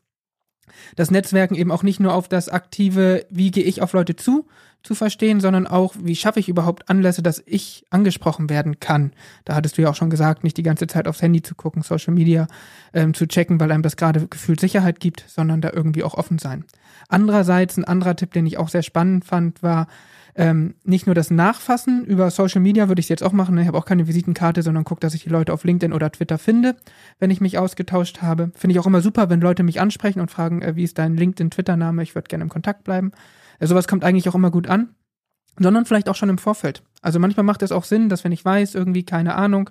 Das 0.97 1.11
Netzwerken 1.11 1.55
eben 1.55 1.71
auch 1.71 1.83
nicht 1.83 2.01
nur 2.01 2.15
auf 2.15 2.29
das 2.29 2.49
aktive, 2.49 3.27
wie 3.31 3.51
gehe 3.51 3.65
ich 3.65 3.83
auf 3.83 3.93
Leute 3.93 4.17
zu, 4.17 4.47
zu 4.83 4.95
verstehen, 4.95 5.41
sondern 5.41 5.67
auch, 5.67 5.95
wie 5.99 6.15
schaffe 6.15 6.41
ich 6.41 6.49
überhaupt 6.49 6.91
Anlässe, 6.91 7.23
dass 7.23 7.43
ich 7.47 7.85
angesprochen 7.91 8.51
werden 8.51 8.81
kann. 8.81 9.13
Da 9.47 9.55
hattest 9.55 9.79
du 9.79 9.83
ja 9.83 9.91
auch 9.91 9.95
schon 9.95 10.11
gesagt, 10.11 10.45
nicht 10.45 10.59
die 10.59 10.63
ganze 10.63 10.87
Zeit 10.87 11.09
aufs 11.09 11.23
Handy 11.23 11.41
zu 11.41 11.55
gucken, 11.55 11.83
Social 11.83 12.13
Media 12.13 12.47
ähm, 12.93 13.15
zu 13.15 13.27
checken, 13.27 13.59
weil 13.59 13.73
einem 13.73 13.83
das 13.83 13.97
gerade 13.97 14.27
gefühlt 14.29 14.61
Sicherheit 14.61 15.01
gibt, 15.01 15.25
sondern 15.27 15.63
da 15.63 15.71
irgendwie 15.73 16.05
auch 16.05 16.15
offen 16.15 16.39
sein. 16.39 16.65
Andererseits, 17.09 17.77
ein 17.79 17.85
anderer 17.85 18.15
Tipp, 18.15 18.33
den 18.33 18.47
ich 18.47 18.59
auch 18.59 18.69
sehr 18.69 18.83
spannend 18.83 19.25
fand, 19.25 19.63
war, 19.63 19.89
ähm, 20.37 20.75
nicht 20.83 21.07
nur 21.07 21.15
das 21.15 21.31
Nachfassen 21.31 22.05
über 22.05 22.31
Social 22.31 22.61
Media 22.61 22.89
würde 22.89 23.01
ich 23.01 23.09
jetzt 23.09 23.23
auch 23.23 23.33
machen. 23.33 23.57
Ich 23.59 23.69
habe 23.69 23.79
auch 23.79 23.85
keine 23.85 24.09
Visitenkarte, 24.09 24.63
sondern 24.63 24.85
gucke, 24.85 25.01
dass 25.01 25.15
ich 25.15 25.23
die 25.23 25.29
Leute 25.29 25.53
auf 25.53 25.65
LinkedIn 25.65 25.93
oder 25.93 26.11
Twitter 26.11 26.39
finde, 26.39 26.77
wenn 27.21 27.31
ich 27.31 27.41
mich 27.41 27.57
ausgetauscht 27.57 28.21
habe. 28.21 28.51
Finde 28.55 28.73
ich 28.73 28.81
auch 28.81 28.87
immer 28.87 29.01
super, 29.01 29.31
wenn 29.31 29.41
Leute 29.41 29.63
mich 29.63 29.81
ansprechen 29.81 30.21
und 30.21 30.33
fragen, 30.33 30.63
äh, 30.63 30.75
wie 30.75 30.83
ist 30.83 30.99
dein 30.99 31.17
LinkedIn-Twitter-Name? 31.17 32.03
Ich 32.03 32.15
würde 32.17 32.29
gerne 32.29 32.43
im 32.43 32.51
Kontakt 32.51 32.83
bleiben. 32.83 33.13
Äh, 33.61 33.67
sowas 33.67 33.87
kommt 33.87 34.03
eigentlich 34.03 34.29
auch 34.29 34.35
immer 34.35 34.51
gut 34.51 34.69
an. 34.69 34.95
Sondern 35.57 35.85
vielleicht 35.85 36.09
auch 36.09 36.17
schon 36.17 36.31
im 36.31 36.39
Vorfeld. 36.39 36.83
Also 37.01 37.21
manchmal 37.21 37.45
macht 37.45 37.63
es 37.63 37.71
auch 37.71 37.85
Sinn, 37.85 38.09
dass 38.09 38.25
wenn 38.25 38.33
ich 38.33 38.45
weiß, 38.45 38.75
irgendwie, 38.75 39.05
keine 39.05 39.37
Ahnung, 39.37 39.71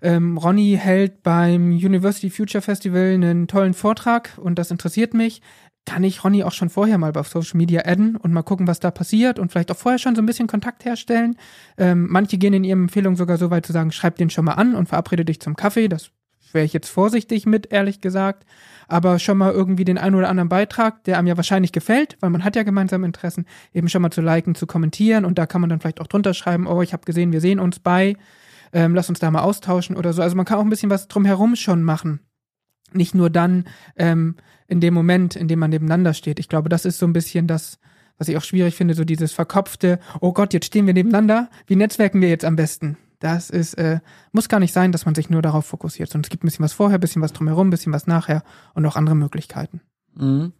ähm, 0.00 0.38
Ronny 0.38 0.78
hält 0.80 1.22
beim 1.22 1.70
University 1.72 2.30
Future 2.30 2.62
Festival 2.62 3.12
einen 3.12 3.48
tollen 3.48 3.74
Vortrag 3.74 4.38
und 4.38 4.58
das 4.58 4.70
interessiert 4.70 5.14
mich, 5.14 5.42
kann 5.86 6.04
ich 6.04 6.22
Ronny 6.22 6.42
auch 6.42 6.52
schon 6.52 6.68
vorher 6.68 6.98
mal 6.98 7.16
auf 7.16 7.28
Social 7.28 7.56
Media 7.56 7.82
adden 7.86 8.16
und 8.16 8.32
mal 8.32 8.42
gucken, 8.42 8.66
was 8.66 8.80
da 8.80 8.90
passiert 8.90 9.38
und 9.38 9.50
vielleicht 9.50 9.70
auch 9.70 9.76
vorher 9.76 9.98
schon 9.98 10.14
so 10.14 10.22
ein 10.22 10.26
bisschen 10.26 10.48
Kontakt 10.48 10.84
herstellen. 10.84 11.36
Ähm, 11.78 12.08
manche 12.10 12.36
gehen 12.36 12.52
in 12.52 12.64
ihren 12.64 12.82
Empfehlungen 12.82 13.16
sogar 13.16 13.38
so 13.38 13.50
weit 13.50 13.64
zu 13.64 13.72
sagen, 13.72 13.92
schreib 13.92 14.16
den 14.16 14.28
schon 14.28 14.44
mal 14.44 14.54
an 14.54 14.74
und 14.74 14.88
verabrede 14.88 15.24
dich 15.24 15.40
zum 15.40 15.56
Kaffee. 15.56 15.88
Das 15.88 16.10
wäre 16.52 16.64
ich 16.64 16.72
jetzt 16.72 16.88
vorsichtig 16.88 17.46
mit, 17.46 17.72
ehrlich 17.72 18.00
gesagt. 18.00 18.44
Aber 18.88 19.18
schon 19.18 19.38
mal 19.38 19.52
irgendwie 19.52 19.84
den 19.84 19.98
einen 19.98 20.14
oder 20.14 20.28
anderen 20.28 20.48
Beitrag, 20.48 21.02
der 21.04 21.18
einem 21.18 21.28
ja 21.28 21.36
wahrscheinlich 21.36 21.72
gefällt, 21.72 22.16
weil 22.20 22.30
man 22.30 22.44
hat 22.44 22.54
ja 22.54 22.62
gemeinsame 22.62 23.06
Interessen, 23.06 23.46
eben 23.72 23.88
schon 23.88 24.02
mal 24.02 24.10
zu 24.10 24.20
liken, 24.20 24.54
zu 24.54 24.66
kommentieren 24.66 25.24
und 25.24 25.38
da 25.38 25.46
kann 25.46 25.60
man 25.60 25.70
dann 25.70 25.80
vielleicht 25.80 26.00
auch 26.00 26.06
drunter 26.06 26.34
schreiben, 26.34 26.66
oh, 26.66 26.82
ich 26.82 26.92
habe 26.92 27.04
gesehen, 27.04 27.32
wir 27.32 27.40
sehen 27.40 27.58
uns 27.58 27.80
bei, 27.80 28.16
ähm, 28.72 28.94
lass 28.94 29.08
uns 29.08 29.18
da 29.18 29.30
mal 29.30 29.42
austauschen 29.42 29.96
oder 29.96 30.12
so. 30.12 30.22
Also 30.22 30.36
man 30.36 30.44
kann 30.44 30.58
auch 30.58 30.62
ein 30.64 30.70
bisschen 30.70 30.90
was 30.90 31.08
drumherum 31.08 31.56
schon 31.56 31.82
machen 31.82 32.20
nicht 32.92 33.14
nur 33.14 33.30
dann 33.30 33.64
ähm, 33.96 34.36
in 34.68 34.80
dem 34.80 34.94
Moment, 34.94 35.36
in 35.36 35.48
dem 35.48 35.58
man 35.58 35.70
nebeneinander 35.70 36.14
steht. 36.14 36.38
Ich 36.38 36.48
glaube, 36.48 36.68
das 36.68 36.84
ist 36.84 36.98
so 36.98 37.06
ein 37.06 37.12
bisschen 37.12 37.46
das, 37.46 37.78
was 38.18 38.28
ich 38.28 38.36
auch 38.36 38.42
schwierig 38.42 38.74
finde, 38.74 38.94
so 38.94 39.04
dieses 39.04 39.32
verkopfte, 39.32 39.98
oh 40.20 40.32
Gott, 40.32 40.54
jetzt 40.54 40.66
stehen 40.66 40.86
wir 40.86 40.94
nebeneinander, 40.94 41.48
wie 41.66 41.76
netzwerken 41.76 42.20
wir 42.20 42.28
jetzt 42.28 42.44
am 42.44 42.56
besten? 42.56 42.96
Das 43.18 43.50
ist, 43.50 43.74
äh, 43.74 44.00
muss 44.32 44.48
gar 44.48 44.60
nicht 44.60 44.72
sein, 44.72 44.92
dass 44.92 45.06
man 45.06 45.14
sich 45.14 45.30
nur 45.30 45.42
darauf 45.42 45.66
fokussiert, 45.66 46.10
sondern 46.10 46.24
es 46.24 46.30
gibt 46.30 46.44
ein 46.44 46.48
bisschen 46.48 46.64
was 46.64 46.74
vorher, 46.74 46.98
ein 46.98 47.00
bisschen 47.00 47.22
was 47.22 47.32
drumherum, 47.32 47.68
ein 47.68 47.70
bisschen 47.70 47.92
was 47.92 48.06
nachher 48.06 48.42
und 48.74 48.84
auch 48.84 48.96
andere 48.96 49.16
Möglichkeiten. 49.16 49.80
Mhm. 50.14 50.52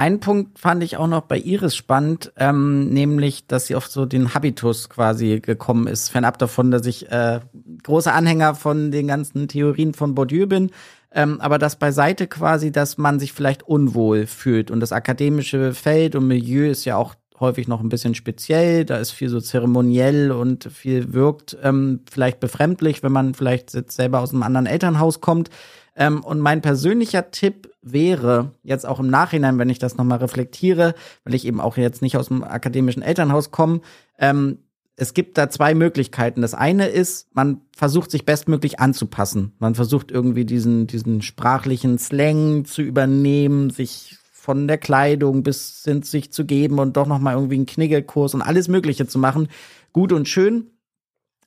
Ein 0.00 0.18
Punkt 0.18 0.58
fand 0.58 0.82
ich 0.82 0.96
auch 0.96 1.08
noch 1.08 1.22
bei 1.22 1.36
Iris 1.38 1.76
spannend, 1.76 2.32
ähm, 2.38 2.88
nämlich, 2.88 3.46
dass 3.46 3.66
sie 3.66 3.74
auf 3.74 3.86
so 3.86 4.06
den 4.06 4.32
Habitus 4.32 4.88
quasi 4.88 5.40
gekommen 5.40 5.86
ist. 5.86 6.08
Fernab 6.08 6.38
davon, 6.38 6.70
dass 6.70 6.86
ich 6.86 7.12
äh, 7.12 7.40
großer 7.82 8.14
Anhänger 8.14 8.54
von 8.54 8.90
den 8.92 9.08
ganzen 9.08 9.46
Theorien 9.46 9.92
von 9.92 10.14
Bourdieu 10.14 10.46
bin, 10.46 10.70
ähm, 11.12 11.40
aber 11.40 11.58
das 11.58 11.76
beiseite 11.76 12.26
quasi, 12.26 12.70
dass 12.70 12.98
man 12.98 13.18
sich 13.18 13.32
vielleicht 13.32 13.62
unwohl 13.62 14.26
fühlt. 14.26 14.70
Und 14.70 14.80
das 14.80 14.92
akademische 14.92 15.74
Feld 15.74 16.14
und 16.14 16.26
Milieu 16.28 16.70
ist 16.70 16.84
ja 16.84 16.96
auch 16.96 17.14
häufig 17.40 17.66
noch 17.66 17.80
ein 17.80 17.88
bisschen 17.88 18.14
speziell. 18.14 18.84
Da 18.84 18.98
ist 18.98 19.10
viel 19.10 19.28
so 19.28 19.40
zeremoniell 19.40 20.30
und 20.30 20.64
viel 20.64 21.12
wirkt 21.12 21.56
ähm, 21.62 22.00
vielleicht 22.10 22.38
befremdlich, 22.38 23.02
wenn 23.02 23.12
man 23.12 23.34
vielleicht 23.34 23.70
selber 23.90 24.20
aus 24.20 24.32
einem 24.32 24.42
anderen 24.42 24.66
Elternhaus 24.66 25.20
kommt. 25.20 25.50
Ähm, 25.96 26.22
und 26.22 26.38
mein 26.38 26.60
persönlicher 26.60 27.30
Tipp 27.30 27.70
wäre, 27.82 28.52
jetzt 28.62 28.86
auch 28.86 29.00
im 29.00 29.08
Nachhinein, 29.08 29.58
wenn 29.58 29.70
ich 29.70 29.78
das 29.78 29.96
nochmal 29.96 30.18
reflektiere, 30.18 30.94
weil 31.24 31.34
ich 31.34 31.46
eben 31.46 31.60
auch 31.60 31.76
jetzt 31.76 32.02
nicht 32.02 32.16
aus 32.16 32.28
dem 32.28 32.44
akademischen 32.44 33.02
Elternhaus 33.02 33.50
komme, 33.50 33.80
ähm, 34.18 34.58
es 35.00 35.14
gibt 35.14 35.38
da 35.38 35.48
zwei 35.48 35.74
Möglichkeiten. 35.74 36.42
Das 36.42 36.52
eine 36.52 36.86
ist, 36.86 37.34
man 37.34 37.62
versucht 37.74 38.10
sich 38.10 38.26
bestmöglich 38.26 38.80
anzupassen. 38.80 39.52
Man 39.58 39.74
versucht 39.74 40.10
irgendwie 40.10 40.44
diesen, 40.44 40.86
diesen 40.86 41.22
sprachlichen 41.22 41.98
Slang 41.98 42.66
zu 42.66 42.82
übernehmen, 42.82 43.70
sich 43.70 44.18
von 44.30 44.68
der 44.68 44.76
Kleidung 44.76 45.42
bis 45.42 45.82
hin 45.84 46.02
sich 46.02 46.32
zu 46.32 46.44
geben 46.44 46.78
und 46.78 46.98
doch 46.98 47.06
nochmal 47.06 47.34
irgendwie 47.34 47.54
einen 47.54 47.64
Kniggelkurs 47.64 48.34
und 48.34 48.42
alles 48.42 48.68
Mögliche 48.68 49.06
zu 49.06 49.18
machen. 49.18 49.48
Gut 49.94 50.12
und 50.12 50.28
schön. 50.28 50.66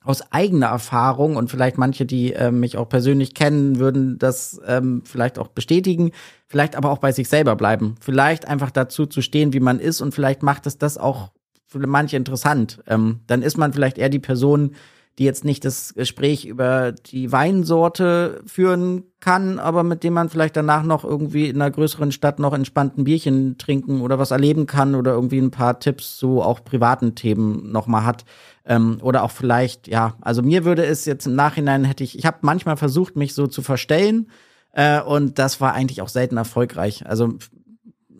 Aus 0.02 0.32
eigener 0.32 0.66
Erfahrung 0.66 1.36
und 1.36 1.48
vielleicht 1.48 1.78
manche, 1.78 2.06
die 2.06 2.32
äh, 2.32 2.50
mich 2.50 2.76
auch 2.76 2.88
persönlich 2.88 3.34
kennen, 3.34 3.78
würden 3.78 4.18
das 4.18 4.60
ähm, 4.66 5.02
vielleicht 5.04 5.38
auch 5.38 5.48
bestätigen, 5.48 6.10
vielleicht 6.48 6.74
aber 6.74 6.90
auch 6.90 6.98
bei 6.98 7.12
sich 7.12 7.28
selber 7.28 7.54
bleiben. 7.54 7.94
Vielleicht 8.00 8.48
einfach 8.48 8.72
dazu 8.72 9.06
zu 9.06 9.22
stehen, 9.22 9.52
wie 9.52 9.60
man 9.60 9.78
ist 9.78 10.00
und 10.00 10.12
vielleicht 10.12 10.42
macht 10.42 10.66
es 10.66 10.76
das 10.76 10.98
auch 10.98 11.30
manche 11.74 12.16
interessant. 12.16 12.82
Ähm, 12.86 13.20
dann 13.26 13.42
ist 13.42 13.56
man 13.56 13.72
vielleicht 13.72 13.98
eher 13.98 14.08
die 14.08 14.18
Person, 14.18 14.74
die 15.18 15.24
jetzt 15.24 15.44
nicht 15.44 15.64
das 15.64 15.94
Gespräch 15.94 16.44
über 16.44 16.92
die 16.92 17.30
Weinsorte 17.30 18.42
führen 18.46 19.04
kann, 19.20 19.60
aber 19.60 19.84
mit 19.84 20.02
dem 20.02 20.12
man 20.12 20.28
vielleicht 20.28 20.56
danach 20.56 20.82
noch 20.82 21.04
irgendwie 21.04 21.48
in 21.48 21.62
einer 21.62 21.70
größeren 21.70 22.10
Stadt 22.10 22.40
noch 22.40 22.52
entspannt 22.52 22.98
ein 22.98 23.04
Bierchen 23.04 23.56
trinken 23.56 24.00
oder 24.00 24.18
was 24.18 24.32
erleben 24.32 24.66
kann 24.66 24.96
oder 24.96 25.12
irgendwie 25.12 25.38
ein 25.38 25.52
paar 25.52 25.78
Tipps 25.78 26.16
zu 26.16 26.42
auch 26.42 26.64
privaten 26.64 27.14
Themen 27.14 27.70
noch 27.70 27.86
mal 27.86 28.04
hat. 28.04 28.24
Ähm, 28.66 28.98
oder 29.02 29.22
auch 29.22 29.30
vielleicht, 29.30 29.86
ja, 29.86 30.14
also 30.20 30.42
mir 30.42 30.64
würde 30.64 30.84
es 30.84 31.04
jetzt 31.04 31.26
im 31.26 31.36
Nachhinein 31.36 31.84
hätte 31.84 32.02
ich, 32.02 32.18
ich 32.18 32.26
habe 32.26 32.38
manchmal 32.40 32.76
versucht, 32.76 33.14
mich 33.14 33.34
so 33.34 33.46
zu 33.46 33.62
verstellen, 33.62 34.28
äh, 34.74 35.00
und 35.00 35.38
das 35.38 35.60
war 35.60 35.72
eigentlich 35.72 36.02
auch 36.02 36.08
selten 36.08 36.36
erfolgreich. 36.36 37.06
Also 37.06 37.34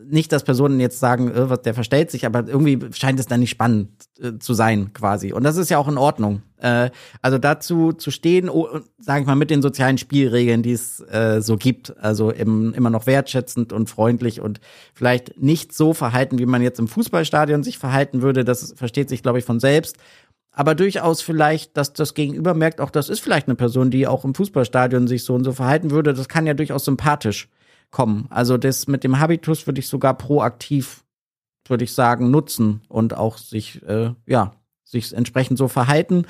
nicht, 0.08 0.32
dass 0.32 0.44
Personen 0.44 0.80
jetzt 0.80 1.00
sagen, 1.00 1.30
äh, 1.30 1.50
was, 1.50 1.62
der 1.62 1.74
verstellt 1.74 2.10
sich, 2.10 2.26
aber 2.26 2.46
irgendwie 2.46 2.78
scheint 2.92 3.20
es 3.20 3.26
dann 3.26 3.40
nicht 3.40 3.50
spannend 3.50 3.90
äh, 4.20 4.38
zu 4.38 4.54
sein, 4.54 4.92
quasi. 4.92 5.32
Und 5.32 5.44
das 5.44 5.56
ist 5.56 5.70
ja 5.70 5.78
auch 5.78 5.88
in 5.88 5.98
Ordnung. 5.98 6.42
Äh, 6.58 6.90
also 7.22 7.38
dazu 7.38 7.92
zu 7.92 8.10
stehen, 8.10 8.48
oh, 8.48 8.68
sage 8.98 9.20
ich 9.20 9.26
mal, 9.26 9.34
mit 9.34 9.50
den 9.50 9.62
sozialen 9.62 9.98
Spielregeln, 9.98 10.62
die 10.62 10.72
es 10.72 11.00
äh, 11.00 11.40
so 11.40 11.56
gibt, 11.56 11.96
also 11.98 12.30
im, 12.30 12.74
immer 12.74 12.90
noch 12.90 13.06
wertschätzend 13.06 13.72
und 13.72 13.90
freundlich 13.90 14.40
und 14.40 14.60
vielleicht 14.94 15.40
nicht 15.40 15.74
so 15.74 15.92
verhalten, 15.92 16.38
wie 16.38 16.46
man 16.46 16.62
jetzt 16.62 16.78
im 16.78 16.88
Fußballstadion 16.88 17.62
sich 17.62 17.78
verhalten 17.78 18.22
würde. 18.22 18.44
Das 18.44 18.74
versteht 18.76 19.08
sich, 19.08 19.22
glaube 19.22 19.38
ich, 19.38 19.44
von 19.44 19.60
selbst 19.60 19.96
aber 20.56 20.76
durchaus 20.76 21.20
vielleicht, 21.20 21.76
dass 21.76 21.92
das 21.92 22.14
Gegenüber 22.14 22.54
merkt, 22.54 22.80
auch 22.80 22.90
das 22.90 23.08
ist 23.08 23.20
vielleicht 23.20 23.48
eine 23.48 23.56
Person, 23.56 23.90
die 23.90 24.06
auch 24.06 24.24
im 24.24 24.34
Fußballstadion 24.34 25.08
sich 25.08 25.24
so 25.24 25.34
und 25.34 25.42
so 25.42 25.52
verhalten 25.52 25.90
würde. 25.90 26.14
Das 26.14 26.28
kann 26.28 26.46
ja 26.46 26.54
durchaus 26.54 26.84
sympathisch 26.84 27.48
kommen. 27.94 28.26
Also 28.28 28.59
das 28.59 28.88
mit 28.88 29.04
dem 29.04 29.20
Habitus 29.20 29.66
würde 29.66 29.78
ich 29.78 29.88
sogar 29.88 30.14
proaktiv, 30.14 31.04
würde 31.66 31.85
ich 31.85 31.94
sagen, 31.94 32.30
nutzen 32.30 32.83
und 32.88 33.16
auch 33.16 33.38
sich, 33.38 33.83
äh, 33.87 34.11
ja, 34.26 34.52
sich 34.85 35.14
entsprechend 35.14 35.57
so 35.57 35.68
verhalten 35.68 36.26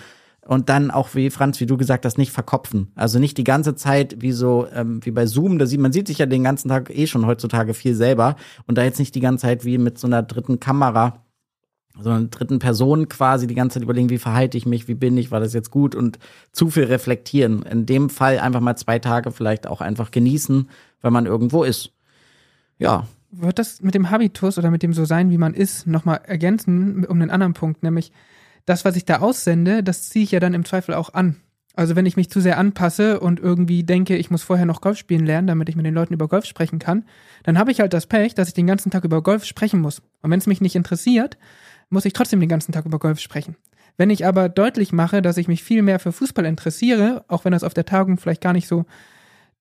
und 0.47 0.69
dann 0.69 0.91
auch 0.91 1.15
wie 1.15 1.31
Franz, 1.31 1.59
wie 1.61 1.67
du 1.67 1.79
gesagt 1.79 2.05
hast, 2.05 2.19
nicht 2.19 2.33
verkopfen. 2.33 2.93
Also 2.95 3.19
nicht 3.19 3.39
die 3.39 3.45
ganze 3.45 3.75
Zeit 3.75 4.21
wie 4.21 4.33
so 4.33 4.67
ähm, 4.75 5.01
wie 5.05 5.11
bei 5.11 5.25
Zoom, 5.27 5.59
da 5.59 5.67
sieht 5.67 5.81
man 5.81 5.93
sieht 5.93 6.07
sich 6.07 6.19
ja 6.19 6.27
den 6.27 6.45
ganzen 6.45 6.69
Tag 6.69 6.91
eh 6.91 7.07
schon 7.07 7.27
heutzutage 7.27 7.73
viel 7.73 7.95
selber 7.95 8.37
und 8.67 8.77
da 8.77 8.85
jetzt 8.85 8.99
nicht 8.99 9.15
die 9.15 9.21
ganze 9.21 9.43
Zeit 9.43 9.65
wie 9.65 9.79
mit 9.79 9.99
so 9.99 10.07
einer 10.07 10.23
dritten 10.23 10.61
Kamera 10.61 11.24
so 11.99 12.11
einer 12.11 12.25
dritten 12.25 12.59
Person 12.59 13.09
quasi 13.09 13.47
die 13.47 13.55
ganze 13.55 13.75
Zeit 13.75 13.85
überlegen, 13.85 14.11
wie 14.11 14.19
verhalte 14.19 14.59
ich 14.59 14.67
mich, 14.67 14.89
wie 14.89 14.95
bin 14.95 15.17
ich, 15.17 15.31
war 15.31 15.41
das 15.41 15.55
jetzt 15.55 15.71
gut 15.71 15.95
und 15.95 16.19
zu 16.53 16.69
viel 16.71 16.85
reflektieren. 16.85 17.63
In 17.63 17.87
dem 17.87 18.11
Fall 18.11 18.39
einfach 18.41 18.61
mal 18.61 18.77
zwei 18.77 18.99
Tage 18.99 19.31
vielleicht 19.31 19.67
auch 19.67 19.81
einfach 19.81 20.11
genießen, 20.11 20.69
wenn 21.03 21.13
man 21.13 21.27
irgendwo 21.27 21.63
ist. 21.63 21.93
Ja. 22.79 23.07
Wird 23.31 23.59
das 23.59 23.81
mit 23.81 23.95
dem 23.95 24.11
Habitus 24.11 24.59
oder 24.59 24.71
mit 24.71 24.83
dem 24.83 24.93
so 24.93 25.05
sein, 25.05 25.31
wie 25.31 25.39
man 25.39 25.55
ist, 25.55 25.87
nochmal 25.87 26.21
ergänzen 26.25 27.05
um 27.05 27.21
einen 27.21 27.31
anderen 27.31 27.55
Punkt, 27.55 27.83
nämlich 27.83 28.13
das, 28.65 28.85
was 28.85 28.97
ich 28.97 29.05
da 29.05 29.19
aussende, 29.19 29.83
das 29.83 30.09
ziehe 30.09 30.25
ich 30.25 30.31
ja 30.31 30.41
dann 30.41 30.55
im 30.55 30.65
Zweifel 30.65 30.95
auch 30.95 31.15
an. 31.15 31.37
Also 31.77 31.97
wenn 31.97 32.07
ich 32.07 32.17
mich 32.17 32.31
zu 32.31 32.41
sehr 32.41 32.57
anpasse 32.57 33.19
und 33.19 33.41
irgendwie 33.41 33.83
denke, 33.83 34.17
ich 34.17 34.31
muss 34.31 34.45
vorher 34.45 34.67
noch 34.67 34.81
Golf 34.81 34.97
spielen 34.97 35.27
lernen, 35.27 35.49
damit 35.49 35.69
ich 35.69 35.75
mit 35.75 35.85
den 35.85 35.95
Leuten 35.95 36.15
über 36.15 36.29
Golf 36.29 36.45
sprechen 36.45 36.79
kann, 36.79 37.05
dann 37.43 37.59
habe 37.59 37.73
ich 37.73 37.81
halt 37.81 37.93
das 37.93 38.07
Pech, 38.07 38.35
dass 38.35 38.49
ich 38.49 38.55
den 38.55 38.69
ganzen 38.69 38.93
Tag 38.93 39.05
über 39.05 39.23
Golf 39.23 39.45
sprechen 39.45 39.81
muss. 39.81 40.01
Und 40.23 40.31
wenn 40.31 40.39
es 40.39 40.47
mich 40.47 40.61
nicht 40.61 40.77
interessiert, 40.77 41.37
muss 41.91 42.05
ich 42.05 42.13
trotzdem 42.13 42.41
den 42.41 42.49
ganzen 42.49 42.73
Tag 42.73 42.87
über 42.87 42.99
Golf 42.99 43.21
sprechen. 43.21 43.57
Wenn 43.97 44.11
ich 44.11 44.27
aber 44.27 44.49
deutlich 44.49 44.93
mache, 44.93 45.23
dass 45.23 45.37
ich 45.37 45.49
mich 45.49 45.63
viel 45.63 45.83
mehr 45.83 46.01
für 46.01 46.13
Fußball 46.13 46.45
interessiere, 46.45 47.25
auch 47.29 47.45
wenn 47.45 47.53
das 47.53 47.63
auf 47.63 47.75
der 47.75 47.85
Tagung 47.85 48.19
vielleicht 48.19 48.41
gar 48.41 48.53
nicht 48.53 48.67
so 48.67 48.85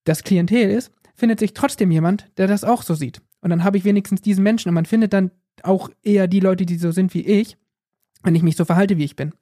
das 0.05 0.23
Klientel 0.23 0.69
ist, 0.69 0.91
findet 1.15 1.39
sich 1.39 1.53
trotzdem 1.53 1.91
jemand, 1.91 2.31
der 2.37 2.47
das 2.47 2.63
auch 2.63 2.81
so 2.81 2.95
sieht. 2.95 3.21
Und 3.41 3.51
dann 3.51 3.63
habe 3.63 3.77
ich 3.77 3.85
wenigstens 3.85 4.21
diesen 4.21 4.43
Menschen 4.43 4.69
und 4.69 4.75
man 4.75 4.85
findet 4.85 5.13
dann 5.13 5.31
auch 5.61 5.89
eher 6.01 6.27
die 6.27 6.39
Leute, 6.39 6.65
die 6.65 6.77
so 6.77 6.91
sind 6.91 7.13
wie 7.13 7.21
ich, 7.21 7.57
wenn 8.23 8.35
ich 8.35 8.41
mich 8.41 8.55
so 8.55 8.65
verhalte, 8.65 8.97
wie 8.97 9.03
ich 9.03 9.15
bin. 9.15 9.33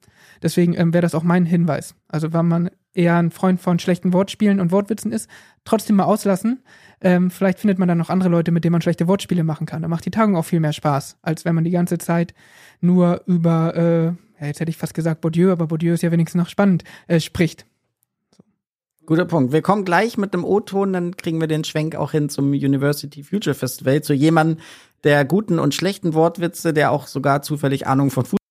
Deswegen 0.42 0.74
ähm, 0.74 0.92
wäre 0.92 1.02
das 1.02 1.14
auch 1.14 1.22
mein 1.22 1.46
Hinweis. 1.46 1.94
Also 2.08 2.32
wenn 2.32 2.46
man 2.46 2.70
eher 2.94 3.16
ein 3.16 3.30
Freund 3.30 3.60
von 3.60 3.78
schlechten 3.78 4.12
Wortspielen 4.12 4.60
und 4.60 4.70
Wortwitzen 4.72 5.12
ist, 5.12 5.28
trotzdem 5.64 5.96
mal 5.96 6.04
auslassen. 6.04 6.62
Ähm, 7.00 7.30
vielleicht 7.30 7.58
findet 7.58 7.78
man 7.78 7.88
dann 7.88 7.98
noch 7.98 8.10
andere 8.10 8.28
Leute, 8.28 8.52
mit 8.52 8.64
denen 8.64 8.72
man 8.72 8.82
schlechte 8.82 9.08
Wortspiele 9.08 9.44
machen 9.44 9.66
kann. 9.66 9.82
Da 9.82 9.88
macht 9.88 10.04
die 10.04 10.10
Tagung 10.10 10.36
auch 10.36 10.44
viel 10.44 10.60
mehr 10.60 10.72
Spaß, 10.72 11.18
als 11.22 11.44
wenn 11.44 11.54
man 11.54 11.64
die 11.64 11.70
ganze 11.70 11.98
Zeit 11.98 12.34
nur 12.80 13.22
über, 13.26 13.74
äh, 13.74 14.04
ja, 14.40 14.46
jetzt 14.46 14.60
hätte 14.60 14.70
ich 14.70 14.76
fast 14.76 14.94
gesagt 14.94 15.20
Bourdieu, 15.20 15.52
aber 15.52 15.66
Bourdieu 15.66 15.94
ist 15.94 16.02
ja 16.02 16.12
wenigstens 16.12 16.38
noch 16.40 16.48
spannend, 16.48 16.84
äh, 17.06 17.20
spricht. 17.20 17.66
Guter 19.04 19.24
Punkt. 19.24 19.52
Wir 19.52 19.62
kommen 19.62 19.84
gleich 19.84 20.16
mit 20.16 20.32
dem 20.32 20.44
O-Ton, 20.44 20.92
dann 20.92 21.16
kriegen 21.16 21.40
wir 21.40 21.48
den 21.48 21.64
Schwenk 21.64 21.96
auch 21.96 22.12
hin 22.12 22.28
zum 22.28 22.50
University 22.50 23.24
Future 23.24 23.54
Festival, 23.54 24.02
zu 24.02 24.14
jemandem 24.14 24.58
der 25.02 25.24
guten 25.24 25.58
und 25.58 25.74
schlechten 25.74 26.14
Wortwitze, 26.14 26.72
der 26.72 26.92
auch 26.92 27.08
sogar 27.08 27.42
zufällig 27.42 27.88
Ahnung 27.88 28.10
von 28.10 28.24
Fußball 28.24 28.41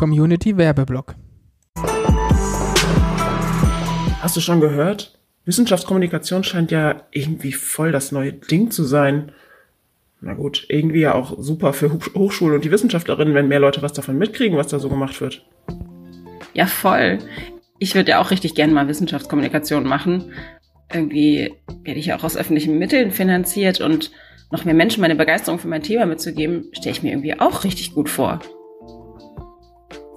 Community 0.00 0.56
Werbeblock. 0.56 1.14
Hast 4.22 4.34
du 4.34 4.40
schon 4.40 4.62
gehört? 4.62 5.18
Wissenschaftskommunikation 5.44 6.42
scheint 6.42 6.70
ja 6.70 7.02
irgendwie 7.10 7.52
voll 7.52 7.92
das 7.92 8.10
neue 8.10 8.32
Ding 8.32 8.70
zu 8.70 8.84
sein. 8.84 9.32
Na 10.22 10.32
gut, 10.32 10.64
irgendwie 10.70 11.00
ja 11.00 11.14
auch 11.14 11.34
super 11.38 11.74
für 11.74 11.92
Hochschulen 12.14 12.54
und 12.54 12.64
die 12.64 12.70
Wissenschaftlerinnen, 12.70 13.34
wenn 13.34 13.48
mehr 13.48 13.60
Leute 13.60 13.82
was 13.82 13.92
davon 13.92 14.16
mitkriegen, 14.16 14.56
was 14.56 14.68
da 14.68 14.78
so 14.78 14.88
gemacht 14.88 15.20
wird. 15.20 15.44
Ja, 16.54 16.64
voll. 16.64 17.18
Ich 17.78 17.94
würde 17.94 18.12
ja 18.12 18.22
auch 18.22 18.30
richtig 18.30 18.54
gerne 18.54 18.72
mal 18.72 18.88
Wissenschaftskommunikation 18.88 19.84
machen. 19.84 20.32
Irgendwie 20.90 21.52
werde 21.84 22.00
ich 22.00 22.06
ja 22.06 22.16
auch 22.16 22.24
aus 22.24 22.38
öffentlichen 22.38 22.78
Mitteln 22.78 23.10
finanziert 23.10 23.82
und 23.82 24.12
noch 24.50 24.64
mehr 24.64 24.72
Menschen 24.72 25.02
meine 25.02 25.14
Begeisterung 25.14 25.58
für 25.58 25.68
mein 25.68 25.82
Thema 25.82 26.06
mitzugeben, 26.06 26.70
stelle 26.72 26.92
ich 26.92 27.02
mir 27.02 27.10
irgendwie 27.10 27.38
auch 27.38 27.64
richtig 27.64 27.92
gut 27.92 28.08
vor 28.08 28.40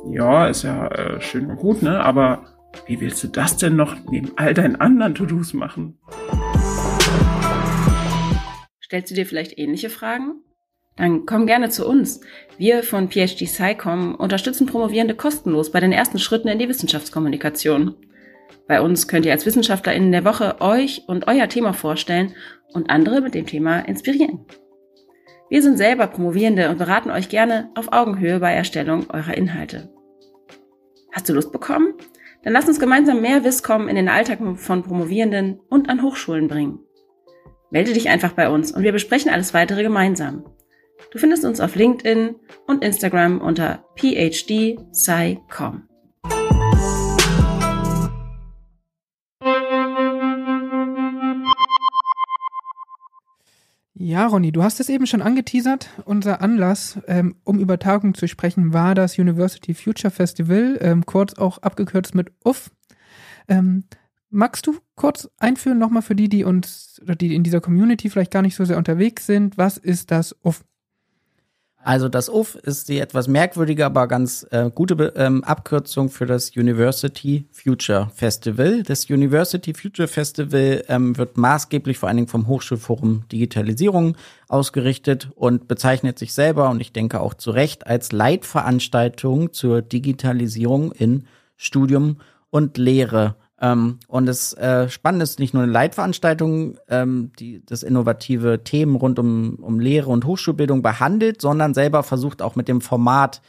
ja, 0.09 0.47
ist 0.47 0.63
ja 0.63 0.87
äh, 0.87 1.21
schön 1.21 1.49
und 1.49 1.57
gut, 1.57 1.81
ne? 1.81 2.03
Aber 2.03 2.45
wie 2.87 2.99
willst 2.99 3.23
du 3.23 3.27
das 3.27 3.57
denn 3.57 3.75
noch 3.75 3.95
neben 4.09 4.31
all 4.35 4.53
deinen 4.53 4.75
anderen 4.75 5.15
To-Dos 5.15 5.53
machen? 5.53 5.99
Stellst 8.83 9.11
du 9.11 9.15
dir 9.15 9.25
vielleicht 9.25 9.57
ähnliche 9.57 9.89
Fragen? 9.89 10.41
Dann 10.95 11.25
komm 11.25 11.47
gerne 11.47 11.69
zu 11.69 11.87
uns. 11.87 12.21
Wir 12.57 12.83
von 12.83 13.09
PhD 13.09 13.47
SciComm 13.47 14.15
unterstützen 14.15 14.67
Promovierende 14.67 15.15
kostenlos 15.15 15.71
bei 15.71 15.79
den 15.79 15.91
ersten 15.91 16.19
Schritten 16.19 16.47
in 16.47 16.59
die 16.59 16.69
Wissenschaftskommunikation. 16.69 17.95
Bei 18.67 18.81
uns 18.81 19.07
könnt 19.07 19.25
ihr 19.25 19.31
als 19.31 19.45
WissenschaftlerInnen 19.45 20.11
der 20.11 20.25
Woche 20.25 20.61
euch 20.61 21.03
und 21.07 21.27
euer 21.27 21.49
Thema 21.49 21.73
vorstellen 21.73 22.35
und 22.73 22.89
andere 22.89 23.21
mit 23.21 23.33
dem 23.33 23.45
Thema 23.45 23.79
inspirieren. 23.79 24.45
Wir 25.53 25.61
sind 25.61 25.77
selber 25.77 26.07
Promovierende 26.07 26.71
und 26.71 26.79
beraten 26.79 27.11
euch 27.11 27.29
gerne 27.29 27.69
auf 27.75 27.93
Augenhöhe 27.93 28.39
bei 28.39 28.51
Erstellung 28.53 29.07
eurer 29.11 29.37
Inhalte. 29.37 29.93
Hast 31.11 31.29
du 31.29 31.33
Lust 31.33 31.51
bekommen? 31.51 31.93
Dann 32.41 32.53
lass 32.53 32.67
uns 32.67 32.79
gemeinsam 32.79 33.21
mehr 33.21 33.43
Wisskommen 33.43 33.87
in 33.87 33.95
den 33.95 34.09
Alltag 34.09 34.39
von 34.55 34.81
Promovierenden 34.81 35.59
und 35.69 35.89
an 35.89 36.01
Hochschulen 36.01 36.47
bringen. 36.47 36.79
Melde 37.69 37.93
dich 37.93 38.09
einfach 38.09 38.31
bei 38.31 38.49
uns 38.49 38.71
und 38.71 38.81
wir 38.81 38.93
besprechen 38.93 39.29
alles 39.29 39.53
weitere 39.53 39.83
gemeinsam. 39.83 40.43
Du 41.11 41.19
findest 41.19 41.45
uns 41.45 41.59
auf 41.59 41.75
LinkedIn 41.75 42.33
und 42.65 42.83
Instagram 42.83 43.39
unter 43.39 43.85
phdsci.com. 43.95 45.83
Ja, 53.95 54.25
Ronny, 54.25 54.51
du 54.51 54.63
hast 54.63 54.79
es 54.79 54.89
eben 54.89 55.05
schon 55.05 55.21
angeteasert. 55.21 55.89
Unser 56.05 56.41
Anlass, 56.41 56.99
ähm, 57.07 57.35
um 57.43 57.59
über 57.59 57.77
Tagung 57.77 58.15
zu 58.15 58.27
sprechen, 58.27 58.73
war 58.73 58.95
das 58.95 59.19
University 59.19 59.75
Future 59.75 60.09
Festival, 60.09 60.79
ähm, 60.81 61.05
kurz 61.05 61.35
auch 61.35 61.59
abgekürzt 61.59 62.15
mit 62.15 62.31
UF. 62.43 62.71
Ähm, 63.47 63.83
magst 64.31 64.65
du 64.65 64.77
kurz 64.95 65.29
einführen, 65.37 65.77
nochmal 65.77 66.01
für 66.01 66.15
die, 66.15 66.27
die 66.27 66.43
uns, 66.43 66.99
oder 67.03 67.15
die 67.15 67.35
in 67.35 67.43
dieser 67.43 67.61
Community 67.61 68.09
vielleicht 68.09 68.31
gar 68.31 68.41
nicht 68.41 68.55
so 68.55 68.65
sehr 68.65 68.79
unterwegs 68.79 69.27
sind, 69.27 69.59
was 69.59 69.77
ist 69.77 70.09
das 70.09 70.35
UF? 70.43 70.63
Also 71.84 72.07
das 72.07 72.29
UF 72.29 72.55
ist 72.55 72.88
die 72.88 72.99
etwas 72.99 73.27
merkwürdige, 73.27 73.86
aber 73.86 74.07
ganz 74.07 74.47
äh, 74.51 74.71
gute 74.73 75.13
ähm, 75.17 75.43
Abkürzung 75.43 76.09
für 76.09 76.25
das 76.25 76.55
University 76.55 77.45
Future 77.51 78.09
Festival. 78.15 78.84
Das 78.84 79.09
University 79.09 79.73
Future 79.73 80.07
Festival 80.07 80.86
ähm, 80.88 81.17
wird 81.17 81.38
maßgeblich 81.38 81.97
vor 81.97 82.07
allen 82.07 82.17
Dingen 82.17 82.29
vom 82.29 82.47
Hochschulforum 82.47 83.25
Digitalisierung 83.31 84.15
ausgerichtet 84.47 85.29
und 85.36 85.67
bezeichnet 85.67 86.17
sich 86.17 86.34
selber 86.34 86.69
und 86.69 86.79
ich 86.79 86.93
denke 86.93 87.19
auch 87.19 87.34
zu 87.34 87.51
Recht 87.51 87.86
als 87.86 88.13
Leitveranstaltung 88.13 89.51
zur 89.51 89.81
Digitalisierung 89.81 90.93
in 90.93 91.25
Studium 91.57 92.17
und 92.49 92.77
Lehre. 92.77 93.36
Ähm, 93.61 93.99
und 94.07 94.25
das 94.25 94.53
äh, 94.53 94.89
Spannende 94.89 95.23
ist 95.23 95.39
nicht 95.39 95.53
nur 95.53 95.63
eine 95.63 95.71
Leitveranstaltung, 95.71 96.77
ähm, 96.89 97.31
die 97.39 97.65
das 97.65 97.83
innovative 97.83 98.63
Themen 98.63 98.95
rund 98.95 99.19
um, 99.19 99.55
um 99.55 99.79
Lehre 99.79 100.09
und 100.09 100.25
Hochschulbildung 100.25 100.81
behandelt, 100.81 101.41
sondern 101.41 101.73
selber 101.73 102.03
versucht 102.03 102.41
auch 102.41 102.55
mit 102.55 102.67
dem 102.67 102.81
Format 102.81 103.41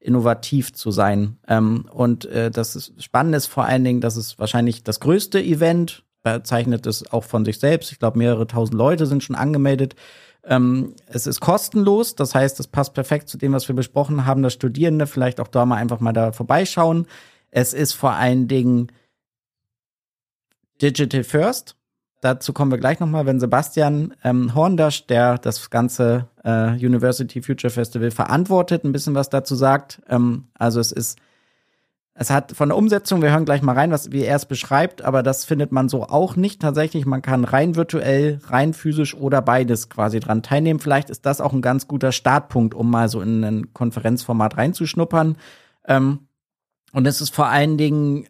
innovativ 0.00 0.72
zu 0.72 0.90
sein. 0.90 1.38
Ähm, 1.48 1.86
und 1.92 2.24
äh, 2.26 2.50
das 2.50 2.76
ist 2.76 3.02
Spannende 3.02 3.38
ist 3.38 3.46
vor 3.46 3.64
allen 3.64 3.84
Dingen, 3.84 4.00
dass 4.00 4.16
es 4.16 4.38
wahrscheinlich 4.38 4.82
das 4.82 5.00
größte 5.00 5.40
Event, 5.42 6.04
bezeichnet 6.22 6.86
es 6.86 7.10
auch 7.12 7.24
von 7.24 7.44
sich 7.44 7.58
selbst. 7.58 7.90
Ich 7.92 7.98
glaube, 7.98 8.18
mehrere 8.18 8.46
tausend 8.46 8.74
Leute 8.74 9.06
sind 9.06 9.24
schon 9.24 9.36
angemeldet. 9.36 9.96
Ähm, 10.44 10.94
es 11.06 11.26
ist 11.26 11.40
kostenlos, 11.40 12.14
das 12.14 12.34
heißt, 12.34 12.58
es 12.60 12.66
passt 12.66 12.94
perfekt 12.94 13.28
zu 13.28 13.38
dem, 13.38 13.52
was 13.52 13.68
wir 13.68 13.76
besprochen 13.76 14.26
haben, 14.26 14.42
dass 14.42 14.52
Studierende 14.52 15.06
vielleicht 15.06 15.40
auch 15.40 15.48
da 15.48 15.64
mal 15.66 15.76
einfach 15.76 16.00
mal 16.00 16.12
da 16.12 16.32
vorbeischauen. 16.32 17.06
Es 17.50 17.74
ist 17.74 17.92
vor 17.92 18.12
allen 18.12 18.48
Dingen 18.48 18.88
Digital 20.82 21.22
First. 21.22 21.76
Dazu 22.20 22.52
kommen 22.52 22.70
wir 22.70 22.78
gleich 22.78 23.00
nochmal, 23.00 23.26
wenn 23.26 23.40
Sebastian 23.40 24.14
ähm, 24.22 24.54
Horndasch, 24.54 25.06
der 25.06 25.38
das 25.38 25.70
ganze 25.70 26.28
äh, 26.44 26.70
University 26.74 27.42
Future 27.42 27.72
Festival 27.72 28.10
verantwortet, 28.12 28.84
ein 28.84 28.92
bisschen 28.92 29.14
was 29.14 29.28
dazu 29.28 29.56
sagt. 29.56 30.00
Ähm, 30.08 30.44
also 30.54 30.78
es 30.78 30.92
ist, 30.92 31.18
es 32.14 32.30
hat 32.30 32.52
von 32.52 32.68
der 32.68 32.78
Umsetzung, 32.78 33.22
wir 33.22 33.32
hören 33.32 33.44
gleich 33.44 33.62
mal 33.62 33.74
rein, 33.74 33.90
was, 33.90 34.12
wie 34.12 34.22
er 34.22 34.36
es 34.36 34.46
beschreibt, 34.46 35.02
aber 35.02 35.24
das 35.24 35.44
findet 35.44 35.72
man 35.72 35.88
so 35.88 36.04
auch 36.04 36.36
nicht 36.36 36.62
tatsächlich. 36.62 37.06
Man 37.06 37.22
kann 37.22 37.44
rein 37.44 37.74
virtuell, 37.74 38.40
rein 38.44 38.72
physisch 38.72 39.16
oder 39.16 39.42
beides 39.42 39.88
quasi 39.88 40.20
dran 40.20 40.44
teilnehmen. 40.44 40.78
Vielleicht 40.78 41.10
ist 41.10 41.26
das 41.26 41.40
auch 41.40 41.52
ein 41.52 41.62
ganz 41.62 41.88
guter 41.88 42.12
Startpunkt, 42.12 42.74
um 42.74 42.88
mal 42.88 43.08
so 43.08 43.20
in 43.20 43.42
ein 43.42 43.74
Konferenzformat 43.74 44.56
reinzuschnuppern. 44.56 45.38
Ähm, 45.88 46.28
und 46.92 47.06
es 47.06 47.20
ist 47.20 47.34
vor 47.34 47.46
allen 47.46 47.78
Dingen 47.78 48.26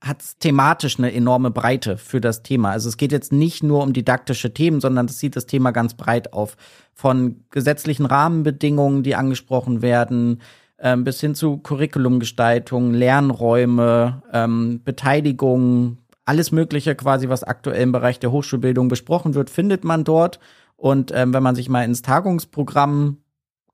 hat 0.00 0.22
thematisch 0.38 0.98
eine 0.98 1.12
enorme 1.12 1.50
Breite 1.50 1.96
für 1.96 2.20
das 2.20 2.42
Thema. 2.42 2.70
Also 2.70 2.88
es 2.88 2.96
geht 2.96 3.10
jetzt 3.10 3.32
nicht 3.32 3.62
nur 3.62 3.82
um 3.82 3.92
didaktische 3.92 4.54
Themen, 4.54 4.80
sondern 4.80 5.06
es 5.06 5.18
sieht 5.18 5.34
das 5.34 5.46
Thema 5.46 5.72
ganz 5.72 5.94
breit 5.94 6.32
auf. 6.32 6.56
Von 6.94 7.44
gesetzlichen 7.50 8.06
Rahmenbedingungen, 8.06 9.02
die 9.02 9.16
angesprochen 9.16 9.82
werden, 9.82 10.40
ähm, 10.78 11.02
bis 11.02 11.20
hin 11.20 11.34
zu 11.34 11.58
Curriculumgestaltung, 11.58 12.94
Lernräume, 12.94 14.22
ähm, 14.32 14.82
Beteiligung, 14.84 15.98
alles 16.24 16.52
Mögliche 16.52 16.94
quasi, 16.94 17.28
was 17.28 17.42
aktuell 17.42 17.82
im 17.82 17.92
Bereich 17.92 18.20
der 18.20 18.30
Hochschulbildung 18.30 18.88
besprochen 18.88 19.34
wird, 19.34 19.50
findet 19.50 19.82
man 19.82 20.04
dort. 20.04 20.38
Und 20.76 21.10
ähm, 21.12 21.34
wenn 21.34 21.42
man 21.42 21.56
sich 21.56 21.68
mal 21.68 21.82
ins 21.82 22.02
Tagungsprogramm 22.02 23.16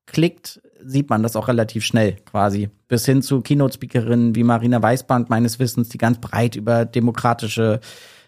klickt, 0.07 0.61
sieht 0.85 1.09
man 1.09 1.23
das 1.23 1.35
auch 1.35 1.47
relativ 1.47 1.83
schnell 1.83 2.17
quasi. 2.25 2.69
Bis 2.87 3.05
hin 3.05 3.21
zu 3.21 3.41
Keynote-Speakerinnen 3.41 4.35
wie 4.35 4.43
Marina 4.43 4.81
Weißband 4.81 5.29
meines 5.29 5.59
Wissens, 5.59 5.89
die 5.89 5.97
ganz 5.97 6.19
breit 6.19 6.55
über 6.55 6.85
demokratische 6.85 7.79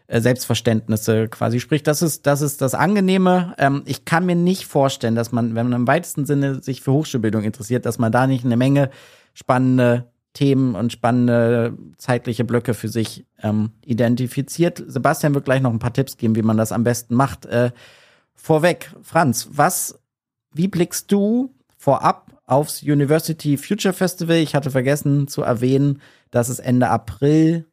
äh, 0.08 0.22
Selbstverständnisse 0.22 1.28
quasi 1.28 1.60
spricht. 1.60 1.86
Das 1.88 2.01
ist, 2.01 2.26
das 2.26 2.41
ist 2.41 2.62
das 2.62 2.74
Angenehme. 2.74 3.53
Ähm, 3.58 3.84
ich 3.86 4.05
kann 4.05 4.26
mir 4.26 4.36
nicht 4.36 4.66
vorstellen, 4.66 5.16
dass 5.16 5.32
man, 5.32 5.55
wenn 5.55 5.70
man 5.70 5.82
im 5.82 5.88
weitesten 5.88 6.26
Sinne 6.26 6.64
sich 6.64 6.82
für 6.82 6.93
Hochschulbildung 6.93 7.43
interessiert, 7.43 7.86
dass 7.86 7.99
man 7.99 8.12
da 8.12 8.26
nicht 8.26 8.45
eine 8.45 8.58
Menge 8.58 8.89
spannende 9.34 10.08
Themen 10.34 10.76
und 10.76 10.91
spannende 10.91 11.78
zeitliche 11.97 12.43
Blöcke 12.43 12.74
für 12.74 12.89
sich 12.89 13.26
ähm, 13.41 13.72
identifiziert. 13.84 14.84
Sebastian 14.88 15.34
wird 15.34 15.45
gleich 15.45 15.62
noch 15.62 15.72
ein 15.72 15.80
paar 15.80 15.93
Tipps 15.93 16.16
geben, 16.16 16.36
wie 16.36 16.43
man 16.43 16.58
das 16.58 16.72
am 16.72 16.84
besten 16.84 17.16
macht. 17.16 17.45
Äh, 17.45 17.72
vorweg, 18.36 18.91
Franz, 19.01 19.49
was, 19.51 19.99
wie 20.53 20.68
blickst 20.68 21.12
du 21.12 21.53
vorab 21.76 22.37
aufs 22.48 22.82
University 22.82 23.58
Future 23.58 23.93
Festival. 23.93 24.38
Ich 24.38 24.56
hatte 24.56 24.72
vergessen 24.72 25.28
zu 25.28 25.43
erwähnen, 25.43 26.02
dass 26.32 26.50
es 26.50 26.60
Ende 26.60 26.89
April 26.89 27.68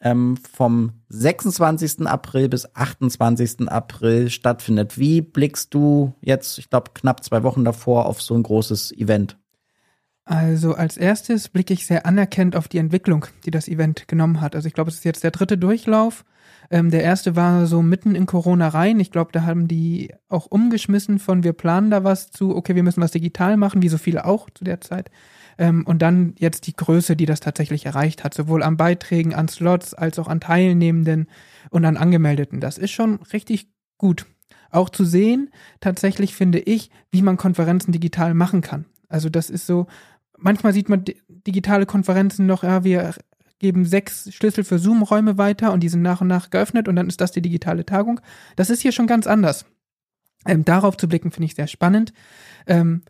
ähm, 0.00 0.36
vom 0.36 0.92
26. 1.08 2.06
April 2.06 2.48
bis 2.48 2.72
28. 2.74 3.68
April 3.68 4.30
stattfindet. 4.30 4.98
Wie 4.98 5.22
blickst 5.22 5.74
du 5.74 6.14
jetzt, 6.20 6.58
ich 6.58 6.70
glaube, 6.70 6.92
knapp 6.94 7.24
zwei 7.24 7.42
Wochen 7.42 7.64
davor 7.64 8.06
auf 8.06 8.22
so 8.22 8.34
ein 8.34 8.44
großes 8.44 8.92
Event? 8.92 9.36
Also 10.24 10.74
als 10.74 10.98
erstes 10.98 11.48
blicke 11.48 11.72
ich 11.72 11.86
sehr 11.86 12.04
anerkennt 12.04 12.54
auf 12.54 12.68
die 12.68 12.78
Entwicklung, 12.78 13.26
die 13.46 13.50
das 13.50 13.66
Event 13.66 14.08
genommen 14.08 14.42
hat. 14.42 14.54
Also 14.54 14.68
ich 14.68 14.74
glaube, 14.74 14.90
es 14.90 14.96
ist 14.96 15.04
jetzt 15.04 15.24
der 15.24 15.30
dritte 15.30 15.56
Durchlauf. 15.56 16.24
Ähm, 16.70 16.90
der 16.90 17.02
erste 17.02 17.34
war 17.34 17.66
so 17.66 17.82
mitten 17.82 18.14
in 18.14 18.26
Corona 18.26 18.68
rein. 18.68 19.00
Ich 19.00 19.10
glaube, 19.10 19.32
da 19.32 19.42
haben 19.42 19.68
die 19.68 20.12
auch 20.28 20.46
umgeschmissen 20.46 21.18
von 21.18 21.42
wir 21.42 21.54
planen 21.54 21.90
da 21.90 22.04
was 22.04 22.30
zu, 22.30 22.54
okay, 22.54 22.74
wir 22.74 22.82
müssen 22.82 23.02
was 23.02 23.12
digital 23.12 23.56
machen, 23.56 23.82
wie 23.82 23.88
so 23.88 23.98
viele 23.98 24.26
auch 24.26 24.50
zu 24.50 24.64
der 24.64 24.80
Zeit. 24.80 25.10
Ähm, 25.56 25.86
und 25.86 26.02
dann 26.02 26.34
jetzt 26.38 26.66
die 26.66 26.76
Größe, 26.76 27.16
die 27.16 27.26
das 27.26 27.40
tatsächlich 27.40 27.86
erreicht 27.86 28.22
hat, 28.22 28.34
sowohl 28.34 28.62
an 28.62 28.76
Beiträgen, 28.76 29.34
an 29.34 29.48
Slots 29.48 29.94
als 29.94 30.18
auch 30.18 30.28
an 30.28 30.40
Teilnehmenden 30.40 31.28
und 31.70 31.84
an 31.84 31.96
Angemeldeten. 31.96 32.60
Das 32.60 32.78
ist 32.78 32.90
schon 32.90 33.20
richtig 33.32 33.68
gut. 33.96 34.26
auch 34.70 34.90
zu 34.90 35.04
sehen, 35.04 35.50
tatsächlich 35.80 36.34
finde 36.34 36.58
ich, 36.58 36.90
wie 37.10 37.22
man 37.22 37.38
Konferenzen 37.38 37.90
digital 37.90 38.34
machen 38.34 38.60
kann. 38.60 38.84
Also 39.08 39.30
das 39.30 39.48
ist 39.48 39.66
so, 39.66 39.86
manchmal 40.36 40.72
sieht 40.72 40.90
man 40.90 41.04
digitale 41.28 41.86
Konferenzen 41.86 42.46
noch, 42.46 42.62
ja, 42.62 42.84
wir 42.84 43.14
geben 43.58 43.84
sechs 43.84 44.32
Schlüssel 44.32 44.64
für 44.64 44.78
Zoom-Räume 44.78 45.38
weiter 45.38 45.72
und 45.72 45.80
die 45.80 45.88
sind 45.88 46.02
nach 46.02 46.20
und 46.20 46.28
nach 46.28 46.50
geöffnet 46.50 46.88
und 46.88 46.96
dann 46.96 47.08
ist 47.08 47.20
das 47.20 47.32
die 47.32 47.42
digitale 47.42 47.84
Tagung. 47.84 48.20
Das 48.56 48.70
ist 48.70 48.82
hier 48.82 48.92
schon 48.92 49.06
ganz 49.06 49.26
anders. 49.26 49.66
Ähm, 50.46 50.64
darauf 50.64 50.96
zu 50.96 51.08
blicken, 51.08 51.30
finde 51.30 51.46
ich 51.46 51.54
sehr 51.54 51.66
spannend. 51.66 52.12
Ähm, 52.66 53.02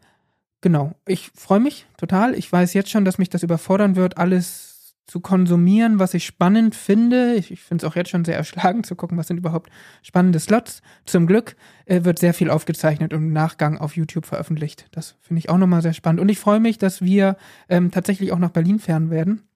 genau, 0.61 0.95
ich 1.07 1.31
freue 1.35 1.61
mich 1.61 1.87
total. 1.97 2.35
Ich 2.35 2.51
weiß 2.51 2.73
jetzt 2.75 2.91
schon, 2.91 3.05
dass 3.05 3.19
mich 3.19 3.29
das 3.29 3.43
überfordern 3.43 3.97
wird, 3.97 4.17
alles 4.17 4.69
zu 5.09 5.21
konsumieren, 5.21 5.99
was 5.99 6.13
ich 6.13 6.27
spannend 6.27 6.75
finde. 6.75 7.35
Ich, 7.35 7.51
ich 7.51 7.63
finde 7.63 7.85
es 7.85 7.91
auch 7.91 7.97
jetzt 7.97 8.11
schon 8.11 8.27
sehr 8.27 8.37
erschlagend 8.37 8.85
zu 8.85 8.95
gucken, 8.95 9.17
was 9.17 9.27
sind 9.27 9.39
überhaupt 9.39 9.71
spannende 10.03 10.39
Slots. 10.39 10.83
Zum 11.07 11.27
Glück 11.27 11.57
äh, 11.87 12.05
wird 12.05 12.19
sehr 12.19 12.35
viel 12.35 12.51
aufgezeichnet 12.51 13.15
und 13.15 13.23
im 13.23 13.33
Nachgang 13.33 13.79
auf 13.79 13.97
YouTube 13.97 14.27
veröffentlicht. 14.27 14.87
Das 14.91 15.17
finde 15.23 15.39
ich 15.39 15.49
auch 15.49 15.57
nochmal 15.57 15.81
sehr 15.81 15.95
spannend. 15.95 16.21
Und 16.21 16.29
ich 16.29 16.39
freue 16.39 16.61
mich, 16.61 16.77
dass 16.77 17.01
wir 17.01 17.37
ähm, 17.71 17.91
tatsächlich 17.91 18.33
auch 18.33 18.39
nach 18.39 18.51
Berlin 18.51 18.79
fahren 18.79 19.09
werden, 19.09 19.48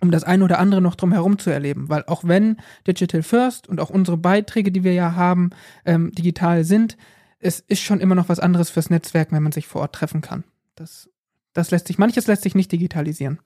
um 0.00 0.10
das 0.10 0.24
eine 0.24 0.44
oder 0.44 0.58
andere 0.58 0.80
noch 0.80 0.94
drumherum 0.94 1.38
zu 1.38 1.50
erleben. 1.50 1.88
Weil 1.88 2.04
auch 2.06 2.24
wenn 2.24 2.56
Digital 2.86 3.22
First 3.22 3.68
und 3.68 3.80
auch 3.80 3.90
unsere 3.90 4.16
Beiträge, 4.16 4.72
die 4.72 4.84
wir 4.84 4.94
ja 4.94 5.14
haben, 5.14 5.50
ähm, 5.84 6.12
digital 6.12 6.64
sind, 6.64 6.96
es 7.38 7.60
ist 7.60 7.80
schon 7.80 8.00
immer 8.00 8.14
noch 8.14 8.28
was 8.28 8.40
anderes 8.40 8.70
fürs 8.70 8.90
Netzwerk, 8.90 9.32
wenn 9.32 9.42
man 9.42 9.52
sich 9.52 9.66
vor 9.66 9.82
Ort 9.82 9.94
treffen 9.94 10.20
kann. 10.20 10.44
Das, 10.74 11.08
das 11.52 11.70
lässt 11.70 11.86
sich, 11.86 11.98
manches 11.98 12.26
lässt 12.26 12.42
sich 12.42 12.54
nicht 12.54 12.72
digitalisieren. 12.72 13.38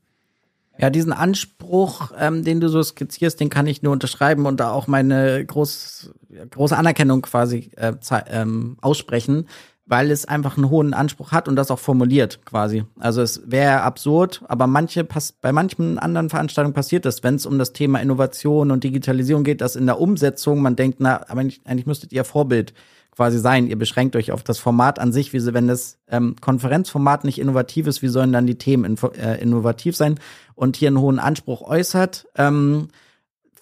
Ja, 0.76 0.90
diesen 0.90 1.12
Anspruch, 1.12 2.10
ähm, 2.18 2.42
den 2.42 2.60
du 2.60 2.68
so 2.68 2.82
skizzierst, 2.82 3.38
den 3.38 3.48
kann 3.48 3.68
ich 3.68 3.82
nur 3.82 3.92
unterschreiben 3.92 4.44
und 4.46 4.58
da 4.58 4.72
auch 4.72 4.88
meine 4.88 5.44
groß, 5.46 6.12
große 6.50 6.76
Anerkennung 6.76 7.22
quasi 7.22 7.70
äh, 7.76 7.92
ähm, 8.26 8.76
aussprechen, 8.80 9.46
weil 9.86 10.10
es 10.10 10.24
einfach 10.24 10.56
einen 10.56 10.70
hohen 10.70 10.94
Anspruch 10.94 11.32
hat 11.32 11.46
und 11.46 11.56
das 11.56 11.70
auch 11.70 11.78
formuliert 11.78 12.44
quasi. 12.46 12.84
Also 12.98 13.20
es 13.20 13.42
wäre 13.46 13.82
absurd, 13.82 14.42
aber 14.48 14.66
manche 14.66 15.06
bei 15.40 15.52
manchen 15.52 15.98
anderen 15.98 16.30
Veranstaltungen 16.30 16.74
passiert 16.74 17.04
das, 17.04 17.22
wenn 17.22 17.34
es 17.34 17.44
um 17.44 17.58
das 17.58 17.72
Thema 17.72 18.00
Innovation 18.00 18.70
und 18.70 18.84
Digitalisierung 18.84 19.44
geht, 19.44 19.60
dass 19.60 19.76
in 19.76 19.86
der 19.86 20.00
Umsetzung 20.00 20.62
man 20.62 20.76
denkt, 20.76 21.00
na, 21.00 21.22
aber 21.28 21.40
eigentlich, 21.40 21.60
eigentlich 21.64 21.86
müsstet 21.86 22.12
ihr 22.12 22.24
Vorbild 22.24 22.72
quasi 23.14 23.38
sein. 23.38 23.66
Ihr 23.66 23.78
beschränkt 23.78 24.16
euch 24.16 24.32
auf 24.32 24.42
das 24.42 24.58
Format 24.58 24.98
an 24.98 25.12
sich. 25.12 25.32
Wie, 25.32 25.40
sie, 25.40 25.54
wenn 25.54 25.68
das 25.68 25.98
ähm, 26.08 26.36
Konferenzformat 26.40 27.24
nicht 27.24 27.38
innovativ 27.38 27.86
ist, 27.86 28.02
wie 28.02 28.08
sollen 28.08 28.32
dann 28.32 28.46
die 28.46 28.58
Themen 28.58 28.84
info, 28.84 29.08
äh, 29.08 29.40
innovativ 29.40 29.96
sein? 29.96 30.18
Und 30.54 30.76
hier 30.76 30.88
einen 30.88 31.00
hohen 31.00 31.18
Anspruch 31.18 31.62
äußert, 31.62 32.26
ähm, 32.36 32.88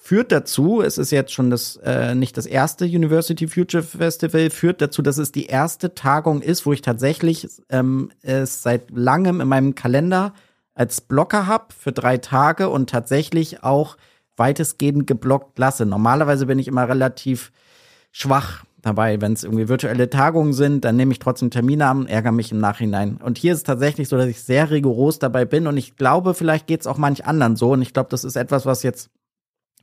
führt 0.04 0.32
dazu, 0.32 0.82
es 0.82 0.98
ist 0.98 1.12
jetzt 1.12 1.32
schon 1.32 1.48
das 1.48 1.76
äh, 1.76 2.16
nicht 2.16 2.36
das 2.36 2.46
erste 2.46 2.86
University 2.86 3.46
Future 3.46 3.84
Festival, 3.84 4.50
führt 4.50 4.82
dazu, 4.82 5.00
dass 5.00 5.16
es 5.16 5.30
die 5.30 5.46
erste 5.46 5.94
Tagung 5.94 6.42
ist, 6.42 6.66
wo 6.66 6.72
ich 6.72 6.82
tatsächlich 6.82 7.46
ähm, 7.68 8.10
es 8.20 8.64
seit 8.64 8.90
langem 8.90 9.40
in 9.40 9.46
meinem 9.46 9.76
Kalender 9.76 10.34
als 10.74 11.02
Blocker 11.02 11.46
habe 11.46 11.66
für 11.78 11.92
drei 11.92 12.18
Tage 12.18 12.68
und 12.68 12.90
tatsächlich 12.90 13.62
auch 13.62 13.96
weitestgehend 14.36 15.06
geblockt 15.06 15.56
lasse. 15.60 15.86
Normalerweise 15.86 16.46
bin 16.46 16.58
ich 16.58 16.66
immer 16.66 16.88
relativ 16.88 17.52
schwach 18.10 18.64
dabei. 18.80 19.20
Wenn 19.20 19.34
es 19.34 19.44
irgendwie 19.44 19.68
virtuelle 19.68 20.10
Tagungen 20.10 20.52
sind, 20.52 20.84
dann 20.84 20.96
nehme 20.96 21.12
ich 21.12 21.20
trotzdem 21.20 21.50
Termine 21.52 21.86
an, 21.86 22.06
ärgere 22.06 22.32
mich 22.32 22.50
im 22.50 22.58
Nachhinein. 22.58 23.18
Und 23.22 23.38
hier 23.38 23.52
ist 23.52 23.58
es 23.58 23.64
tatsächlich 23.64 24.08
so, 24.08 24.16
dass 24.16 24.26
ich 24.26 24.42
sehr 24.42 24.72
rigoros 24.72 25.20
dabei 25.20 25.44
bin 25.44 25.68
und 25.68 25.76
ich 25.76 25.94
glaube, 25.94 26.34
vielleicht 26.34 26.66
geht 26.66 26.80
es 26.80 26.88
auch 26.88 26.98
manch 26.98 27.24
anderen 27.24 27.54
so. 27.54 27.70
Und 27.70 27.82
ich 27.82 27.92
glaube, 27.92 28.10
das 28.10 28.24
ist 28.24 28.34
etwas, 28.34 28.66
was 28.66 28.82
jetzt 28.82 29.08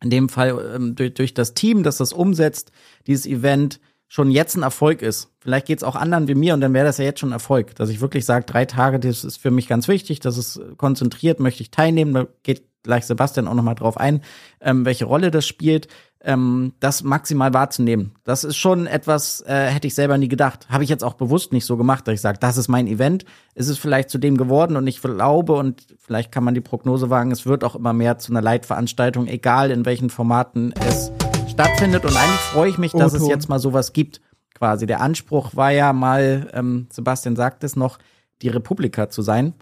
in 0.04 0.10
dem 0.10 0.30
Fall 0.30 0.74
ähm, 0.76 0.96
durch, 0.96 1.14
durch 1.14 1.34
das 1.34 1.54
Team, 1.54 1.84
das 1.84 1.98
das 1.98 2.14
umsetzt, 2.14 2.72
dieses 3.08 3.26
Event 3.26 3.80
schon 4.10 4.32
jetzt 4.32 4.58
ein 4.58 4.64
Erfolg 4.64 5.02
ist. 5.02 5.32
Vielleicht 5.40 5.68
geht 5.68 5.78
es 5.78 5.84
auch 5.84 5.96
anderen 5.96 6.28
wie 6.28 6.36
mir 6.36 6.54
und 6.54 6.62
dann 6.62 6.74
wäre 6.74 6.86
das 6.86 6.98
ja 6.98 7.06
jetzt 7.06 7.22
schon 7.22 7.30
ein 7.30 7.34
Erfolg, 7.34 7.76
dass 7.76 7.90
ich 7.90 8.02
wirklich 8.02 8.26
sage, 8.26 8.46
drei 8.46 8.66
Tage, 8.66 9.00
das 9.00 9.24
ist 9.24 9.38
für 9.38 9.52
mich 9.52 9.68
ganz 9.68 9.88
wichtig, 9.88 10.20
das 10.20 10.38
ist 10.38 10.60
konzentriert, 10.78 11.40
möchte 11.40 11.64
ich 11.64 11.72
teilnehmen, 11.72 12.14
da 12.14 12.28
geht 12.44 12.64
gleich 12.84 13.06
Sebastian 13.06 13.48
auch 13.48 13.54
nochmal 13.54 13.76
drauf 13.76 13.98
ein, 13.98 14.22
ähm, 14.60 14.84
welche 14.84 15.06
Rolle 15.06 15.32
das 15.32 15.48
spielt 15.48 15.88
ähm, 16.22 16.74
das 16.80 17.04
maximal 17.04 17.54
wahrzunehmen. 17.54 18.14
Das 18.24 18.44
ist 18.44 18.58
schon 18.58 18.88
etwas, 18.88 19.42
äh, 19.42 19.68
hätte 19.68 19.88
ich 19.88 19.96
selber 19.96 20.18
nie 20.18 20.28
gedacht. 20.28 20.68
Habe 20.70 20.84
ich 20.84 20.90
jetzt 20.90 21.04
auch 21.04 21.14
bewusst 21.14 21.54
nicht 21.54 21.66
so 21.66 21.78
gemacht, 21.78 22.08
dass 22.08 22.16
ich 22.16 22.22
sage, 22.22 22.40
das 22.40 22.58
ist 22.58 22.68
mein 22.68 22.88
Event. 22.88 23.26
Ist 23.56 23.70
es 23.70 23.78
vielleicht 23.78 24.10
zu 24.10 24.18
dem 24.18 24.38
geworden 24.38 24.76
und 24.76 24.88
ich 24.88 25.02
glaube 25.02 25.54
und 25.54 25.88
vielleicht 25.98 26.32
kann 26.32 26.44
man 26.44 26.54
die 26.54 26.62
Prognose 26.62 27.10
wagen, 27.10 27.32
es 27.32 27.46
wird 27.46 27.64
auch 27.64 27.76
immer 27.76 27.94
mehr 27.94 28.18
zu 28.18 28.32
einer 28.32 28.42
Leitveranstaltung, 28.42 29.28
egal 29.28 29.72
in 29.72 29.86
welchen 29.86 30.10
Formaten 30.10 30.74
es 30.88 31.12
stattfindet. 31.50 32.06
Und 32.06 32.16
eigentlich 32.16 32.40
freue 32.54 32.70
ich 32.70 32.78
mich, 32.78 32.92
dass 32.92 33.14
es 33.14 33.28
jetzt 33.28 33.50
mal 33.50 33.60
sowas 33.60 33.94
gibt. 33.94 34.22
Quasi 34.54 34.86
der 34.86 35.02
Anspruch 35.02 35.56
war 35.56 35.72
ja 35.72 35.94
mal, 35.94 36.50
ähm, 36.54 36.88
Sebastian 36.92 37.36
sagt 37.36 37.64
es 37.64 37.76
noch, 37.76 37.98
die 38.42 38.50
Republika 38.50 39.10
zu 39.10 39.22
sein 39.22 39.54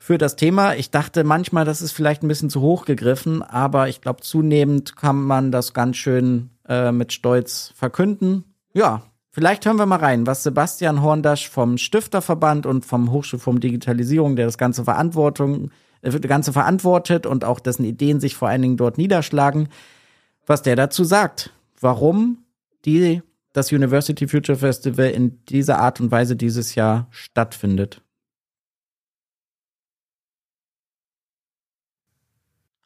für 0.00 0.16
das 0.16 0.34
Thema. 0.34 0.74
Ich 0.74 0.90
dachte 0.90 1.24
manchmal, 1.24 1.64
das 1.64 1.82
ist 1.82 1.92
vielleicht 1.92 2.22
ein 2.22 2.28
bisschen 2.28 2.50
zu 2.50 2.62
hoch 2.62 2.86
gegriffen, 2.86 3.42
aber 3.42 3.88
ich 3.88 4.00
glaube, 4.00 4.22
zunehmend 4.22 4.96
kann 4.96 5.22
man 5.22 5.52
das 5.52 5.74
ganz 5.74 5.98
schön 5.98 6.50
äh, 6.66 6.90
mit 6.90 7.12
Stolz 7.12 7.72
verkünden. 7.76 8.44
Ja, 8.72 9.02
vielleicht 9.30 9.66
hören 9.66 9.76
wir 9.76 9.86
mal 9.86 9.98
rein, 9.98 10.26
was 10.26 10.42
Sebastian 10.42 11.02
Horndasch 11.02 11.50
vom 11.50 11.76
Stifterverband 11.76 12.64
und 12.64 12.86
vom 12.86 13.12
Hochschulforum 13.12 13.60
Digitalisierung, 13.60 14.36
der 14.36 14.46
das 14.46 14.56
ganze 14.56 14.84
Verantwortung, 14.84 15.70
äh, 16.00 16.10
das 16.10 16.20
Ganze 16.22 16.54
verantwortet 16.54 17.26
und 17.26 17.44
auch 17.44 17.60
dessen 17.60 17.84
Ideen 17.84 18.20
sich 18.20 18.34
vor 18.34 18.48
allen 18.48 18.62
Dingen 18.62 18.76
dort 18.78 18.96
niederschlagen, 18.96 19.68
was 20.46 20.62
der 20.62 20.76
dazu 20.76 21.04
sagt. 21.04 21.52
Warum 21.80 22.44
die, 22.84 23.22
das 23.52 23.72
University 23.72 24.28
Future 24.28 24.58
Festival 24.58 25.10
in 25.10 25.44
dieser 25.46 25.78
Art 25.78 26.00
und 26.00 26.10
Weise 26.10 26.36
dieses 26.36 26.74
Jahr 26.74 27.08
stattfindet. 27.10 28.02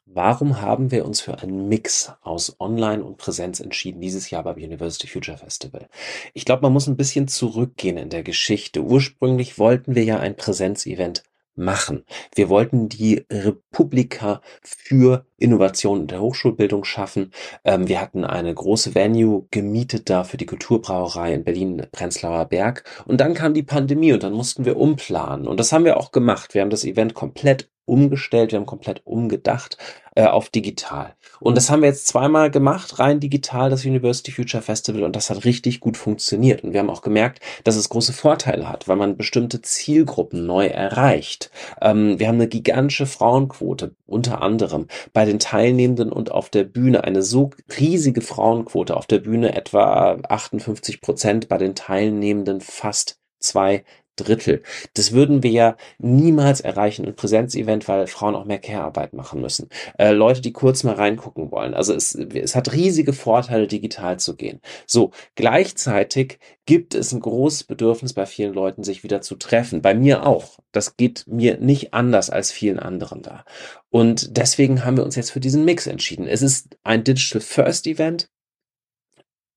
Warum 0.05 0.61
haben 0.61 0.91
wir 0.91 1.05
uns 1.05 1.19
für 1.19 1.39
einen 1.39 1.67
Mix 1.67 2.13
aus 2.21 2.55
Online 2.61 3.03
und 3.03 3.17
Präsenz 3.17 3.59
entschieden 3.59 3.99
dieses 3.99 4.29
Jahr 4.29 4.43
beim 4.43 4.55
University 4.55 5.07
Future 5.07 5.37
Festival? 5.37 5.89
Ich 6.33 6.45
glaube, 6.45 6.61
man 6.61 6.71
muss 6.71 6.87
ein 6.87 6.95
bisschen 6.95 7.27
zurückgehen 7.27 7.97
in 7.97 8.09
der 8.09 8.23
Geschichte. 8.23 8.81
Ursprünglich 8.81 9.59
wollten 9.59 9.93
wir 9.93 10.05
ja 10.05 10.17
ein 10.17 10.37
Präsenzevent 10.37 11.23
machen. 11.55 12.05
Wir 12.33 12.47
wollten 12.47 12.87
die 12.87 13.25
Republika 13.29 14.41
für 14.61 15.25
Innovation 15.37 16.01
in 16.01 16.07
der 16.07 16.21
Hochschulbildung 16.21 16.83
schaffen. 16.83 17.31
Ähm, 17.63 17.87
wir 17.87 18.01
hatten 18.01 18.23
eine 18.23 18.53
große 18.53 18.95
Venue 18.95 19.47
gemietet 19.51 20.09
da 20.09 20.23
für 20.23 20.37
die 20.37 20.45
Kulturbrauerei 20.45 21.33
in 21.33 21.43
Berlin, 21.43 21.85
Prenzlauer 21.91 22.45
Berg. 22.45 22.83
Und 23.05 23.21
dann 23.21 23.33
kam 23.33 23.53
die 23.53 23.63
Pandemie 23.63 24.13
und 24.13 24.23
dann 24.23 24.33
mussten 24.33 24.65
wir 24.65 24.77
umplanen. 24.77 25.47
Und 25.47 25.59
das 25.59 25.71
haben 25.71 25.85
wir 25.85 25.97
auch 25.97 26.11
gemacht. 26.11 26.53
Wir 26.53 26.61
haben 26.61 26.69
das 26.69 26.85
Event 26.85 27.13
komplett 27.13 27.69
umgestellt, 27.85 28.51
wir 28.51 28.59
haben 28.59 28.65
komplett 28.65 29.01
umgedacht 29.05 29.77
äh, 30.15 30.25
auf 30.25 30.49
digital. 30.49 31.13
Und 31.39 31.55
das 31.55 31.69
haben 31.69 31.81
wir 31.81 31.89
jetzt 31.89 32.07
zweimal 32.07 32.49
gemacht, 32.49 32.99
rein 32.99 33.19
digital, 33.19 33.69
das 33.69 33.85
University 33.85 34.31
Future 34.31 34.63
Festival, 34.63 35.03
und 35.03 35.15
das 35.15 35.29
hat 35.29 35.45
richtig 35.45 35.79
gut 35.79 35.97
funktioniert. 35.97 36.63
Und 36.63 36.73
wir 36.73 36.79
haben 36.79 36.89
auch 36.89 37.01
gemerkt, 37.01 37.39
dass 37.63 37.75
es 37.75 37.89
große 37.89 38.13
Vorteile 38.13 38.67
hat, 38.69 38.87
weil 38.87 38.95
man 38.95 39.17
bestimmte 39.17 39.61
Zielgruppen 39.61 40.45
neu 40.45 40.67
erreicht. 40.67 41.51
Ähm, 41.81 42.17
wir 42.19 42.27
haben 42.27 42.35
eine 42.35 42.47
gigantische 42.47 43.05
Frauenquote, 43.05 43.95
unter 44.07 44.41
anderem 44.41 44.87
bei 45.13 45.25
den 45.25 45.34
Teilnehmenden 45.39 46.11
und 46.11 46.31
auf 46.31 46.49
der 46.49 46.63
Bühne, 46.63 47.03
eine 47.03 47.21
so 47.21 47.51
riesige 47.79 48.21
Frauenquote, 48.21 48.95
auf 48.95 49.05
der 49.05 49.19
Bühne 49.19 49.55
etwa 49.55 50.17
58 50.27 51.01
Prozent, 51.01 51.47
bei 51.47 51.57
den 51.57 51.75
Teilnehmenden 51.75 52.61
fast 52.61 53.19
zwei 53.39 53.83
Drittel. 54.15 54.63
Das 54.93 55.11
würden 55.11 55.43
wir 55.43 55.51
ja 55.51 55.77
niemals 55.97 56.61
erreichen 56.61 57.05
im 57.05 57.15
Präsenzevent, 57.15 57.87
weil 57.87 58.07
Frauen 58.07 58.35
auch 58.35 58.45
mehr 58.45 58.59
Care-Arbeit 58.59 59.13
machen 59.13 59.41
müssen. 59.41 59.69
Äh, 59.97 60.11
Leute, 60.11 60.41
die 60.41 60.53
kurz 60.53 60.83
mal 60.83 60.95
reingucken 60.95 61.51
wollen. 61.51 61.73
Also 61.73 61.93
es, 61.93 62.15
es 62.15 62.55
hat 62.55 62.73
riesige 62.73 63.13
Vorteile, 63.13 63.67
digital 63.67 64.19
zu 64.19 64.35
gehen. 64.35 64.61
So, 64.85 65.11
gleichzeitig 65.35 66.39
gibt 66.65 66.95
es 66.95 67.11
ein 67.11 67.19
großes 67.19 67.65
Bedürfnis 67.65 68.13
bei 68.13 68.25
vielen 68.25 68.53
Leuten, 68.53 68.83
sich 68.83 69.03
wieder 69.03 69.21
zu 69.21 69.35
treffen. 69.35 69.81
Bei 69.81 69.93
mir 69.93 70.25
auch. 70.25 70.59
Das 70.71 70.97
geht 70.97 71.25
mir 71.27 71.57
nicht 71.57 71.93
anders 71.93 72.29
als 72.29 72.51
vielen 72.51 72.79
anderen 72.79 73.21
da. 73.21 73.45
Und 73.89 74.37
deswegen 74.37 74.83
haben 74.83 74.97
wir 74.97 75.05
uns 75.05 75.15
jetzt 75.15 75.31
für 75.31 75.39
diesen 75.39 75.63
Mix 75.65 75.87
entschieden. 75.87 76.27
Es 76.27 76.41
ist 76.41 76.77
ein 76.83 77.03
Digital 77.03 77.41
First 77.41 77.87
Event. 77.87 78.29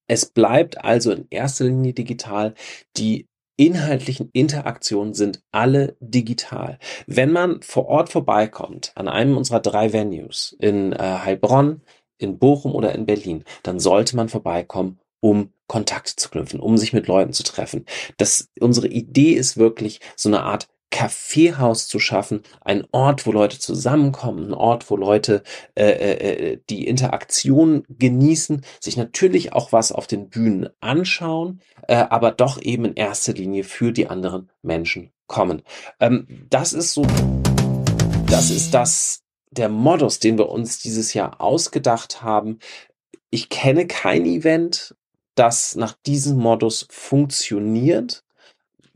Es 0.06 0.26
bleibt 0.26 0.78
also 0.84 1.12
in 1.12 1.26
erster 1.30 1.64
Linie 1.64 1.92
digital. 1.92 2.54
Die 2.96 3.26
inhaltlichen 3.58 4.30
Interaktionen 4.32 5.12
sind 5.12 5.42
alle 5.52 5.96
digital. 6.00 6.78
Wenn 7.06 7.32
man 7.32 7.60
vor 7.60 7.86
Ort 7.86 8.08
vorbeikommt, 8.08 8.92
an 8.94 9.08
einem 9.08 9.36
unserer 9.36 9.60
drei 9.60 9.92
Venues 9.92 10.56
in 10.60 10.92
äh, 10.92 10.98
Heilbronn, 10.98 11.82
in 12.18 12.38
Bochum 12.38 12.74
oder 12.74 12.94
in 12.94 13.04
Berlin, 13.04 13.44
dann 13.62 13.80
sollte 13.80 14.16
man 14.16 14.28
vorbeikommen, 14.28 14.98
um 15.20 15.52
Kontakt 15.66 16.08
zu 16.08 16.30
knüpfen, 16.30 16.60
um 16.60 16.78
sich 16.78 16.92
mit 16.92 17.08
Leuten 17.08 17.32
zu 17.32 17.42
treffen. 17.42 17.84
Das, 18.16 18.48
unsere 18.60 18.88
Idee 18.88 19.32
ist 19.32 19.58
wirklich, 19.58 20.00
so 20.16 20.28
eine 20.28 20.42
Art 20.42 20.68
Kaffeehaus 20.90 21.86
zu 21.86 21.98
schaffen, 21.98 22.42
ein 22.60 22.84
Ort, 22.92 23.26
wo 23.26 23.32
Leute 23.32 23.58
zusammenkommen, 23.58 24.48
ein 24.48 24.54
Ort, 24.54 24.90
wo 24.90 24.96
Leute 24.96 25.42
äh, 25.74 25.84
äh, 25.84 26.12
äh, 26.12 26.60
die 26.70 26.86
Interaktion 26.86 27.84
genießen, 27.88 28.64
sich 28.80 28.96
natürlich 28.96 29.52
auch 29.52 29.72
was 29.72 29.92
auf 29.92 30.06
den 30.06 30.30
Bühnen 30.30 30.70
anschauen, 30.80 31.60
äh, 31.86 31.96
aber 31.96 32.32
doch 32.32 32.60
eben 32.60 32.86
in 32.86 32.94
erster 32.94 33.34
Linie 33.34 33.64
für 33.64 33.92
die 33.92 34.08
anderen 34.08 34.50
Menschen 34.62 35.12
kommen. 35.26 35.62
Ähm, 36.00 36.46
das 36.50 36.72
ist 36.72 36.94
so, 36.94 37.06
das 38.28 38.50
ist 38.50 38.72
das, 38.72 39.22
der 39.50 39.68
Modus, 39.68 40.18
den 40.18 40.38
wir 40.38 40.48
uns 40.48 40.78
dieses 40.78 41.14
Jahr 41.14 41.40
ausgedacht 41.40 42.22
haben. 42.22 42.58
Ich 43.30 43.48
kenne 43.48 43.86
kein 43.86 44.24
Event, 44.24 44.94
das 45.34 45.76
nach 45.76 45.94
diesem 46.06 46.38
Modus 46.38 46.86
funktioniert. 46.90 48.24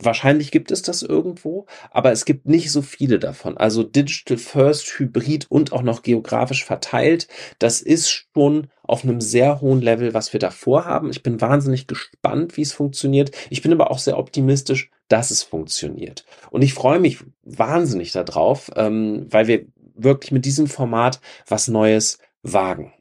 Wahrscheinlich 0.04 0.50
gibt 0.50 0.70
es 0.70 0.82
das 0.82 1.02
irgendwo, 1.02 1.66
aber 1.90 2.12
es 2.12 2.24
gibt 2.24 2.46
nicht 2.46 2.70
so 2.70 2.82
viele 2.82 3.18
davon. 3.18 3.56
Also 3.56 3.82
Digital 3.82 4.36
First, 4.36 4.98
Hybrid 4.98 5.50
und 5.50 5.72
auch 5.72 5.82
noch 5.82 6.02
geografisch 6.02 6.64
verteilt, 6.64 7.28
das 7.58 7.80
ist 7.82 8.10
schon 8.10 8.68
auf 8.82 9.04
einem 9.04 9.20
sehr 9.20 9.60
hohen 9.60 9.80
Level, 9.80 10.12
was 10.14 10.32
wir 10.32 10.40
da 10.40 10.50
vorhaben. 10.50 11.10
Ich 11.10 11.22
bin 11.22 11.40
wahnsinnig 11.40 11.86
gespannt, 11.86 12.56
wie 12.56 12.62
es 12.62 12.72
funktioniert. 12.72 13.30
Ich 13.50 13.62
bin 13.62 13.72
aber 13.72 13.90
auch 13.90 13.98
sehr 13.98 14.18
optimistisch, 14.18 14.90
dass 15.08 15.30
es 15.30 15.42
funktioniert. 15.42 16.24
Und 16.50 16.62
ich 16.62 16.74
freue 16.74 16.98
mich 16.98 17.18
wahnsinnig 17.42 18.12
darauf, 18.12 18.70
ähm, 18.76 19.26
weil 19.30 19.46
wir 19.46 19.66
wirklich 19.94 20.32
mit 20.32 20.44
diesem 20.44 20.66
Format 20.66 21.20
was 21.46 21.68
Neues 21.68 22.18
wagen. 22.42 22.92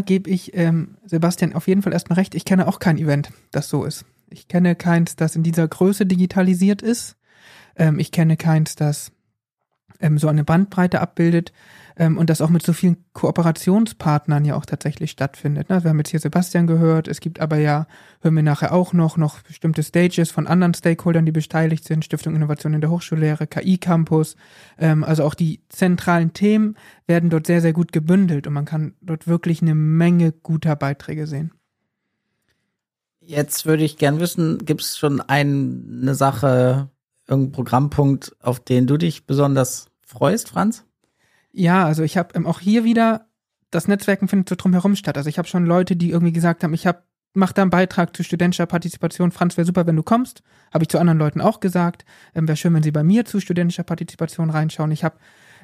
Gebe 0.00 0.30
ich 0.30 0.56
ähm, 0.56 0.96
Sebastian 1.04 1.54
auf 1.54 1.68
jeden 1.68 1.82
Fall 1.82 1.92
erstmal 1.92 2.18
recht. 2.18 2.34
Ich 2.34 2.44
kenne 2.44 2.66
auch 2.66 2.78
kein 2.78 2.98
Event, 2.98 3.30
das 3.50 3.68
so 3.68 3.84
ist. 3.84 4.04
Ich 4.28 4.48
kenne 4.48 4.76
keins, 4.76 5.16
das 5.16 5.36
in 5.36 5.42
dieser 5.42 5.66
Größe 5.66 6.06
digitalisiert 6.06 6.82
ist. 6.82 7.16
Ähm, 7.76 7.98
ich 7.98 8.12
kenne 8.12 8.36
keins, 8.36 8.76
das 8.76 9.12
ähm, 10.00 10.18
so 10.18 10.28
eine 10.28 10.44
Bandbreite 10.44 11.00
abbildet 11.00 11.52
ähm, 12.00 12.16
und 12.16 12.30
das 12.30 12.40
auch 12.40 12.48
mit 12.48 12.64
so 12.64 12.72
vielen 12.72 12.96
Kooperationspartnern 13.12 14.46
ja 14.46 14.56
auch 14.56 14.64
tatsächlich 14.64 15.10
stattfindet. 15.10 15.68
Ne? 15.68 15.84
Wir 15.84 15.90
haben 15.90 15.98
jetzt 15.98 16.08
hier 16.08 16.18
Sebastian 16.18 16.66
gehört, 16.66 17.08
es 17.08 17.20
gibt 17.20 17.40
aber 17.40 17.58
ja, 17.58 17.86
hören 18.22 18.36
wir 18.36 18.42
nachher 18.42 18.72
auch 18.72 18.94
noch, 18.94 19.18
noch 19.18 19.42
bestimmte 19.42 19.82
Stages 19.82 20.30
von 20.30 20.46
anderen 20.46 20.72
Stakeholdern, 20.72 21.26
die 21.26 21.32
beteiligt 21.32 21.84
sind, 21.84 22.02
Stiftung 22.02 22.34
Innovation 22.34 22.72
in 22.72 22.80
der 22.80 22.90
Hochschullehre, 22.90 23.46
KI-Campus, 23.46 24.36
ähm, 24.78 25.04
also 25.04 25.24
auch 25.24 25.34
die 25.34 25.60
zentralen 25.68 26.32
Themen 26.32 26.74
werden 27.06 27.28
dort 27.28 27.46
sehr, 27.46 27.60
sehr 27.60 27.74
gut 27.74 27.92
gebündelt 27.92 28.46
und 28.46 28.54
man 28.54 28.64
kann 28.64 28.94
dort 29.02 29.28
wirklich 29.28 29.60
eine 29.60 29.74
Menge 29.74 30.32
guter 30.32 30.76
Beiträge 30.76 31.26
sehen. 31.26 31.52
Jetzt 33.20 33.66
würde 33.66 33.84
ich 33.84 33.98
gern 33.98 34.20
wissen, 34.20 34.64
gibt 34.64 34.80
es 34.80 34.96
schon 34.96 35.20
eine 35.20 36.14
Sache, 36.14 36.88
irgendeinen 37.28 37.52
Programmpunkt, 37.52 38.34
auf 38.40 38.58
den 38.58 38.86
du 38.86 38.96
dich 38.96 39.26
besonders 39.26 39.90
freust, 40.06 40.48
Franz? 40.48 40.86
Ja, 41.52 41.84
also 41.84 42.02
ich 42.02 42.16
habe 42.16 42.34
ähm, 42.34 42.46
auch 42.46 42.60
hier 42.60 42.84
wieder, 42.84 43.26
das 43.70 43.88
Netzwerken 43.88 44.28
findet 44.28 44.48
so 44.48 44.54
drumherum 44.56 44.96
statt. 44.96 45.16
Also 45.16 45.28
ich 45.28 45.38
habe 45.38 45.48
schon 45.48 45.66
Leute, 45.66 45.96
die 45.96 46.10
irgendwie 46.10 46.32
gesagt 46.32 46.62
haben, 46.62 46.74
ich 46.74 46.86
habe 46.86 47.02
mach 47.34 47.52
da 47.52 47.62
einen 47.62 47.70
Beitrag 47.70 48.16
zu 48.16 48.22
studentischer 48.22 48.66
Partizipation. 48.66 49.30
Franz, 49.30 49.56
wäre 49.56 49.64
super, 49.64 49.86
wenn 49.86 49.96
du 49.96 50.02
kommst. 50.02 50.42
Habe 50.72 50.84
ich 50.84 50.88
zu 50.88 50.98
anderen 50.98 51.18
Leuten 51.18 51.40
auch 51.40 51.60
gesagt. 51.60 52.04
Ähm, 52.34 52.48
wäre 52.48 52.56
schön, 52.56 52.74
wenn 52.74 52.82
sie 52.82 52.90
bei 52.90 53.04
mir 53.04 53.24
zu 53.24 53.40
studentischer 53.40 53.84
Partizipation 53.84 54.50
reinschauen. 54.50 54.90
Ich 54.90 55.04
habe 55.04 55.16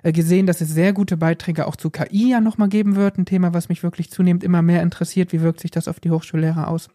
äh, 0.03 0.13
gesehen, 0.13 0.47
dass 0.47 0.61
es 0.61 0.69
sehr 0.69 0.93
gute 0.93 1.17
Beiträge 1.17 1.67
auch 1.67 1.77
zu 1.77 1.91
KI 1.91 2.31
ja 2.31 2.41
nochmal 2.41 2.69
geben 2.69 2.97
wird. 2.97 3.19
Ein 3.19 3.27
Thema, 3.27 3.55
was 3.55 3.69
mich 3.69 3.83
wirklich 3.83 4.11
zunehmend 4.11 4.45
immer 4.45 4.63
mehr 4.63 4.83
interessiert. 4.83 5.33
Wie 5.33 5.41
wirkt 5.41 5.61
sich 5.61 5.71
das 5.71 5.89
auf 5.89 6.01
die 6.01 6.11
Hochschullehrer 6.11 6.69
aus? 6.69 6.89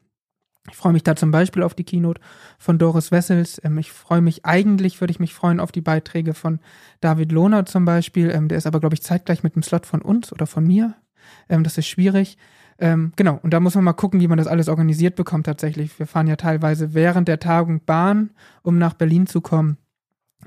Ich 0.69 0.75
freue 0.75 0.93
mich 0.93 1.03
da 1.03 1.15
zum 1.15 1.31
Beispiel 1.31 1.63
auf 1.63 1.73
die 1.73 1.83
Keynote 1.83 2.21
von 2.59 2.77
Doris 2.77 3.11
Wessels. 3.11 3.59
Ähm, 3.63 3.77
ich 3.79 3.91
freue 3.91 4.21
mich, 4.21 4.45
eigentlich 4.45 5.01
würde 5.01 5.11
ich 5.11 5.19
mich 5.19 5.33
freuen 5.33 5.59
auf 5.59 5.71
die 5.71 5.81
Beiträge 5.81 6.33
von 6.33 6.59
David 6.99 7.31
Lohner 7.31 7.65
zum 7.65 7.85
Beispiel. 7.85 8.29
Ähm, 8.29 8.47
der 8.47 8.59
ist 8.59 8.67
aber, 8.67 8.79
glaube 8.79 8.93
ich, 8.93 9.01
zeitgleich 9.01 9.43
mit 9.43 9.55
dem 9.55 9.63
Slot 9.63 9.85
von 9.85 10.01
uns 10.01 10.31
oder 10.31 10.45
von 10.45 10.65
mir. 10.65 10.95
Ähm, 11.49 11.63
das 11.63 11.77
ist 11.77 11.87
schwierig. 11.87 12.37
genau, 12.79 13.39
und 13.43 13.53
da 13.53 13.59
muss 13.59 13.75
man 13.75 13.83
mal 13.83 13.93
gucken, 13.93 14.21
wie 14.21 14.27
man 14.27 14.39
das 14.39 14.47
alles 14.47 14.67
organisiert 14.67 15.15
bekommt 15.15 15.45
tatsächlich. 15.45 15.99
Wir 15.99 16.07
fahren 16.07 16.25
ja 16.25 16.35
teilweise 16.35 16.95
während 16.95 17.27
der 17.27 17.39
Tagung 17.39 17.85
Bahn, 17.85 18.31
um 18.63 18.79
nach 18.79 18.95
Berlin 18.95 19.27
zu 19.27 19.39
kommen. 19.39 19.77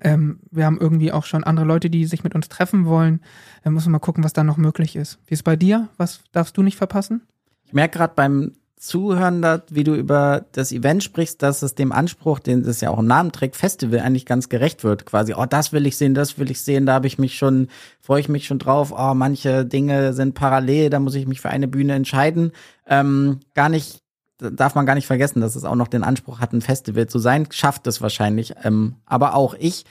wir 0.03 0.67
haben 0.67 0.79
irgendwie 0.81 1.13
auch 1.13 1.27
schon 1.27 1.45
andere 1.45 1.65
Leute, 1.65 1.91
die 1.91 2.07
sich 2.07 2.25
mit 2.25 2.35
uns 2.35 2.49
treffen 2.49 2.87
wollen. 2.87 3.21
Da 3.63 3.71
muss 3.71 3.85
man 3.85 3.93
mal 3.93 3.99
gucken, 4.01 4.25
was 4.25 4.33
da 4.33 4.43
noch 4.43 4.57
möglich 4.57 4.97
ist. 4.97 5.21
Wie 5.27 5.35
ist 5.35 5.45
bei 5.45 5.55
dir? 5.55 5.91
Was 5.97 6.25
darfst 6.33 6.57
du 6.57 6.63
nicht 6.65 6.77
verpassen? 6.77 7.23
Ich 7.67 7.73
merke 7.73 7.99
gerade 7.99 8.15
beim 8.17 8.51
Zuhören, 8.85 9.43
wie 9.71 9.83
du 9.83 9.95
über 9.95 10.45
das 10.53 10.71
Event 10.71 11.03
sprichst, 11.03 11.43
dass 11.43 11.63
es 11.63 11.75
dem 11.75 11.91
Anspruch, 11.91 12.39
den 12.39 12.65
das 12.65 12.83
ja 12.83 12.91
auch 12.91 12.99
im 12.99 13.07
Namen 13.07 13.33
trägt, 13.33 13.57
Festival 13.57 14.01
eigentlich 14.01 14.27
ganz 14.27 14.51
gerecht 14.51 14.85
wird. 14.85 15.07
Quasi, 15.07 15.33
oh, 15.35 15.47
das 15.47 15.73
will 15.73 15.87
ich 15.87 15.97
sehen, 15.97 16.13
das 16.13 16.39
will 16.39 16.51
ich 16.51 16.61
sehen, 16.61 16.85
da 16.85 16.93
habe 16.93 17.07
ich 17.07 17.19
mich 17.19 17.39
schon, 17.39 17.69
freue 18.03 18.21
ich 18.21 18.29
mich 18.29 18.47
schon 18.47 18.59
drauf, 18.59 18.93
oh, 18.95 19.15
manche 19.15 19.65
Dinge 19.65 20.13
sind 20.13 20.35
parallel, 20.35 20.91
da 20.91 21.01
muss 21.01 21.15
ich 21.15 21.27
mich 21.27 21.41
für 21.41 21.49
eine 21.49 21.67
Bühne 21.67 21.95
entscheiden. 21.95 22.53
Ähm, 22.87 23.41
gar 23.55 23.71
nicht, 23.71 24.03
darf 24.37 24.75
man 24.75 24.85
gar 24.85 24.97
nicht 24.97 25.07
vergessen, 25.07 25.41
dass 25.41 25.57
es 25.57 25.65
auch 25.65 25.77
noch 25.77 25.89
den 25.89 26.05
Anspruch 26.05 26.41
hat, 26.41 26.53
ein 26.53 26.61
Festival 26.61 27.07
zu 27.07 27.19
sein, 27.19 27.49
schafft 27.51 27.87
es 27.87 28.03
wahrscheinlich. 28.03 28.53
Ähm, 28.65 28.97
aber 29.07 29.35
auch 29.35 29.55
ich, 29.59 29.87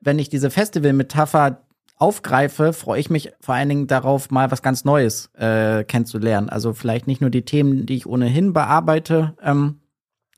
wenn 0.00 0.18
ich 0.18 0.28
diese 0.28 0.50
Festival-Metapher 0.50 1.62
aufgreife, 1.98 2.72
freue 2.72 3.00
ich 3.00 3.10
mich 3.10 3.32
vor 3.40 3.54
allen 3.54 3.68
Dingen 3.68 3.86
darauf, 3.86 4.30
mal 4.30 4.50
was 4.50 4.62
ganz 4.62 4.84
Neues 4.84 5.30
äh, 5.34 5.84
kennenzulernen. 5.84 6.48
Also 6.48 6.72
vielleicht 6.72 7.06
nicht 7.06 7.20
nur 7.20 7.30
die 7.30 7.44
Themen, 7.44 7.86
die 7.86 7.96
ich 7.96 8.06
ohnehin 8.06 8.52
bearbeite, 8.52 9.34
ähm, 9.42 9.80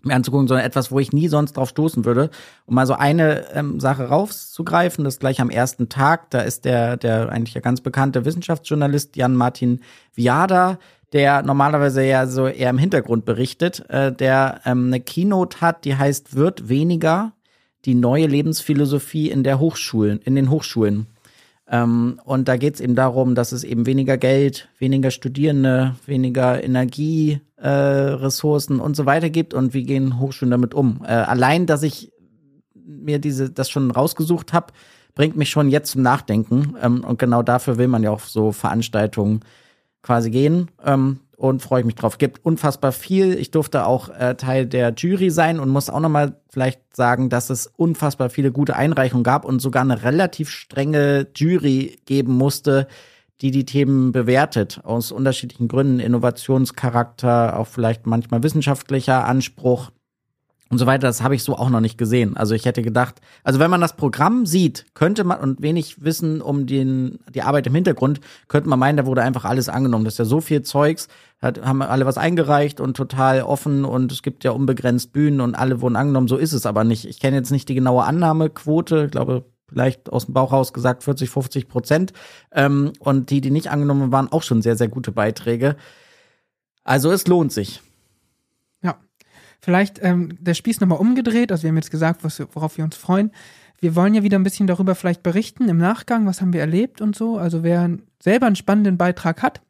mir 0.03 0.15
anzugucken, 0.15 0.49
sondern 0.49 0.67
etwas, 0.67 0.91
wo 0.91 0.99
ich 0.99 1.13
nie 1.13 1.29
sonst 1.29 1.59
drauf 1.59 1.69
stoßen 1.69 2.07
würde. 2.07 2.31
Um 2.67 2.75
mal 2.75 2.87
so 2.87 2.95
eine 2.95 3.53
ähm, 3.53 3.81
Sache 3.81 4.05
rauszugreifen, 4.05 5.05
das 5.05 5.19
gleich 5.19 5.41
am 5.41 5.51
ersten 5.51 5.91
Tag, 5.91 6.31
da 6.31 6.41
ist 6.41 6.65
der, 6.65 6.97
der 6.97 7.29
eigentlich 7.29 7.55
ja 7.55 7.61
ganz 7.61 7.83
bekannte 7.83 8.25
Wissenschaftsjournalist 8.25 9.17
Jan-Martin 9.17 9.81
Viada, 10.15 10.79
der 11.13 11.43
normalerweise 11.43 12.05
ja 12.05 12.27
so 12.27 12.47
eher 12.47 12.71
im 12.71 12.79
Hintergrund 12.79 13.25
berichtet, 13.25 13.85
äh, 13.91 14.13
der 14.13 14.61
ähm, 14.65 14.87
eine 14.87 15.01
Keynote 15.01 15.61
hat, 15.61 15.85
die 15.85 15.97
heißt 15.97 16.37
Wird 16.37 16.69
weniger, 16.69 17.33
die 17.85 17.95
neue 17.95 18.27
Lebensphilosophie 18.27 19.31
in 19.31 19.43
der 19.43 19.59
Hochschulen, 19.59 20.21
in 20.23 20.35
den 20.35 20.51
Hochschulen. 20.51 21.07
Ähm, 21.71 22.21
und 22.25 22.49
da 22.49 22.57
geht 22.57 22.75
es 22.75 22.81
eben 22.81 22.97
darum, 22.97 23.37
dass 23.37 23.53
es 23.53 23.63
eben 23.63 23.87
weniger 23.87 24.19
Geld, 24.19 24.69
weniger 24.79 25.13
Studierende, 25.13 25.95
weniger 26.05 26.65
Energieressourcen 26.65 28.81
äh, 28.81 28.83
und 28.83 28.97
so 28.97 29.07
weiter 29.07 29.31
gibt 29.31 29.55
und 29.55 29.73
wie 29.73 29.85
gehen 29.85 30.19
Hochschulen 30.19 30.51
damit 30.51 30.75
um. 30.75 31.03
Äh, 31.05 31.13
allein, 31.13 31.67
dass 31.67 31.85
ich 31.85 32.11
mir 32.75 33.21
diese 33.21 33.51
das 33.51 33.71
schon 33.71 33.93
rausgesucht 33.93 34.53
habe, 34.53 34.73
bringt 35.15 35.37
mich 35.37 35.51
schon 35.51 35.69
jetzt 35.69 35.93
zum 35.93 36.03
Nachdenken. 36.03 36.75
Ähm, 36.83 37.05
und 37.05 37.21
genau 37.21 37.45
dafür 37.45 37.79
will 37.79 37.89
man 37.89 38.03
ja 38.03 38.11
auch 38.11 38.21
so 38.21 38.51
Veranstaltungen 38.51 39.41
quasi 40.03 40.31
gehen. 40.31 40.73
Ähm, 40.85 41.21
und 41.41 41.63
freue 41.63 41.81
ich 41.81 41.87
mich 41.87 41.95
drauf. 41.95 42.19
Gibt 42.19 42.45
unfassbar 42.45 42.93
viel. 42.93 43.33
Ich 43.33 43.51
durfte 43.51 43.87
auch 43.87 44.11
äh, 44.11 44.35
Teil 44.35 44.67
der 44.67 44.93
Jury 44.95 45.31
sein 45.31 45.59
und 45.59 45.71
muss 45.71 45.89
auch 45.89 46.01
nochmal 46.01 46.37
vielleicht 46.51 46.95
sagen, 46.95 47.31
dass 47.31 47.49
es 47.49 47.67
unfassbar 47.67 48.29
viele 48.29 48.53
gute 48.53 48.77
Einreichungen 48.77 49.25
gab 49.25 49.47
und 49.47 49.61
sogar 49.61 49.83
eine 49.83 50.03
relativ 50.03 50.51
strenge 50.51 51.29
Jury 51.35 51.99
geben 52.05 52.35
musste, 52.35 52.89
die 53.41 53.51
die 53.53 53.65
Themen 53.65 54.13
bewertet 54.13 54.83
aus 54.85 55.13
unterschiedlichen 55.13 55.67
Gründen, 55.67 55.99
Innovationscharakter, 55.99 57.59
auch 57.59 57.69
vielleicht 57.69 58.07
manchmal 58.07 58.43
wissenschaftlicher 58.43 59.25
Anspruch 59.25 59.91
und 60.71 60.79
so 60.79 60.87
weiter, 60.87 61.09
das 61.09 61.21
habe 61.21 61.35
ich 61.35 61.43
so 61.43 61.57
auch 61.57 61.69
noch 61.69 61.81
nicht 61.81 61.99
gesehen. 61.99 62.37
Also 62.37 62.55
ich 62.55 62.65
hätte 62.65 62.83
gedacht, 62.83 63.21
also 63.43 63.59
wenn 63.59 63.73
man 63.73 63.81
das 63.81 63.97
Programm 63.97 64.47
sieht, 64.47 64.87
könnte 64.95 65.25
man 65.25 65.41
und 65.41 65.61
wenig 65.61 66.05
Wissen 66.05 66.41
um 66.41 66.67
den, 66.67 67.19
die 67.35 67.43
Arbeit 67.43 67.67
im 67.67 67.75
Hintergrund, 67.75 68.21
könnte 68.47 68.69
man 68.69 68.79
meinen, 68.79 68.97
da 68.97 69.05
wurde 69.05 69.23
einfach 69.23 69.45
alles 69.45 69.69
angenommen. 69.69 70.05
Das 70.05 70.15
ist 70.15 70.19
ja 70.19 70.25
so 70.27 70.41
viel 70.41 70.63
Zeugs, 70.63 71.09
hat, 71.43 71.61
haben 71.65 71.83
alle 71.83 72.07
was 72.07 72.19
eingereicht 72.19 72.81
und 72.81 72.97
total 72.97 73.43
offen 73.43 73.85
und 73.85 74.13
es 74.13 74.23
gibt 74.23 74.45
ja 74.45 74.53
unbegrenzt 74.53 75.13
Bühnen 75.13 75.41
und 75.41 75.57
alle 75.57 75.81
wurden 75.81 75.97
angenommen. 75.97 76.29
So 76.29 76.37
ist 76.37 76.53
es 76.53 76.67
aber 76.67 76.85
nicht. 76.85 77.05
Ich 77.05 77.19
kenne 77.19 77.37
jetzt 77.37 77.51
nicht 77.51 77.69
die 77.69 77.75
genaue 77.75 78.05
Annahmequote, 78.05 79.07
ich 79.07 79.11
glaube 79.11 79.45
vielleicht 79.69 80.13
aus 80.13 80.27
dem 80.27 80.35
Bauch 80.35 80.53
raus 80.53 80.73
gesagt 80.73 81.03
40, 81.03 81.31
50 81.31 81.69
Prozent. 81.69 82.13
Ähm, 82.53 82.93
und 83.01 83.31
die, 83.31 83.41
die 83.41 83.51
nicht 83.51 83.73
angenommen 83.73 84.13
waren, 84.13 84.31
auch 84.31 84.45
schon 84.45 84.63
sehr, 84.63 84.77
sehr 84.77 84.89
gute 84.89 85.11
Beiträge. 85.11 85.75
Also 86.85 87.11
es 87.11 87.27
lohnt 87.27 87.51
sich. 87.51 87.83
Vielleicht 89.61 90.03
ähm, 90.03 90.37
der 90.41 90.55
Spieß 90.55 90.81
nochmal 90.81 90.99
umgedreht. 90.99 91.53
Also 91.53 91.65
wir 91.65 91.69
haben 91.69 91.77
jetzt 91.77 91.91
gesagt, 91.91 92.25
was, 92.25 92.43
worauf 92.53 92.77
wir 92.77 92.85
uns 92.85 92.97
freuen. 92.97 93.31
Wir 93.79 93.97
wollen 93.97 94.15
ja 94.15 94.23
wieder 94.23 94.39
ein 94.39 94.45
bisschen 94.45 94.67
darüber 94.67 94.95
vielleicht 94.95 95.23
berichten 95.23 95.69
im 95.69 95.79
Nachgang, 95.79 96.27
was 96.27 96.41
haben 96.41 96.53
wir 96.53 96.61
erlebt 96.61 97.01
und 97.01 97.17
so. 97.17 97.39
Also 97.39 97.63
wer 97.63 97.91
selber 98.23 98.47
einen 98.47 98.57
spannenden 98.57 98.99
Beitrag 98.99 99.43
hat 99.43 99.63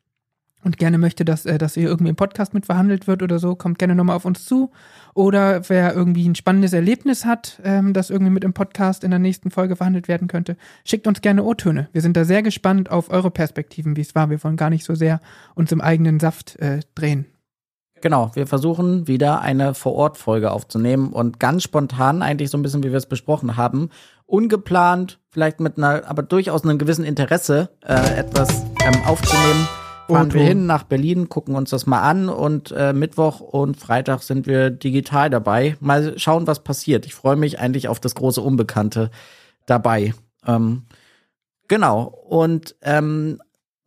und 0.62 0.78
gerne 0.78 0.98
möchte, 0.98 1.24
dass, 1.24 1.46
äh, 1.46 1.58
dass 1.58 1.76
ihr 1.76 1.88
irgendwie 1.88 2.10
im 2.10 2.16
Podcast 2.16 2.52
mit 2.54 2.66
verhandelt 2.66 3.06
wird 3.06 3.22
oder 3.22 3.38
so, 3.38 3.54
kommt 3.54 3.78
gerne 3.78 3.94
nochmal 3.94 4.16
auf 4.16 4.24
uns 4.24 4.44
zu. 4.44 4.70
Oder 5.14 5.68
wer 5.68 5.94
irgendwie 5.94 6.28
ein 6.28 6.34
spannendes 6.34 6.72
Erlebnis 6.72 7.24
hat, 7.24 7.60
ähm, 7.64 7.92
das 7.92 8.10
irgendwie 8.10 8.32
mit 8.32 8.44
im 8.44 8.52
Podcast 8.52 9.04
in 9.04 9.10
der 9.10 9.18
nächsten 9.18 9.50
Folge 9.50 9.76
verhandelt 9.76 10.08
werden 10.08 10.28
könnte, 10.28 10.56
schickt 10.84 11.06
uns 11.06 11.20
gerne 11.20 11.44
O-Töne. 11.44 11.88
Wir 11.92 12.02
sind 12.02 12.16
da 12.16 12.24
sehr 12.24 12.42
gespannt 12.42 12.90
auf 12.90 13.10
eure 13.10 13.30
Perspektiven, 13.30 13.96
wie 13.96 14.02
es 14.02 14.14
war. 14.14 14.30
Wir 14.30 14.42
wollen 14.42 14.56
gar 14.56 14.70
nicht 14.70 14.84
so 14.84 14.94
sehr 14.94 15.20
uns 15.54 15.72
im 15.72 15.80
eigenen 15.80 16.20
Saft 16.20 16.56
äh, 16.56 16.80
drehen. 16.94 17.26
Genau, 18.02 18.30
wir 18.34 18.46
versuchen 18.46 19.06
wieder 19.06 19.40
eine 19.40 19.74
Vor-Ort-Folge 19.74 20.50
aufzunehmen 20.50 21.12
und 21.12 21.38
ganz 21.38 21.62
spontan, 21.62 22.22
eigentlich 22.22 22.50
so 22.50 22.56
ein 22.56 22.62
bisschen, 22.62 22.82
wie 22.82 22.90
wir 22.90 22.96
es 22.96 23.06
besprochen 23.06 23.56
haben, 23.56 23.90
ungeplant, 24.26 25.18
vielleicht 25.28 25.60
mit 25.60 25.76
einer, 25.76 26.08
aber 26.08 26.22
durchaus 26.22 26.64
einem 26.64 26.78
gewissen 26.78 27.04
Interesse, 27.04 27.68
äh, 27.84 28.18
etwas 28.18 28.64
ähm, 28.84 29.02
aufzunehmen. 29.06 29.68
Fahren 30.08 30.32
wir 30.32 30.42
hin 30.42 30.66
nach 30.66 30.82
Berlin, 30.84 31.28
gucken 31.28 31.54
uns 31.54 31.70
das 31.70 31.86
mal 31.86 32.00
an 32.00 32.28
und 32.28 32.72
äh, 32.72 32.92
Mittwoch 32.92 33.40
und 33.40 33.76
Freitag 33.76 34.22
sind 34.22 34.46
wir 34.46 34.70
digital 34.70 35.30
dabei. 35.30 35.76
Mal 35.80 36.18
schauen, 36.18 36.46
was 36.46 36.64
passiert. 36.64 37.06
Ich 37.06 37.14
freue 37.14 37.36
mich 37.36 37.60
eigentlich 37.60 37.86
auf 37.86 38.00
das 38.00 38.16
große 38.16 38.40
Unbekannte 38.40 39.10
dabei. 39.66 40.14
Ähm, 40.46 40.86
genau. 41.68 42.02
Und 42.28 42.74
ähm, 42.82 43.40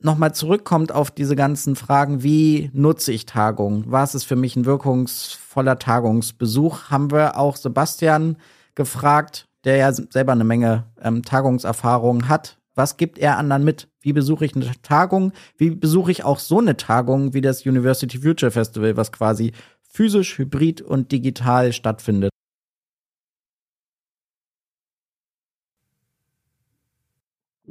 nochmal 0.04 0.34
zurückkommt 0.34 0.91
auf 0.91 1.12
diese 1.12 1.36
ganzen 1.36 1.76
Fragen, 1.76 2.24
wie 2.24 2.70
nutze 2.74 3.12
ich 3.12 3.26
Tagungen? 3.26 3.86
Was 3.88 4.16
ist 4.16 4.24
für 4.24 4.36
mich 4.36 4.56
ein 4.56 4.66
wirkungsvoller 4.66 5.80
Tagungsbesuch? 5.80 6.89
Haben 6.89 7.12
wir 7.12 7.38
auch 7.38 7.56
Sebastian 7.56 8.38
gefragt, 8.76 9.47
der 9.64 9.78
ja 9.78 9.91
selber 9.93 10.34
eine 10.34 10.43
Menge 10.43 10.86
ähm, 11.01 11.24
Tagungserfahrung 11.24 12.28
hat. 12.28 12.58
Was 12.76 12.97
gibt 12.97 13.20
er 13.20 13.38
anderen 13.38 13.64
mit? 13.64 13.88
Wie 14.01 14.14
besuche 14.14 14.45
ich 14.45 14.56
eine 14.56 14.70
Tagung? 14.82 15.32
Wie 15.58 15.70
besuche 15.70 16.12
ich 16.12 16.24
auch 16.24 16.39
so 16.39 16.60
eine 16.60 16.76
Tagung 16.76 17.34
wie 17.34 17.41
das 17.41 17.66
University 17.66 18.18
Future 18.18 18.51
Festival, 18.51 18.97
was 18.97 19.12
quasi 19.12 19.54
physisch, 19.84 20.38
hybrid 20.38 20.82
und 20.82 21.12
digital 21.12 21.72
stattfindet? 21.72 22.32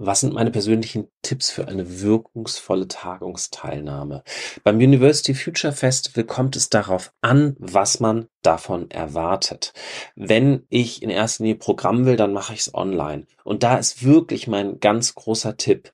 Was 0.05 0.18
sind 0.18 0.34
meine 0.34 0.50
persönlichen 0.50 1.07
Tipps 1.22 1.53
für 1.53 1.68
eine 1.68 2.00
wirkungsvolle 2.00 2.88
Tagungsteilnahme? 2.88 4.24
Beim 4.64 4.78
University 4.78 5.32
Future 5.32 5.72
Festival 5.72 6.24
kommt 6.24 6.57
es 6.57 6.68
darauf 6.68 7.12
an, 7.20 7.55
was 7.61 8.00
man 8.00 8.26
davon 8.42 8.90
erwartet. 8.90 9.72
Wenn 10.16 10.66
ich 10.70 11.05
in 11.05 11.11
erster 11.11 11.44
Linie 11.44 11.55
Programm 11.61 12.05
will, 12.05 12.16
dann 12.16 12.32
mache 12.32 12.53
ich 12.53 12.59
es 12.59 12.74
online. 12.74 13.28
Und 13.44 13.62
da 13.62 13.76
ist 13.76 14.03
wirklich 14.03 14.48
mein 14.48 14.80
ganz 14.80 15.14
großer 15.14 15.57
Tipp, 15.57 15.92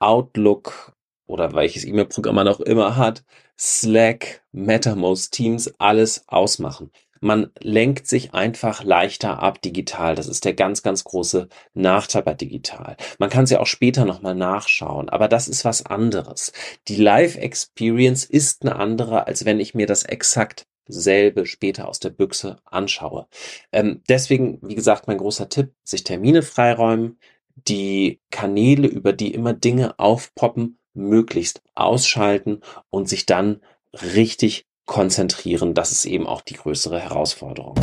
Outlook 0.00 0.92
oder 1.26 1.54
welches 1.54 1.86
E-Mail-Programm 1.86 2.34
man 2.34 2.48
auch 2.48 2.60
immer 2.60 2.96
hat, 2.96 3.24
Slack, 3.58 4.42
MetaMost, 4.52 5.32
Teams, 5.32 5.72
alles 5.78 6.24
ausmachen. 6.28 6.90
Man 7.20 7.50
lenkt 7.60 8.06
sich 8.06 8.34
einfach 8.34 8.84
leichter 8.84 9.42
ab 9.42 9.62
digital. 9.62 10.14
Das 10.14 10.28
ist 10.28 10.44
der 10.44 10.54
ganz, 10.54 10.82
ganz 10.82 11.04
große 11.04 11.48
Nachteil 11.74 12.22
bei 12.22 12.34
digital. 12.34 12.96
Man 13.18 13.30
kann 13.30 13.44
es 13.44 13.50
ja 13.50 13.60
auch 13.60 13.66
später 13.66 14.04
nochmal 14.04 14.34
nachschauen, 14.34 15.08
aber 15.08 15.28
das 15.28 15.48
ist 15.48 15.64
was 15.64 15.86
anderes. 15.86 16.52
Die 16.88 16.96
Live-Experience 16.96 18.24
ist 18.24 18.62
eine 18.62 18.76
andere, 18.76 19.26
als 19.26 19.44
wenn 19.44 19.60
ich 19.60 19.74
mir 19.74 19.86
das 19.86 20.04
exakt 20.04 20.66
selbe 20.88 21.46
später 21.46 21.88
aus 21.88 22.00
der 22.00 22.10
Büchse 22.10 22.58
anschaue. 22.64 23.26
Ähm, 23.72 24.02
deswegen, 24.08 24.58
wie 24.62 24.74
gesagt, 24.74 25.08
mein 25.08 25.18
großer 25.18 25.48
Tipp, 25.48 25.72
sich 25.82 26.04
Termine 26.04 26.42
freiräumen, 26.42 27.18
die 27.56 28.20
Kanäle, 28.30 28.86
über 28.86 29.12
die 29.12 29.34
immer 29.34 29.52
Dinge 29.52 29.98
aufpoppen, 29.98 30.78
möglichst 30.94 31.62
ausschalten 31.74 32.60
und 32.90 33.08
sich 33.08 33.26
dann 33.26 33.60
richtig 33.92 34.66
konzentrieren. 34.86 35.74
Das 35.74 35.92
ist 35.92 36.06
eben 36.06 36.26
auch 36.26 36.40
die 36.40 36.54
größere 36.54 36.98
Herausforderung. 37.00 37.74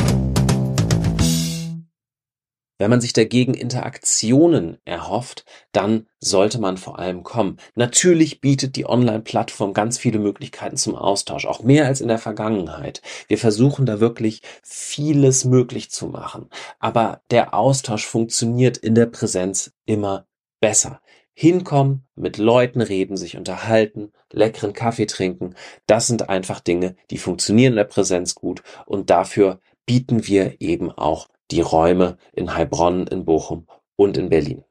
Wenn 2.76 2.90
man 2.90 3.00
sich 3.00 3.12
dagegen 3.12 3.54
Interaktionen 3.54 4.78
erhofft, 4.84 5.44
dann 5.70 6.08
sollte 6.18 6.58
man 6.58 6.76
vor 6.76 6.98
allem 6.98 7.22
kommen. 7.22 7.58
Natürlich 7.76 8.40
bietet 8.40 8.74
die 8.74 8.84
Online-Plattform 8.84 9.74
ganz 9.74 9.96
viele 9.96 10.18
Möglichkeiten 10.18 10.76
zum 10.76 10.96
Austausch, 10.96 11.46
auch 11.46 11.62
mehr 11.62 11.86
als 11.86 12.00
in 12.00 12.08
der 12.08 12.18
Vergangenheit. 12.18 13.00
Wir 13.28 13.38
versuchen 13.38 13.86
da 13.86 14.00
wirklich 14.00 14.42
vieles 14.64 15.44
möglich 15.44 15.90
zu 15.90 16.06
machen. 16.06 16.50
Aber 16.80 17.22
der 17.30 17.54
Austausch 17.54 18.06
funktioniert 18.06 18.76
in 18.76 18.96
der 18.96 19.06
Präsenz 19.06 19.72
immer 19.86 20.26
besser 20.60 21.00
hinkommen, 21.34 22.06
mit 22.14 22.38
Leuten 22.38 22.80
reden, 22.80 23.16
sich 23.16 23.36
unterhalten, 23.36 24.12
leckeren 24.32 24.72
Kaffee 24.72 25.06
trinken, 25.06 25.54
das 25.86 26.06
sind 26.06 26.28
einfach 26.28 26.60
Dinge, 26.60 26.96
die 27.10 27.18
funktionieren 27.18 27.72
in 27.72 27.76
der 27.76 27.84
Präsenz 27.84 28.34
gut. 28.34 28.62
Und 28.86 29.10
dafür 29.10 29.60
bieten 29.84 30.26
wir 30.26 30.60
eben 30.60 30.90
auch 30.90 31.28
die 31.50 31.60
Räume 31.60 32.16
in 32.32 32.54
Heilbronn, 32.54 33.06
in 33.06 33.24
Bochum 33.24 33.66
und 33.96 34.16
in 34.16 34.28
Berlin. 34.28 34.64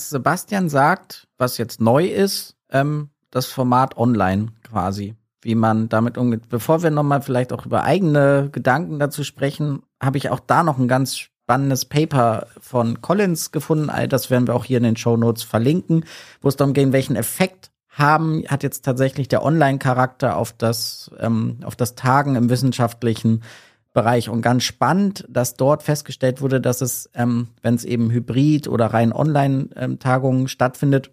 Sebastian 0.00 0.68
sagt, 0.68 1.28
was 1.38 1.58
jetzt 1.58 1.80
neu 1.80 2.06
ist, 2.06 2.56
ähm, 2.70 3.10
das 3.30 3.46
Format 3.46 3.96
online 3.96 4.52
quasi, 4.62 5.14
wie 5.42 5.54
man 5.54 5.88
damit 5.88 6.18
umgeht. 6.18 6.48
Bevor 6.48 6.82
wir 6.82 6.90
nochmal 6.90 7.22
vielleicht 7.22 7.52
auch 7.52 7.66
über 7.66 7.84
eigene 7.84 8.48
Gedanken 8.52 8.98
dazu 8.98 9.24
sprechen, 9.24 9.82
habe 10.02 10.18
ich 10.18 10.30
auch 10.30 10.40
da 10.40 10.62
noch 10.62 10.78
ein 10.78 10.88
ganz 10.88 11.16
spannendes 11.16 11.84
Paper 11.84 12.46
von 12.60 13.00
Collins 13.00 13.50
gefunden. 13.50 13.90
All 13.90 14.06
das 14.06 14.30
werden 14.30 14.46
wir 14.46 14.54
auch 14.54 14.64
hier 14.64 14.78
in 14.78 14.84
den 14.84 14.96
Show 14.96 15.16
Notes 15.16 15.42
verlinken, 15.42 16.04
wo 16.40 16.48
es 16.48 16.56
darum 16.56 16.74
geht, 16.74 16.92
welchen 16.92 17.16
Effekt 17.16 17.70
haben, 17.90 18.44
hat 18.46 18.62
jetzt 18.62 18.84
tatsächlich 18.84 19.28
der 19.28 19.44
Online-Charakter 19.44 20.36
auf 20.36 20.52
das, 20.52 21.10
ähm, 21.18 21.58
auf 21.64 21.76
das 21.76 21.96
Tagen 21.96 22.36
im 22.36 22.48
wissenschaftlichen 22.48 23.42
Bereich. 23.92 24.28
Und 24.28 24.42
ganz 24.42 24.62
spannend, 24.62 25.24
dass 25.28 25.54
dort 25.54 25.82
festgestellt 25.82 26.40
wurde, 26.40 26.60
dass 26.60 26.80
es, 26.80 27.10
ähm, 27.14 27.48
wenn 27.62 27.74
es 27.74 27.84
eben 27.84 28.10
hybrid 28.10 28.68
oder 28.68 28.86
rein 28.86 29.12
Online-Tagungen 29.12 30.42
ähm, 30.42 30.48
stattfindet, 30.48 31.10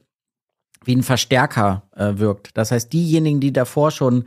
wie 0.88 0.96
ein 0.96 1.04
Verstärker 1.04 1.84
äh, 1.96 2.14
wirkt. 2.16 2.58
Das 2.58 2.72
heißt, 2.72 2.92
diejenigen, 2.92 3.40
die 3.40 3.54
davor 3.54 3.92
schon 3.92 4.26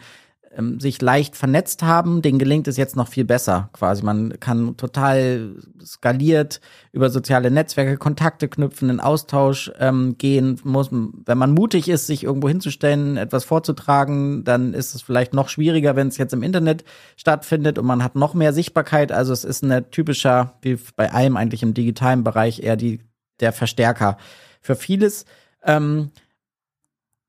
ähm, 0.53 0.81
sich 0.81 1.01
leicht 1.01 1.37
vernetzt 1.37 1.83
haben, 1.83 2.23
denen 2.23 2.39
gelingt 2.39 2.67
es 2.69 2.77
jetzt 2.77 2.97
noch 2.97 3.09
viel 3.09 3.25
besser. 3.25 3.71
Quasi 3.73 4.03
man 4.05 4.39
kann 4.41 4.77
total 4.77 5.55
skaliert 5.83 6.61
über 6.93 7.09
soziale 7.09 7.51
Netzwerke 7.51 7.97
Kontakte 7.97 8.49
knüpfen, 8.49 8.91
in 8.91 9.01
Austausch 9.01 9.71
ähm, 9.79 10.17
gehen. 10.19 10.61
Muss, 10.65 10.91
wenn 10.91 11.39
man 11.39 11.53
mutig 11.53 11.89
ist, 11.89 12.07
sich 12.07 12.25
irgendwo 12.25 12.49
hinzustellen, 12.49 13.17
etwas 13.17 13.45
vorzutragen, 13.45 14.45
dann 14.45 14.75
ist 14.75 14.95
es 14.95 15.03
vielleicht 15.03 15.35
noch 15.35 15.49
schwieriger, 15.49 15.97
wenn 15.97 16.09
es 16.09 16.19
jetzt 16.19 16.35
im 16.35 16.43
Internet 16.43 16.85
stattfindet 17.17 17.79
und 17.79 17.87
man 17.87 18.03
hat 18.05 18.17
noch 18.17 18.35
mehr 18.35 18.53
Sichtbarkeit. 18.53 19.13
Also 19.13 19.33
es 19.33 19.45
ist 19.45 19.63
ein 19.63 19.91
typischer, 19.91 20.59
wie 20.63 20.79
bei 20.97 21.13
allem 21.13 21.37
eigentlich 21.37 21.63
im 21.63 21.75
digitalen 21.75 22.25
Bereich, 22.25 22.63
eher 22.63 22.77
die 22.77 23.01
der 23.39 23.53
Verstärker 23.53 24.19
für 24.61 24.77
vieles. 24.77 25.25
Ähm, 25.65 26.11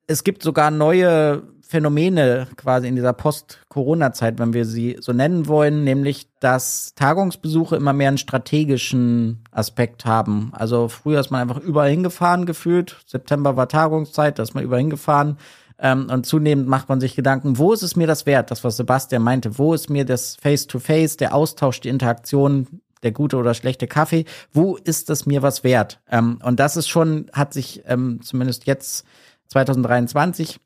es 0.06 0.24
gibt 0.24 0.42
sogar 0.42 0.70
neue 0.70 1.42
Phänomene 1.72 2.48
quasi 2.56 2.86
in 2.86 2.96
dieser 2.96 3.14
Post-Corona-Zeit, 3.14 4.38
wenn 4.38 4.52
wir 4.52 4.66
sie 4.66 4.98
so 5.00 5.12
nennen 5.12 5.48
wollen, 5.48 5.84
nämlich 5.84 6.28
dass 6.38 6.94
Tagungsbesuche 6.96 7.76
immer 7.76 7.94
mehr 7.94 8.08
einen 8.08 8.18
strategischen 8.18 9.42
Aspekt 9.50 10.04
haben. 10.04 10.52
Also 10.54 10.88
früher 10.88 11.20
ist 11.20 11.30
man 11.30 11.40
einfach 11.40 11.62
überall 11.62 11.88
hingefahren 11.88 12.44
gefühlt. 12.44 12.98
September 13.06 13.56
war 13.56 13.68
Tagungszeit, 13.68 14.38
da 14.38 14.42
ist 14.42 14.54
man 14.54 14.64
überall 14.64 14.82
hingefahren. 14.82 15.38
Ähm, 15.78 16.08
und 16.10 16.26
zunehmend 16.26 16.68
macht 16.68 16.90
man 16.90 17.00
sich 17.00 17.16
Gedanken, 17.16 17.56
wo 17.56 17.72
ist 17.72 17.82
es 17.82 17.96
mir 17.96 18.06
das 18.06 18.26
wert? 18.26 18.50
Das, 18.50 18.64
was 18.64 18.76
Sebastian 18.76 19.22
meinte, 19.22 19.58
wo 19.58 19.72
ist 19.72 19.88
mir 19.88 20.04
das 20.04 20.36
Face-to-Face, 20.36 21.14
-face, 21.14 21.18
der 21.18 21.34
Austausch, 21.34 21.80
die 21.80 21.88
Interaktion, 21.88 22.82
der 23.02 23.12
gute 23.12 23.36
oder 23.38 23.54
schlechte 23.54 23.86
Kaffee, 23.86 24.26
wo 24.52 24.76
ist 24.76 25.08
es 25.08 25.24
mir 25.24 25.40
was 25.40 25.64
wert? 25.64 26.00
Ähm, 26.10 26.38
und 26.44 26.60
das 26.60 26.76
ist 26.76 26.88
schon, 26.88 27.30
hat 27.32 27.54
sich 27.54 27.82
ähm, 27.86 28.20
zumindest 28.22 28.66
jetzt 28.66 29.06
2023 29.52 30.58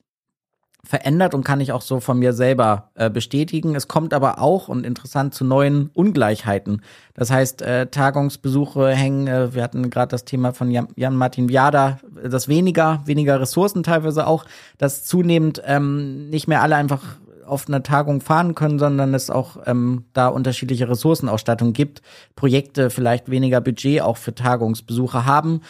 verändert 0.84 1.34
und 1.34 1.43
kann 1.43 1.61
ich 1.61 1.72
auch 1.72 1.82
so 1.82 1.99
von 1.99 2.18
mir 2.18 2.32
selber 2.32 2.91
äh, 2.95 3.11
bestätigen. 3.11 3.74
Es 3.74 3.89
kommt 3.89 4.14
aber 4.14 4.41
auch 4.41 4.68
und 4.68 4.87
interessant 4.87 5.34
zu 5.34 5.45
neuen 5.45 5.91
Ungleichheiten. 5.95 6.82
Das 7.14 7.32
heißt, 7.32 7.62
äh, 7.62 7.89
Tagungsbesuche 7.89 8.91
hängen, 8.91 9.26
äh, 9.26 9.53
wir 9.53 9.64
hatten 9.64 9.91
gerade 9.91 10.11
das 10.11 10.24
Thema 10.24 10.53
von 10.53 10.70
Jan, 10.70 10.87
Jan 10.95 11.16
Martin 11.16 11.49
Viada, 11.49 11.99
das 12.22 12.47
weniger, 12.47 13.03
weniger 13.05 13.41
Ressourcen 13.41 13.82
teilweise 13.82 14.28
auch, 14.28 14.45
dass 14.78 15.05
zunehmend 15.05 15.61
ähm, 15.64 16.30
nicht 16.30 16.47
mehr 16.47 16.62
alle 16.62 16.76
einfach 16.76 17.03
auf 17.45 17.66
eine 17.66 17.82
Tagung 17.82 18.20
fahren 18.20 18.55
können, 18.55 18.78
sondern 18.78 19.14
es 19.14 19.30
auch 19.30 19.57
ähm, 19.66 20.05
da 20.12 20.28
unterschiedliche 20.28 20.89
Ressourcenausstattung 20.89 21.72
gibt, 21.72 22.03
Projekte 22.37 22.91
vielleicht 22.91 23.28
weniger 23.28 23.61
Budget 23.61 24.03
auch 24.03 24.16
für 24.16 24.34
Tagungsbesuche 24.34 25.26
haben 25.26 25.62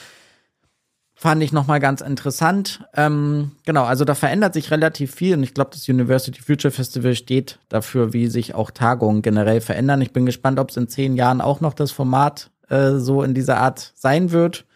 fand 1.18 1.42
ich 1.42 1.50
nochmal 1.50 1.80
ganz 1.80 2.02
interessant. 2.02 2.84
Ähm, 2.94 3.52
genau, 3.64 3.84
also 3.84 4.04
da 4.04 4.14
verändert 4.14 4.52
sich 4.52 4.70
relativ 4.70 5.14
viel 5.14 5.34
und 5.34 5.42
ich 5.42 5.54
glaube, 5.54 5.70
das 5.72 5.88
University 5.88 6.40
Future 6.40 6.70
Festival 6.70 7.14
steht 7.14 7.58
dafür, 7.70 8.12
wie 8.12 8.28
sich 8.28 8.54
auch 8.54 8.70
Tagungen 8.70 9.22
generell 9.22 9.62
verändern. 9.62 10.02
Ich 10.02 10.12
bin 10.12 10.26
gespannt, 10.26 10.58
ob 10.58 10.70
es 10.70 10.76
in 10.76 10.88
zehn 10.88 11.16
Jahren 11.16 11.40
auch 11.40 11.60
noch 11.62 11.72
das 11.72 11.90
Format 11.90 12.50
äh, 12.68 12.92
so 12.92 13.22
in 13.22 13.32
dieser 13.32 13.56
Art 13.56 13.92
sein 13.96 14.30
wird. 14.30 14.66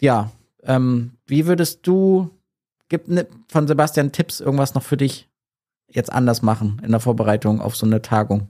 Ja, 0.00 0.32
ähm, 0.62 1.12
wie 1.26 1.46
würdest 1.46 1.86
du, 1.86 2.30
gibt 2.88 3.08
ne, 3.08 3.26
von 3.46 3.68
Sebastian 3.68 4.12
Tipps 4.12 4.40
irgendwas 4.40 4.74
noch 4.74 4.82
für 4.82 4.96
dich 4.96 5.28
jetzt 5.88 6.10
anders 6.10 6.40
machen 6.40 6.80
in 6.82 6.90
der 6.90 7.00
Vorbereitung 7.00 7.60
auf 7.60 7.76
so 7.76 7.84
eine 7.84 8.00
Tagung? 8.00 8.48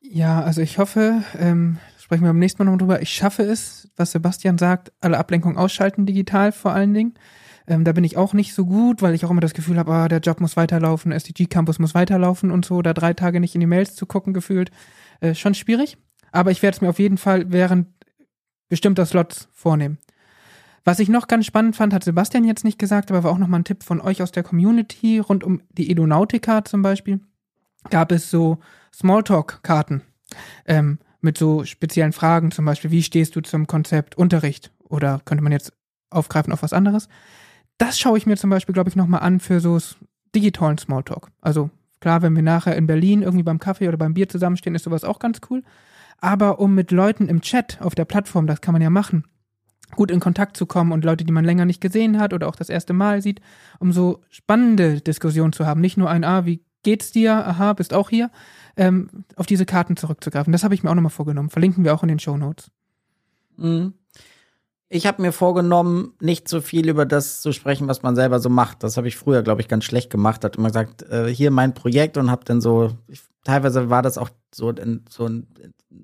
Ja, 0.00 0.42
also 0.42 0.60
ich 0.60 0.78
hoffe, 0.78 1.22
ähm, 1.38 1.78
sprechen 2.08 2.22
wir 2.22 2.30
beim 2.30 2.38
nächsten 2.38 2.64
Mal 2.64 2.70
noch 2.70 2.78
drüber. 2.78 3.02
Ich 3.02 3.10
schaffe 3.10 3.42
es, 3.42 3.90
was 3.96 4.12
Sebastian 4.12 4.56
sagt, 4.56 4.92
alle 5.02 5.18
Ablenkungen 5.18 5.58
ausschalten, 5.58 6.06
digital 6.06 6.52
vor 6.52 6.72
allen 6.72 6.94
Dingen. 6.94 7.18
Ähm, 7.66 7.84
da 7.84 7.92
bin 7.92 8.02
ich 8.02 8.16
auch 8.16 8.32
nicht 8.32 8.54
so 8.54 8.64
gut, 8.64 9.02
weil 9.02 9.14
ich 9.14 9.26
auch 9.26 9.30
immer 9.30 9.42
das 9.42 9.52
Gefühl 9.52 9.76
habe, 9.76 9.92
ah, 9.92 10.08
der 10.08 10.20
Job 10.20 10.40
muss 10.40 10.56
weiterlaufen, 10.56 11.12
SDG 11.12 11.44
Campus 11.48 11.78
muss 11.78 11.94
weiterlaufen 11.94 12.50
und 12.50 12.64
so, 12.64 12.80
da 12.80 12.94
drei 12.94 13.12
Tage 13.12 13.40
nicht 13.40 13.54
in 13.54 13.60
die 13.60 13.66
Mails 13.66 13.94
zu 13.94 14.06
gucken 14.06 14.32
gefühlt. 14.32 14.70
Äh, 15.20 15.34
schon 15.34 15.52
schwierig. 15.52 15.98
Aber 16.32 16.50
ich 16.50 16.62
werde 16.62 16.76
es 16.76 16.80
mir 16.80 16.88
auf 16.88 16.98
jeden 16.98 17.18
Fall 17.18 17.52
während 17.52 17.88
bestimmter 18.70 19.04
Slots 19.04 19.50
vornehmen. 19.52 19.98
Was 20.84 21.00
ich 21.00 21.10
noch 21.10 21.28
ganz 21.28 21.44
spannend 21.44 21.76
fand, 21.76 21.92
hat 21.92 22.04
Sebastian 22.04 22.44
jetzt 22.44 22.64
nicht 22.64 22.78
gesagt, 22.78 23.10
aber 23.10 23.22
war 23.22 23.32
auch 23.32 23.38
nochmal 23.38 23.60
ein 23.60 23.64
Tipp 23.64 23.82
von 23.82 24.00
euch 24.00 24.22
aus 24.22 24.32
der 24.32 24.44
Community 24.44 25.18
rund 25.18 25.44
um 25.44 25.60
die 25.72 25.90
Edonautica 25.90 26.64
zum 26.64 26.80
Beispiel. 26.80 27.20
Gab 27.90 28.12
es 28.12 28.30
so 28.30 28.60
Smalltalk-Karten 28.94 30.00
ähm, 30.64 30.98
mit 31.20 31.38
so 31.38 31.64
speziellen 31.64 32.12
Fragen, 32.12 32.50
zum 32.50 32.64
Beispiel, 32.64 32.90
wie 32.90 33.02
stehst 33.02 33.34
du 33.36 33.40
zum 33.40 33.66
Konzept 33.66 34.16
Unterricht? 34.16 34.72
Oder 34.88 35.20
könnte 35.24 35.42
man 35.42 35.52
jetzt 35.52 35.72
aufgreifen 36.10 36.52
auf 36.52 36.62
was 36.62 36.72
anderes? 36.72 37.08
Das 37.76 37.98
schaue 37.98 38.18
ich 38.18 38.26
mir 38.26 38.36
zum 38.36 38.50
Beispiel, 38.50 38.72
glaube 38.72 38.90
ich, 38.90 38.96
nochmal 38.96 39.20
an 39.20 39.40
für 39.40 39.60
so 39.60 39.78
digitalen 40.34 40.78
Smalltalk. 40.78 41.30
Also 41.40 41.70
klar, 42.00 42.22
wenn 42.22 42.34
wir 42.34 42.42
nachher 42.42 42.76
in 42.76 42.86
Berlin 42.86 43.22
irgendwie 43.22 43.42
beim 43.42 43.58
Kaffee 43.58 43.88
oder 43.88 43.96
beim 43.96 44.14
Bier 44.14 44.28
zusammenstehen, 44.28 44.74
ist 44.74 44.84
sowas 44.84 45.04
auch 45.04 45.18
ganz 45.18 45.40
cool. 45.50 45.62
Aber 46.20 46.60
um 46.60 46.74
mit 46.74 46.90
Leuten 46.90 47.28
im 47.28 47.40
Chat 47.40 47.78
auf 47.80 47.94
der 47.94 48.04
Plattform, 48.04 48.46
das 48.46 48.60
kann 48.60 48.72
man 48.72 48.82
ja 48.82 48.90
machen, 48.90 49.24
gut 49.94 50.10
in 50.10 50.20
Kontakt 50.20 50.56
zu 50.56 50.66
kommen 50.66 50.92
und 50.92 51.04
Leute, 51.04 51.24
die 51.24 51.32
man 51.32 51.44
länger 51.44 51.64
nicht 51.64 51.80
gesehen 51.80 52.18
hat 52.18 52.32
oder 52.32 52.48
auch 52.48 52.56
das 52.56 52.68
erste 52.68 52.92
Mal 52.92 53.22
sieht, 53.22 53.40
um 53.78 53.92
so 53.92 54.22
spannende 54.28 55.00
Diskussionen 55.00 55.52
zu 55.52 55.66
haben. 55.66 55.80
Nicht 55.80 55.96
nur 55.96 56.10
ein, 56.10 56.24
ah, 56.24 56.44
wie 56.44 56.64
geht's 56.82 57.12
dir? 57.12 57.46
Aha, 57.46 57.72
bist 57.72 57.94
auch 57.94 58.10
hier. 58.10 58.30
Ähm, 58.78 59.10
auf 59.36 59.46
diese 59.46 59.66
Karten 59.66 59.96
zurückzugreifen. 59.96 60.52
Das 60.52 60.62
habe 60.64 60.72
ich 60.72 60.82
mir 60.82 60.90
auch 60.90 60.94
nochmal 60.94 61.10
vorgenommen. 61.10 61.50
Verlinken 61.50 61.84
wir 61.84 61.92
auch 61.92 62.02
in 62.02 62.08
den 62.08 62.20
Show 62.20 62.36
Notes. 62.36 62.70
Mhm. 63.56 63.94
Ich 64.88 65.06
habe 65.06 65.20
mir 65.20 65.32
vorgenommen, 65.32 66.14
nicht 66.20 66.48
so 66.48 66.62
viel 66.62 66.88
über 66.88 67.04
das 67.04 67.42
zu 67.42 67.52
sprechen, 67.52 67.88
was 67.88 68.02
man 68.02 68.16
selber 68.16 68.38
so 68.40 68.48
macht. 68.48 68.82
Das 68.82 68.96
habe 68.96 69.08
ich 69.08 69.16
früher, 69.16 69.42
glaube 69.42 69.60
ich, 69.60 69.68
ganz 69.68 69.84
schlecht 69.84 70.08
gemacht. 70.08 70.44
Hat 70.44 70.56
immer 70.56 70.68
gesagt, 70.68 71.02
äh, 71.10 71.26
hier 71.26 71.50
mein 71.50 71.74
Projekt 71.74 72.16
und 72.16 72.30
habe 72.30 72.44
dann 72.46 72.62
so, 72.62 72.92
ich, 73.08 73.20
teilweise 73.44 73.90
war 73.90 74.00
das 74.00 74.16
auch 74.16 74.30
so, 74.54 74.70
in, 74.70 75.04
so 75.10 75.26
ein 75.26 75.46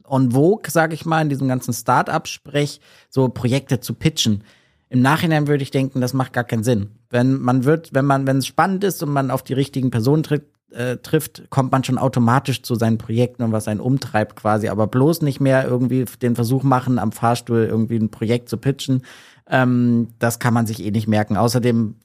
on 0.07 0.33
vogue, 0.33 0.71
sage 0.71 0.95
ich 0.95 1.07
mal, 1.07 1.23
in 1.23 1.31
diesem 1.31 1.49
ganzen 1.49 1.73
Start-up-Sprech, 1.73 2.81
so 3.09 3.29
Projekte 3.29 3.81
zu 3.81 3.95
pitchen. 3.95 4.45
Im 4.91 5.01
Nachhinein 5.01 5.47
würde 5.47 5.63
ich 5.63 5.71
denken, 5.71 6.01
das 6.01 6.13
macht 6.13 6.33
gar 6.33 6.45
keinen 6.45 6.65
Sinn. 6.65 6.91
Wenn 7.09 7.41
man 7.41 7.65
wird, 7.65 7.95
wenn 7.95 8.05
man, 8.05 8.27
wenn 8.27 8.39
es 8.39 8.47
spannend 8.47 8.85
ist 8.85 9.03
und 9.03 9.11
man 9.11 9.31
auf 9.31 9.43
die 9.43 9.55
richtigen 9.55 9.91
Personen 9.91 10.23
tritt, 10.23 10.45
äh, 10.75 10.99
trifft, 10.99 11.49
kommt 11.51 11.73
man 11.73 11.85
schon 11.85 11.99
automatisch 11.99 12.63
zu 12.63 12.75
seinen 12.75 12.99
Projekten 12.99 13.43
und 13.43 13.53
was 13.53 13.69
einen 13.69 13.81
umtreibt 13.81 14.37
quasi, 14.37 14.69
aber 14.69 14.87
bloß 14.87 15.23
nicht 15.23 15.41
mehr 15.41 15.65
irgendwie 15.67 16.05
den 16.21 16.35
Versuch 16.35 16.63
machen, 16.63 16.99
am 16.99 17.13
Fahrstuhl 17.13 17.65
irgendwie 17.65 17.97
ein 17.97 18.11
Projekt 18.11 18.49
zu 18.49 18.57
pitchen. 18.57 19.03
Ähm, 19.49 20.09
das 20.19 20.39
kann 20.39 20.55
man 20.55 20.67
sich 20.67 20.85
eh 20.85 20.91
nicht 20.91 21.09
merken. 21.09 21.37
Außerdem, 21.37 21.97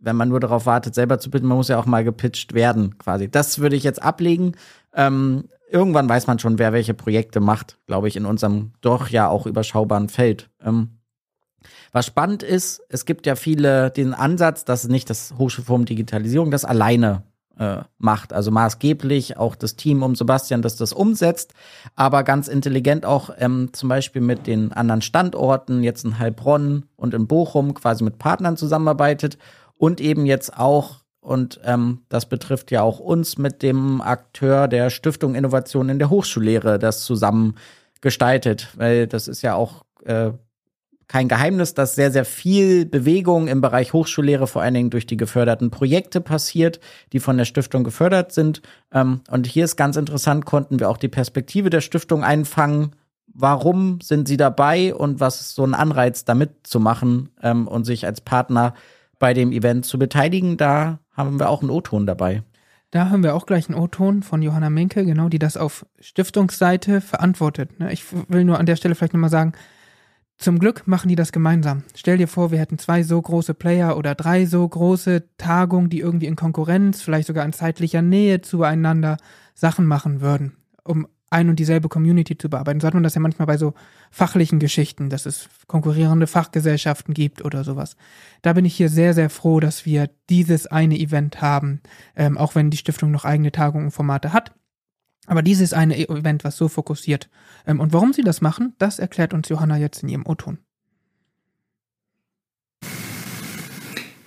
wenn 0.00 0.16
man 0.16 0.28
nur 0.28 0.40
darauf 0.40 0.66
wartet, 0.66 0.94
selber 0.94 1.18
zu 1.18 1.30
pitchen, 1.30 1.48
man 1.48 1.56
muss 1.56 1.68
ja 1.68 1.78
auch 1.78 1.86
mal 1.86 2.04
gepitcht 2.04 2.54
werden 2.54 2.98
quasi. 2.98 3.30
Das 3.30 3.58
würde 3.58 3.76
ich 3.76 3.84
jetzt 3.84 4.02
ablegen. 4.02 4.52
Ähm, 4.94 5.44
irgendwann 5.70 6.08
weiß 6.08 6.26
man 6.26 6.38
schon, 6.38 6.58
wer 6.58 6.72
welche 6.72 6.94
Projekte 6.94 7.40
macht, 7.40 7.78
glaube 7.86 8.08
ich, 8.08 8.16
in 8.16 8.26
unserem 8.26 8.72
doch 8.80 9.08
ja 9.08 9.28
auch 9.28 9.46
überschaubaren 9.46 10.08
Feld. 10.08 10.50
Ähm, 10.64 10.90
was 11.92 12.06
spannend 12.06 12.42
ist, 12.42 12.82
es 12.88 13.04
gibt 13.06 13.26
ja 13.26 13.36
viele 13.36 13.90
den 13.90 14.12
Ansatz, 14.12 14.64
dass 14.64 14.86
nicht 14.86 15.08
das 15.08 15.34
Hochschulforum 15.38 15.84
Digitalisierung 15.84 16.50
das 16.50 16.64
alleine 16.64 17.22
äh, 17.58 17.78
macht. 17.98 18.32
Also 18.32 18.50
maßgeblich 18.50 19.36
auch 19.36 19.54
das 19.54 19.76
Team 19.76 20.02
um 20.02 20.14
Sebastian, 20.14 20.62
das 20.62 20.76
das 20.76 20.92
umsetzt, 20.92 21.54
aber 21.94 22.22
ganz 22.22 22.48
intelligent 22.48 23.04
auch 23.06 23.30
ähm, 23.38 23.70
zum 23.72 23.88
Beispiel 23.88 24.22
mit 24.22 24.46
den 24.46 24.72
anderen 24.72 25.02
Standorten, 25.02 25.82
jetzt 25.82 26.04
in 26.04 26.18
Heilbronn 26.18 26.86
und 26.96 27.14
in 27.14 27.26
Bochum 27.26 27.74
quasi 27.74 28.04
mit 28.04 28.18
Partnern 28.18 28.56
zusammenarbeitet 28.56 29.38
und 29.76 30.00
eben 30.00 30.26
jetzt 30.26 30.58
auch 30.58 31.00
und 31.20 31.60
ähm, 31.64 32.02
das 32.08 32.26
betrifft 32.26 32.70
ja 32.70 32.82
auch 32.82 33.00
uns 33.00 33.36
mit 33.36 33.62
dem 33.62 34.00
Akteur 34.00 34.68
der 34.68 34.90
Stiftung 34.90 35.34
Innovation 35.34 35.88
in 35.88 35.98
der 35.98 36.08
Hochschullehre, 36.08 36.78
das 36.78 37.02
zusammen 37.02 37.56
gestaltet, 38.00 38.68
weil 38.76 39.08
das 39.08 39.26
ist 39.26 39.42
ja 39.42 39.56
auch 39.56 39.84
äh, 40.04 40.30
kein 41.08 41.28
Geheimnis, 41.28 41.74
dass 41.74 41.94
sehr, 41.94 42.10
sehr 42.10 42.24
viel 42.24 42.84
Bewegung 42.84 43.46
im 43.46 43.60
Bereich 43.60 43.92
Hochschullehre 43.92 44.46
vor 44.46 44.62
allen 44.62 44.74
Dingen 44.74 44.90
durch 44.90 45.06
die 45.06 45.16
geförderten 45.16 45.70
Projekte 45.70 46.20
passiert, 46.20 46.80
die 47.12 47.20
von 47.20 47.36
der 47.36 47.44
Stiftung 47.44 47.84
gefördert 47.84 48.32
sind. 48.32 48.60
Ähm, 48.92 49.20
und 49.30 49.46
hier 49.46 49.64
ist 49.64 49.76
ganz 49.76 49.96
interessant, 49.96 50.46
konnten 50.46 50.80
wir 50.80 50.90
auch 50.90 50.96
die 50.98 51.08
Perspektive 51.08 51.70
der 51.70 51.80
Stiftung 51.80 52.24
einfangen. 52.24 52.96
Warum 53.32 54.00
sind 54.00 54.26
sie 54.26 54.36
dabei 54.36 54.94
und 54.94 55.20
was 55.20 55.40
ist 55.40 55.54
so 55.54 55.64
ein 55.64 55.74
Anreiz, 55.74 56.24
damit 56.24 56.66
zu 56.66 56.80
machen 56.80 57.28
ähm, 57.42 57.68
und 57.68 57.84
sich 57.84 58.06
als 58.06 58.20
Partner 58.20 58.74
bei 59.18 59.32
dem 59.32 59.52
Event 59.52 59.86
zu 59.86 59.98
beteiligen? 59.98 60.56
Da 60.56 60.98
haben 61.12 61.38
wir 61.38 61.50
auch 61.50 61.60
einen 61.60 61.70
O-Ton 61.70 62.06
dabei. 62.06 62.42
Da 62.90 63.10
haben 63.10 63.22
wir 63.22 63.34
auch 63.34 63.46
gleich 63.46 63.68
einen 63.68 63.78
O-Ton 63.78 64.22
von 64.22 64.42
Johanna 64.42 64.70
Menke, 64.70 65.04
genau, 65.04 65.28
die 65.28 65.38
das 65.38 65.56
auf 65.56 65.86
Stiftungsseite 66.00 67.00
verantwortet. 67.00 67.78
Ne? 67.78 67.92
Ich 67.92 68.04
will 68.28 68.44
nur 68.44 68.58
an 68.58 68.66
der 68.66 68.76
Stelle 68.76 68.94
vielleicht 68.94 69.12
nochmal 69.12 69.30
sagen, 69.30 69.52
zum 70.38 70.58
Glück 70.58 70.86
machen 70.86 71.08
die 71.08 71.16
das 71.16 71.32
gemeinsam. 71.32 71.82
Stell 71.94 72.18
dir 72.18 72.28
vor, 72.28 72.50
wir 72.50 72.58
hätten 72.58 72.78
zwei 72.78 73.02
so 73.02 73.20
große 73.20 73.54
Player 73.54 73.96
oder 73.96 74.14
drei 74.14 74.44
so 74.44 74.68
große 74.68 75.24
Tagungen, 75.38 75.88
die 75.88 76.00
irgendwie 76.00 76.26
in 76.26 76.36
Konkurrenz, 76.36 77.02
vielleicht 77.02 77.26
sogar 77.26 77.44
in 77.44 77.52
zeitlicher 77.52 78.02
Nähe 78.02 78.42
zueinander 78.42 79.16
Sachen 79.54 79.86
machen 79.86 80.20
würden, 80.20 80.56
um 80.84 81.06
ein 81.30 81.48
und 81.48 81.58
dieselbe 81.58 81.88
Community 81.88 82.38
zu 82.38 82.48
bearbeiten. 82.48 82.80
So 82.80 82.86
hat 82.86 82.94
man 82.94 83.02
das 83.02 83.14
ja 83.14 83.20
manchmal 83.20 83.46
bei 83.46 83.56
so 83.56 83.74
fachlichen 84.10 84.58
Geschichten, 84.58 85.10
dass 85.10 85.26
es 85.26 85.48
konkurrierende 85.66 86.26
Fachgesellschaften 86.26 87.14
gibt 87.14 87.44
oder 87.44 87.64
sowas. 87.64 87.96
Da 88.42 88.52
bin 88.52 88.64
ich 88.64 88.76
hier 88.76 88.88
sehr, 88.88 89.12
sehr 89.12 89.30
froh, 89.30 89.58
dass 89.58 89.86
wir 89.86 90.08
dieses 90.30 90.66
eine 90.66 90.98
Event 90.98 91.42
haben, 91.42 91.80
ähm, 92.14 92.38
auch 92.38 92.54
wenn 92.54 92.70
die 92.70 92.76
Stiftung 92.76 93.10
noch 93.10 93.24
eigene 93.24 93.52
Tagungen 93.52 93.86
und 93.86 93.90
Formate 93.92 94.32
hat. 94.32 94.52
Aber 95.26 95.42
dieses 95.42 95.72
eine 95.72 95.98
Event, 95.98 96.44
was 96.44 96.56
so 96.56 96.68
fokussiert. 96.68 97.28
Ähm, 97.66 97.80
und 97.80 97.92
warum 97.92 98.12
sie 98.12 98.22
das 98.22 98.40
machen, 98.40 98.74
das 98.78 98.98
erklärt 98.98 99.34
uns 99.34 99.48
Johanna 99.48 99.76
jetzt 99.76 100.02
in 100.02 100.08
ihrem 100.08 100.26
O-Ton. 100.26 100.58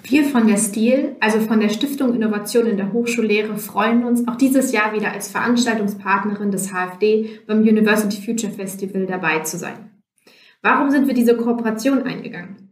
Wir 0.03 0.25
von 0.25 0.47
der 0.47 0.57
STIL, 0.57 1.17
also 1.19 1.39
von 1.39 1.59
der 1.59 1.69
Stiftung 1.69 2.15
Innovation 2.15 2.65
in 2.65 2.77
der 2.77 2.93
Hochschullehre, 2.93 3.57
freuen 3.57 4.03
uns, 4.03 4.27
auch 4.27 4.35
dieses 4.35 4.71
Jahr 4.71 4.91
wieder 4.91 5.11
als 5.11 5.29
Veranstaltungspartnerin 5.29 6.49
des 6.49 6.71
HFD 6.73 7.41
beim 7.45 7.59
University 7.59 8.19
Future 8.19 8.51
Festival 8.51 9.05
dabei 9.05 9.41
zu 9.41 9.59
sein. 9.59 9.91
Warum 10.63 10.89
sind 10.89 11.05
wir 11.05 11.13
diese 11.13 11.37
Kooperation 11.37 12.01
eingegangen? 12.03 12.68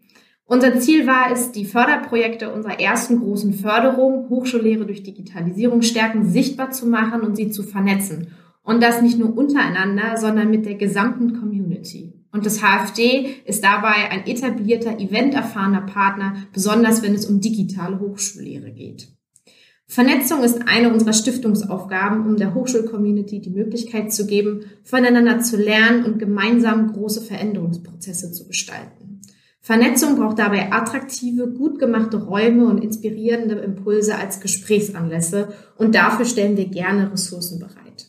Unser 0.50 0.80
Ziel 0.80 1.06
war 1.06 1.30
es, 1.30 1.52
die 1.52 1.66
Förderprojekte 1.66 2.54
unserer 2.54 2.80
ersten 2.80 3.20
großen 3.20 3.54
Förderung, 3.54 4.30
Hochschullehre 4.30 4.86
durch 4.86 5.04
Digitalisierung 5.04 5.82
stärken, 5.82 6.30
sichtbar 6.30 6.72
zu 6.72 6.88
machen 6.88 7.20
und 7.22 7.36
sie 7.36 7.52
zu 7.52 7.64
vernetzen. 7.64 8.30
Und 8.64 8.82
das 8.82 9.02
nicht 9.02 9.20
nur 9.20 9.38
untereinander, 9.38 10.16
sondern 10.16 10.50
mit 10.50 10.66
der 10.66 10.76
gesamten 10.76 11.38
Community. 11.38 12.14
Und 12.32 12.46
das 12.46 12.62
HFD 12.62 13.28
ist 13.44 13.62
dabei 13.62 14.10
ein 14.10 14.26
etablierter, 14.26 14.98
eventerfahrener 15.00 15.82
Partner, 15.82 16.36
besonders 16.54 17.04
wenn 17.04 17.14
es 17.14 17.26
um 17.26 17.42
digitale 17.42 18.00
Hochschullehre 18.00 18.72
geht. 18.72 19.10
Vernetzung 19.86 20.44
ist 20.44 20.68
eine 20.68 20.94
unserer 20.94 21.14
Stiftungsaufgaben, 21.14 22.26
um 22.26 22.38
der 22.38 22.54
Hochschulcommunity 22.54 23.42
die 23.42 23.50
Möglichkeit 23.50 24.14
zu 24.14 24.26
geben, 24.28 24.62
voneinander 24.84 25.40
zu 25.40 25.58
lernen 25.58 26.06
und 26.06 26.20
gemeinsam 26.20 26.92
große 26.94 27.22
Veränderungsprozesse 27.22 28.32
zu 28.32 28.48
gestalten. 28.48 28.97
Vernetzung 29.68 30.16
braucht 30.16 30.40
dabei 30.40 30.72
attraktive, 30.72 31.46
gut 31.50 31.78
gemachte 31.78 32.24
Räume 32.24 32.68
und 32.68 32.82
inspirierende 32.82 33.56
Impulse 33.56 34.18
als 34.18 34.40
Gesprächsanlässe 34.40 35.50
und 35.76 35.94
dafür 35.94 36.24
stellen 36.24 36.56
wir 36.56 36.70
gerne 36.70 37.12
Ressourcen 37.12 37.60
bereit. 37.60 38.08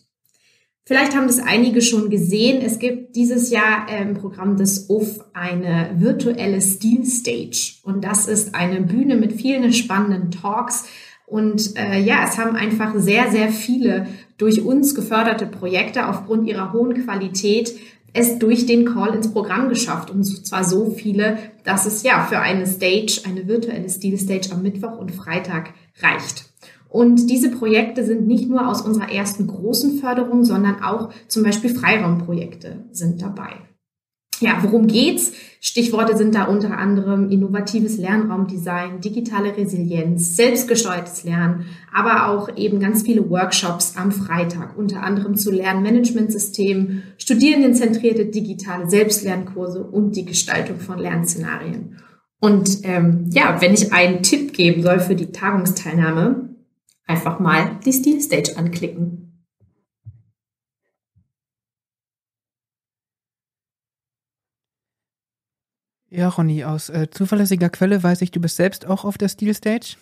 Vielleicht 0.84 1.16
haben 1.16 1.26
das 1.26 1.40
einige 1.40 1.82
schon 1.82 2.10
gesehen. 2.10 2.62
Es 2.64 2.78
gibt 2.78 3.16
dieses 3.16 3.50
Jahr 3.50 3.88
im 3.90 4.14
Programm 4.14 4.56
des 4.56 4.88
UF 4.88 5.18
eine 5.32 5.90
virtuelle 5.96 6.60
Steel 6.60 7.04
Stage 7.04 7.80
und 7.82 8.04
das 8.04 8.28
ist 8.28 8.54
eine 8.54 8.80
Bühne 8.80 9.16
mit 9.16 9.32
vielen 9.32 9.72
spannenden 9.72 10.30
Talks. 10.30 10.84
Und 11.26 11.76
äh, 11.76 11.98
ja, 12.00 12.24
es 12.24 12.38
haben 12.38 12.54
einfach 12.54 12.94
sehr, 12.96 13.32
sehr 13.32 13.48
viele 13.48 14.06
durch 14.38 14.62
uns 14.62 14.94
geförderte 14.94 15.44
Projekte 15.44 16.06
aufgrund 16.06 16.46
ihrer 16.48 16.72
hohen 16.72 16.94
Qualität 17.04 17.74
es 18.12 18.38
durch 18.38 18.66
den 18.66 18.84
Call 18.84 19.14
ins 19.14 19.32
Programm 19.32 19.68
geschafft. 19.68 20.10
Und 20.10 20.24
zwar 20.24 20.64
so 20.64 20.90
viele, 20.90 21.38
dass 21.64 21.86
es 21.86 22.02
ja 22.02 22.24
für 22.28 22.40
eine 22.40 22.66
Stage, 22.66 23.22
eine 23.26 23.46
virtuelle 23.46 23.88
Stil-Stage 23.88 24.50
am 24.52 24.62
Mittwoch 24.62 24.96
und 24.98 25.12
Freitag 25.12 25.74
reicht. 26.00 26.46
Und 26.88 27.28
diese 27.28 27.50
Projekte 27.50 28.04
sind 28.04 28.26
nicht 28.26 28.48
nur 28.48 28.66
aus 28.66 28.80
unserer 28.80 29.12
ersten 29.12 29.46
großen 29.46 29.98
Förderung, 29.98 30.44
sondern 30.44 30.82
auch 30.82 31.10
zum 31.28 31.42
Beispiel 31.42 31.70
Freiraumprojekte 31.70 32.84
sind 32.92 33.20
dabei. 33.20 33.50
Ja, 34.40 34.58
worum 34.62 34.86
geht's? 34.86 35.32
Stichworte 35.60 36.16
sind 36.16 36.36
da 36.36 36.44
unter 36.44 36.78
anderem 36.78 37.30
innovatives 37.30 37.98
Lernraumdesign, 37.98 39.00
digitale 39.00 39.56
Resilienz, 39.56 40.36
selbstgesteuertes 40.36 41.24
Lernen, 41.24 41.66
aber 41.92 42.28
auch 42.28 42.56
eben 42.56 42.78
ganz 42.78 43.02
viele 43.02 43.28
Workshops 43.28 43.94
am 43.96 44.12
Freitag, 44.12 44.78
unter 44.78 45.02
anderem 45.02 45.34
zu 45.34 45.50
Lernmanagementsystemen, 45.50 47.02
studierendenzentrierte 47.18 48.26
digitale 48.26 48.88
Selbstlernkurse 48.88 49.82
und 49.82 50.14
die 50.14 50.24
Gestaltung 50.24 50.78
von 50.78 50.98
Lernszenarien. 50.98 51.96
Und 52.40 52.84
ähm, 52.84 53.28
ja, 53.32 53.60
wenn 53.60 53.74
ich 53.74 53.92
einen 53.92 54.22
Tipp 54.22 54.52
geben 54.52 54.82
soll 54.82 55.00
für 55.00 55.16
die 55.16 55.32
Tagungsteilnahme, 55.32 56.50
einfach 57.04 57.40
mal 57.40 57.80
die 57.84 57.92
Steel 57.92 58.20
Stage 58.20 58.52
anklicken. 58.56 59.27
Ja, 66.10 66.28
Ronny, 66.28 66.64
aus 66.64 66.88
äh, 66.88 67.08
zuverlässiger 67.10 67.68
Quelle 67.68 68.02
weiß 68.02 68.22
ich, 68.22 68.30
du 68.30 68.40
bist 68.40 68.56
selbst 68.56 68.86
auch 68.86 69.04
auf 69.04 69.18
der 69.18 69.28
Steel 69.28 69.54
Stage. 69.54 69.96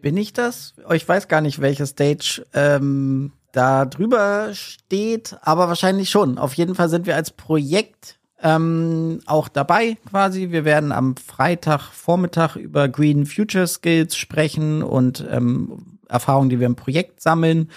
Bin 0.00 0.16
ich 0.16 0.32
das? 0.32 0.74
Ich 0.92 1.08
weiß 1.08 1.28
gar 1.28 1.40
nicht, 1.40 1.60
welche 1.60 1.86
Stage 1.86 2.44
ähm, 2.52 3.32
da 3.52 3.86
drüber 3.86 4.50
steht, 4.52 5.36
aber 5.42 5.68
wahrscheinlich 5.68 6.10
schon. 6.10 6.38
Auf 6.38 6.54
jeden 6.54 6.74
Fall 6.74 6.88
sind 6.88 7.06
wir 7.06 7.16
als 7.16 7.30
Projekt 7.30 8.18
ähm, 8.42 9.20
auch 9.26 9.48
dabei 9.48 9.96
quasi. 10.08 10.50
Wir 10.50 10.64
werden 10.64 10.92
am 10.92 11.16
Freitag 11.16 11.90
Vormittag 11.90 12.56
über 12.56 12.88
Green 12.88 13.26
Future 13.26 13.66
Skills 13.66 14.16
sprechen 14.16 14.82
und 14.82 15.26
ähm, 15.30 15.98
Erfahrungen, 16.08 16.50
die 16.50 16.60
wir 16.60 16.66
im 16.66 16.76
Projekt 16.76 17.22
sammeln. 17.22 17.70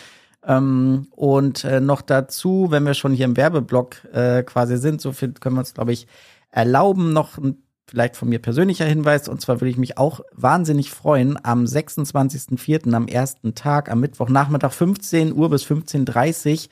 Ähm, 0.47 1.07
und 1.11 1.65
äh, 1.65 1.81
noch 1.81 2.01
dazu, 2.01 2.67
wenn 2.69 2.85
wir 2.85 2.93
schon 2.93 3.13
hier 3.13 3.25
im 3.25 3.37
Werbeblock 3.37 4.05
äh, 4.13 4.43
quasi 4.43 4.77
sind, 4.77 5.01
so 5.01 5.11
viel 5.11 5.33
können 5.33 5.55
wir 5.55 5.59
uns, 5.59 5.73
glaube 5.73 5.91
ich, 5.91 6.07
erlauben, 6.49 7.13
noch 7.13 7.37
ein 7.37 7.61
vielleicht 7.89 8.17
von 8.17 8.29
mir 8.29 8.39
persönlicher 8.39 8.85
Hinweis, 8.85 9.29
und 9.29 9.41
zwar 9.41 9.61
würde 9.61 9.69
ich 9.69 9.77
mich 9.77 9.97
auch 9.97 10.19
wahnsinnig 10.33 10.91
freuen, 10.91 11.39
am 11.43 11.63
26.04., 11.63 12.93
am 12.93 13.07
ersten 13.07 13.55
Tag, 13.55 13.89
am 13.89 14.01
Mittwochnachmittag 14.01 14.73
15 14.73 15.33
Uhr 15.33 15.49
bis 15.49 15.63
15.30 15.65 16.65
Uhr, 16.65 16.69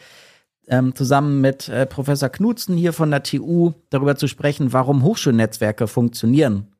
ähm, 0.68 0.96
zusammen 0.96 1.42
mit 1.42 1.70
äh, 1.70 1.86
Professor 1.86 2.30
Knutzen 2.30 2.76
hier 2.76 2.92
von 2.92 3.12
der 3.12 3.24
TU 3.24 3.74
darüber 3.90 4.16
zu 4.18 4.28
sprechen, 4.28 4.74
warum 4.74 5.04
Hochschulnetzwerke 5.04 5.88
funktionieren. 5.88 6.74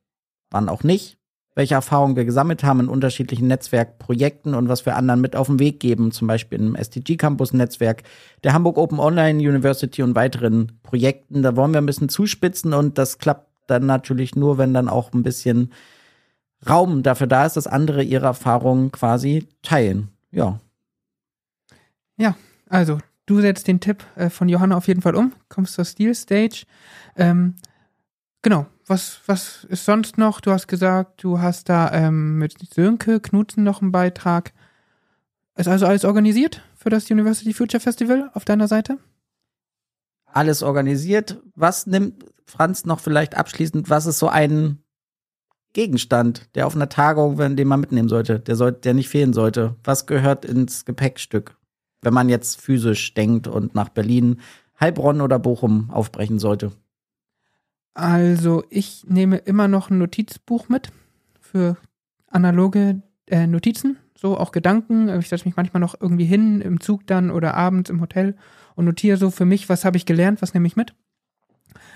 Wann 0.50 0.68
auch 0.68 0.82
nicht, 0.82 1.18
welche 1.56 1.74
Erfahrungen 1.74 2.16
wir 2.16 2.26
gesammelt 2.26 2.62
haben 2.62 2.80
in 2.80 2.88
unterschiedlichen 2.88 3.48
Netzwerkprojekten 3.48 4.54
und 4.54 4.68
was 4.68 4.84
wir 4.84 4.94
anderen 4.94 5.22
mit 5.22 5.34
auf 5.34 5.46
den 5.46 5.58
Weg 5.58 5.80
geben, 5.80 6.12
zum 6.12 6.28
Beispiel 6.28 6.60
im 6.60 6.76
SDG 6.76 7.16
Campus 7.16 7.54
Netzwerk, 7.54 8.02
der 8.44 8.52
Hamburg 8.52 8.76
Open 8.76 9.00
Online 9.00 9.38
University 9.38 10.02
und 10.02 10.14
weiteren 10.14 10.78
Projekten. 10.82 11.42
Da 11.42 11.56
wollen 11.56 11.72
wir 11.72 11.80
ein 11.80 11.86
bisschen 11.86 12.10
zuspitzen 12.10 12.74
und 12.74 12.98
das 12.98 13.18
klappt 13.18 13.48
dann 13.66 13.86
natürlich 13.86 14.36
nur, 14.36 14.58
wenn 14.58 14.74
dann 14.74 14.88
auch 14.88 15.14
ein 15.14 15.22
bisschen 15.22 15.72
Raum 16.68 17.02
dafür 17.02 17.26
da 17.26 17.46
ist, 17.46 17.56
dass 17.56 17.66
andere 17.66 18.02
ihre 18.02 18.26
Erfahrungen 18.26 18.92
quasi 18.92 19.48
teilen. 19.62 20.10
Ja. 20.30 20.60
Ja, 22.18 22.36
also 22.68 22.98
du 23.24 23.40
setzt 23.40 23.66
den 23.66 23.80
Tipp 23.80 24.04
äh, 24.14 24.28
von 24.28 24.50
Johanna 24.50 24.76
auf 24.76 24.88
jeden 24.88 25.00
Fall 25.00 25.14
um, 25.14 25.32
kommst 25.48 25.72
zur 25.72 25.86
Steel 25.86 26.14
Stage. 26.14 26.64
Ähm, 27.16 27.54
genau, 28.42 28.66
was, 28.86 29.20
was 29.26 29.64
ist 29.64 29.84
sonst 29.84 30.16
noch? 30.16 30.40
Du 30.40 30.52
hast 30.52 30.68
gesagt, 30.68 31.22
du 31.22 31.40
hast 31.40 31.68
da 31.68 31.92
ähm, 31.92 32.38
mit 32.38 32.54
Sönke 32.72 33.20
Knutzen 33.20 33.64
noch 33.64 33.82
einen 33.82 33.92
Beitrag. 33.92 34.52
Ist 35.56 35.68
also 35.68 35.86
alles 35.86 36.04
organisiert 36.04 36.62
für 36.76 36.90
das 36.90 37.10
University 37.10 37.52
Future 37.52 37.80
Festival 37.80 38.30
auf 38.34 38.44
deiner 38.44 38.68
Seite? 38.68 38.98
Alles 40.26 40.62
organisiert. 40.62 41.40
Was 41.54 41.86
nimmt, 41.86 42.24
Franz, 42.44 42.84
noch 42.84 43.00
vielleicht 43.00 43.36
abschließend, 43.36 43.90
was 43.90 44.06
ist 44.06 44.18
so 44.18 44.28
ein 44.28 44.78
Gegenstand, 45.72 46.48
der 46.54 46.66
auf 46.66 46.74
einer 46.74 46.88
Tagung, 46.88 47.36
den 47.56 47.68
man 47.68 47.80
mitnehmen 47.80 48.08
sollte, 48.08 48.38
der, 48.38 48.56
soll, 48.56 48.72
der 48.72 48.94
nicht 48.94 49.08
fehlen 49.08 49.32
sollte? 49.32 49.76
Was 49.82 50.06
gehört 50.06 50.44
ins 50.44 50.84
Gepäckstück, 50.84 51.56
wenn 52.02 52.14
man 52.14 52.28
jetzt 52.28 52.60
physisch 52.60 53.14
denkt 53.14 53.48
und 53.48 53.74
nach 53.74 53.88
Berlin, 53.88 54.40
Heilbronn 54.78 55.20
oder 55.20 55.38
Bochum 55.38 55.90
aufbrechen 55.90 56.38
sollte? 56.38 56.72
Also, 57.96 58.62
ich 58.68 59.06
nehme 59.08 59.38
immer 59.38 59.68
noch 59.68 59.88
ein 59.88 59.96
Notizbuch 59.96 60.68
mit 60.68 60.90
für 61.40 61.78
analoge 62.26 63.00
äh, 63.26 63.46
Notizen, 63.46 63.96
so 64.14 64.36
auch 64.36 64.52
Gedanken. 64.52 65.08
Ich 65.18 65.30
setze 65.30 65.46
mich 65.46 65.56
manchmal 65.56 65.80
noch 65.80 65.98
irgendwie 65.98 66.26
hin 66.26 66.60
im 66.60 66.78
Zug 66.78 67.06
dann 67.06 67.30
oder 67.30 67.54
abends 67.54 67.88
im 67.88 68.02
Hotel 68.02 68.36
und 68.74 68.84
notiere 68.84 69.16
so 69.16 69.30
für 69.30 69.46
mich, 69.46 69.70
was 69.70 69.86
habe 69.86 69.96
ich 69.96 70.04
gelernt, 70.04 70.42
was 70.42 70.52
nehme 70.52 70.66
ich 70.66 70.76
mit. 70.76 70.94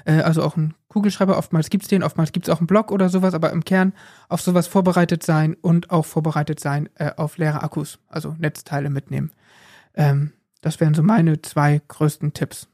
Äh, 0.07 0.22
also 0.22 0.42
auch 0.42 0.57
ein 0.57 0.72
Kugelschreiber, 0.88 1.36
oftmals 1.36 1.68
gibt's 1.68 1.88
den, 1.88 2.03
oftmals 2.03 2.32
gibt's 2.32 2.48
auch 2.48 2.61
einen 2.61 2.66
Blog 2.66 2.92
oder 2.92 3.11
sowas, 3.11 3.34
aber 3.34 3.51
im 3.51 3.62
Kern 3.62 3.92
auf 4.30 4.40
sowas 4.40 4.68
vorbereitet 4.68 5.22
sein 5.22 5.55
und 5.61 5.90
auch 5.90 6.07
vorbereitet 6.07 6.61
sein 6.61 6.88
äh, 6.94 7.11
auf 7.14 7.36
leere 7.36 7.62
Akkus, 7.62 7.98
also 8.09 8.34
Netzteile 8.38 8.88
mitnehmen. 8.88 9.32
Ähm, 9.92 10.32
das 10.62 10.80
wären 10.80 10.94
so 10.94 11.03
meine 11.03 11.42
zwei 11.42 11.82
größten 11.88 12.32
Tipps. 12.32 12.68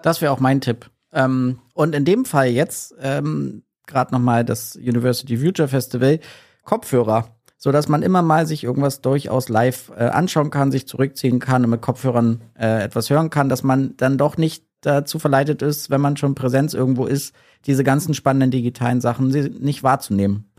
Das 0.00 0.22
wäre 0.22 0.32
auch 0.32 0.40
mein 0.40 0.62
Tipp. 0.62 0.90
Ähm, 1.14 1.60
und 1.72 1.94
in 1.94 2.04
dem 2.04 2.24
Fall 2.24 2.48
jetzt, 2.48 2.94
ähm, 3.00 3.62
gerade 3.86 4.12
nochmal 4.12 4.44
das 4.44 4.76
University 4.76 5.38
Future 5.38 5.68
Festival, 5.68 6.20
Kopfhörer 6.64 7.34
so 7.64 7.72
dass 7.72 7.88
man 7.88 8.02
immer 8.02 8.20
mal 8.20 8.46
sich 8.46 8.62
irgendwas 8.62 9.00
durchaus 9.00 9.48
live 9.48 9.90
äh, 9.96 10.04
anschauen 10.04 10.50
kann, 10.50 10.70
sich 10.70 10.86
zurückziehen 10.86 11.38
kann 11.38 11.64
und 11.64 11.70
mit 11.70 11.80
Kopfhörern 11.80 12.42
äh, 12.58 12.82
etwas 12.84 13.08
hören 13.08 13.30
kann, 13.30 13.48
dass 13.48 13.62
man 13.62 13.96
dann 13.96 14.18
doch 14.18 14.36
nicht 14.36 14.66
dazu 14.82 15.18
verleitet 15.18 15.62
ist, 15.62 15.88
wenn 15.88 16.02
man 16.02 16.18
schon 16.18 16.34
Präsenz 16.34 16.74
irgendwo 16.74 17.06
ist, 17.06 17.34
diese 17.64 17.82
ganzen 17.82 18.12
spannenden 18.12 18.50
digitalen 18.50 19.00
Sachen 19.00 19.28
nicht 19.28 19.82
wahrzunehmen. 19.82 20.52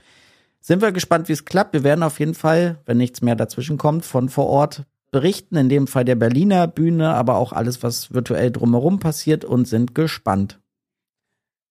Sind 0.62 0.82
wir 0.82 0.92
gespannt, 0.92 1.30
wie 1.30 1.34
es 1.34 1.46
klappt. 1.46 1.74
Wir 1.74 1.84
werden 1.84 2.02
auf 2.02 2.20
jeden 2.20 2.34
Fall, 2.34 2.80
wenn 2.88 2.98
nichts 2.98 3.22
mehr 3.22 3.36
dazwischen 3.36 3.78
kommt, 3.78 4.04
von 4.04 4.28
vor 4.28 4.48
Ort 4.48 4.86
berichten, 5.12 5.56
in 5.56 5.70
dem 5.70 5.88
Fall 5.88 6.06
der 6.06 6.16
Berliner 6.16 6.68
Bühne, 6.68 7.14
aber 7.14 7.36
auch 7.36 7.54
alles, 7.54 7.84
was 7.84 8.14
virtuell 8.14 8.52
drumherum 8.52 9.00
passiert 9.00 9.46
und 9.46 9.68
sind 9.68 9.96
gespannt. 9.96 10.60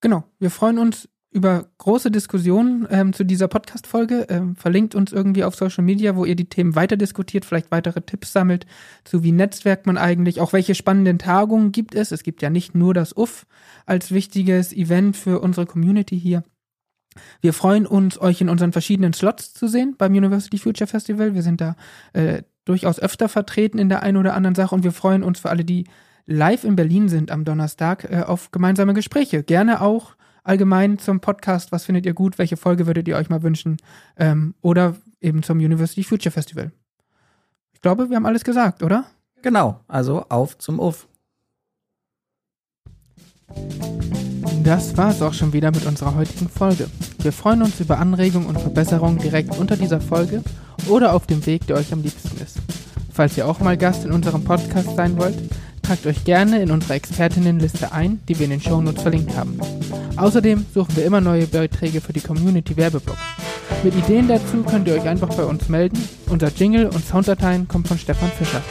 Genau, 0.01 0.25
wir 0.39 0.51
freuen 0.51 0.79
uns 0.79 1.09
über 1.35 1.67
große 1.79 2.13
Diskussionen 2.13 2.87
ähm, 2.91 3.13
zu 3.13 3.25
dieser 3.25 3.49
Podcast-Folge. 3.49 4.27
Ähm, 4.29 4.55
verlinkt 4.55 4.95
uns 4.95 5.13
irgendwie 5.13 5.43
auf 5.43 5.57
Social 5.57 5.83
Media, 5.83 6.15
wo 6.15 6.25
ihr 6.25 6.37
die 6.37 6.49
Themen 6.49 6.77
weiter 6.77 6.97
diskutiert, 6.97 7.45
vielleicht 7.45 7.73
weitere 7.73 8.01
Tipps 8.03 8.33
sammelt, 8.33 8.67
zu 9.03 9.25
wie 9.25 9.33
netzwerkt 9.33 9.87
man 9.87 9.99
eigentlich, 9.99 10.41
auch 10.41 10.53
welche 10.53 10.77
spannenden 10.77 11.19
Tagungen 11.19 11.73
gibt 11.73 11.97
es. 11.97 12.13
Es 12.13 12.23
gibt 12.23 12.41
ja 12.41 12.51
nicht 12.51 12.77
nur 12.77 12.95
das 12.95 13.17
UF 13.17 13.47
als 13.85 14.13
wichtiges 14.13 14.73
Event 14.73 15.17
für 15.17 15.41
unsere 15.41 15.67
Community 15.67 16.19
hier. 16.19 16.45
Wir 17.41 17.53
freuen 17.53 17.87
uns, 17.87 18.21
euch 18.21 18.41
in 18.41 18.49
unseren 18.49 18.73
verschiedenen 18.73 19.13
Slots 19.13 19.55
zu 19.55 19.67
sehen 19.67 19.97
beim 19.99 20.13
University 20.13 20.59
Future 20.59 20.87
Festival. 20.87 21.35
Wir 21.35 21.43
sind 21.43 21.61
da 21.61 21.75
äh, 22.13 22.43
durchaus 22.65 22.99
öfter 22.99 23.29
vertreten 23.29 23.79
in 23.79 23.89
der 23.89 24.03
einen 24.03 24.17
oder 24.17 24.35
anderen 24.35 24.55
Sache 24.55 24.75
und 24.75 24.85
wir 24.85 24.93
freuen 24.93 25.23
uns 25.23 25.41
für 25.41 25.51
alle, 25.51 25.65
die 25.65 25.85
live 26.27 26.65
in 26.65 26.77
Berlin 26.77 27.09
sind 27.09 27.31
am 27.31 27.45
Donnerstag, 27.45 28.05
äh, 28.11 28.23
auf 28.23 28.51
gemeinsame 28.51 28.95
Gespräche. 28.95 29.43
Gerne 29.43 29.81
auch 29.81 30.17
allgemein 30.43 30.99
zum 30.99 31.21
Podcast, 31.21 31.73
was 31.73 31.85
findet 31.85 32.07
ihr 32.07 32.15
gut, 32.15 32.39
welche 32.39 32.57
Folge 32.57 32.87
würdet 32.87 33.09
ihr 33.09 33.17
euch 33.17 33.31
mal 33.31 33.43
wünschen 33.43 33.79
ähm, 34.17 34.55
oder 34.61 34.97
eben 35.21 35.43
zum 35.43 35.59
University 35.59 36.05
Future 36.05 36.33
Festival. 36.33 36.73
Ich 37.73 37.81
glaube, 37.81 38.09
wir 38.09 38.17
haben 38.17 38.27
alles 38.27 38.45
gesagt, 38.45 38.83
oder? 38.83 39.05
Genau, 39.43 39.81
also 39.89 40.25
auf 40.29 40.57
zum 40.59 40.79
Uff. 40.79 41.07
Das 44.63 44.97
war 44.97 45.11
es 45.11 45.21
auch 45.21 45.35
schon 45.35 45.53
wieder 45.53 45.71
mit 45.71 45.85
unserer 45.85 46.15
heutigen 46.15 46.49
Folge. 46.49 46.87
Wir 47.21 47.33
freuen 47.33 47.63
uns 47.63 47.81
über 47.81 47.99
Anregungen 47.99 48.49
und 48.49 48.59
Verbesserungen 48.59 49.19
direkt 49.19 49.57
unter 49.59 49.77
dieser 49.77 50.01
Folge 50.01 50.43
oder 50.89 51.13
auf 51.13 51.27
dem 51.27 51.45
Weg, 51.47 51.67
der 51.67 51.77
euch 51.77 51.93
am 51.93 52.03
liebsten 52.03 52.41
ist. 52.43 52.57
Falls 53.13 53.37
ihr 53.37 53.47
auch 53.47 53.61
mal 53.61 53.77
Gast 53.77 54.05
in 54.05 54.13
unserem 54.13 54.43
Podcast 54.43 54.97
sein 54.97 55.19
wollt, 55.19 55.37
tragt 55.83 56.07
euch 56.07 56.25
gerne 56.25 56.63
in 56.63 56.71
unsere 56.71 56.95
Expertinnenliste 56.95 57.93
ein, 57.93 58.21
die 58.29 58.39
wir 58.39 58.45
in 58.45 58.51
den 58.51 58.61
Shownotes 58.61 59.03
verlinkt 59.03 59.37
haben. 59.37 59.59
Außerdem 60.17 60.65
suchen 60.73 60.97
wir 60.97 61.05
immer 61.05 61.21
neue 61.21 61.47
Beiträge 61.47 62.01
für 62.01 62.13
die 62.13 62.21
Community 62.21 62.77
Werbeblock. 62.77 63.19
Mit 63.83 63.95
Ideen 63.95 64.29
dazu 64.29 64.63
könnt 64.63 64.89
ihr 64.89 64.95
euch 64.95 65.07
einfach 65.07 65.29
bei 65.35 65.45
uns 65.45 65.69
melden. 65.69 65.99
Unser 66.29 66.49
Jingle 66.49 66.87
und 66.87 67.05
Sounddateien 67.05 67.69
kommen 67.69 67.85
von 67.85 67.99
Stefan 67.99 68.31
Fischer. 68.31 68.63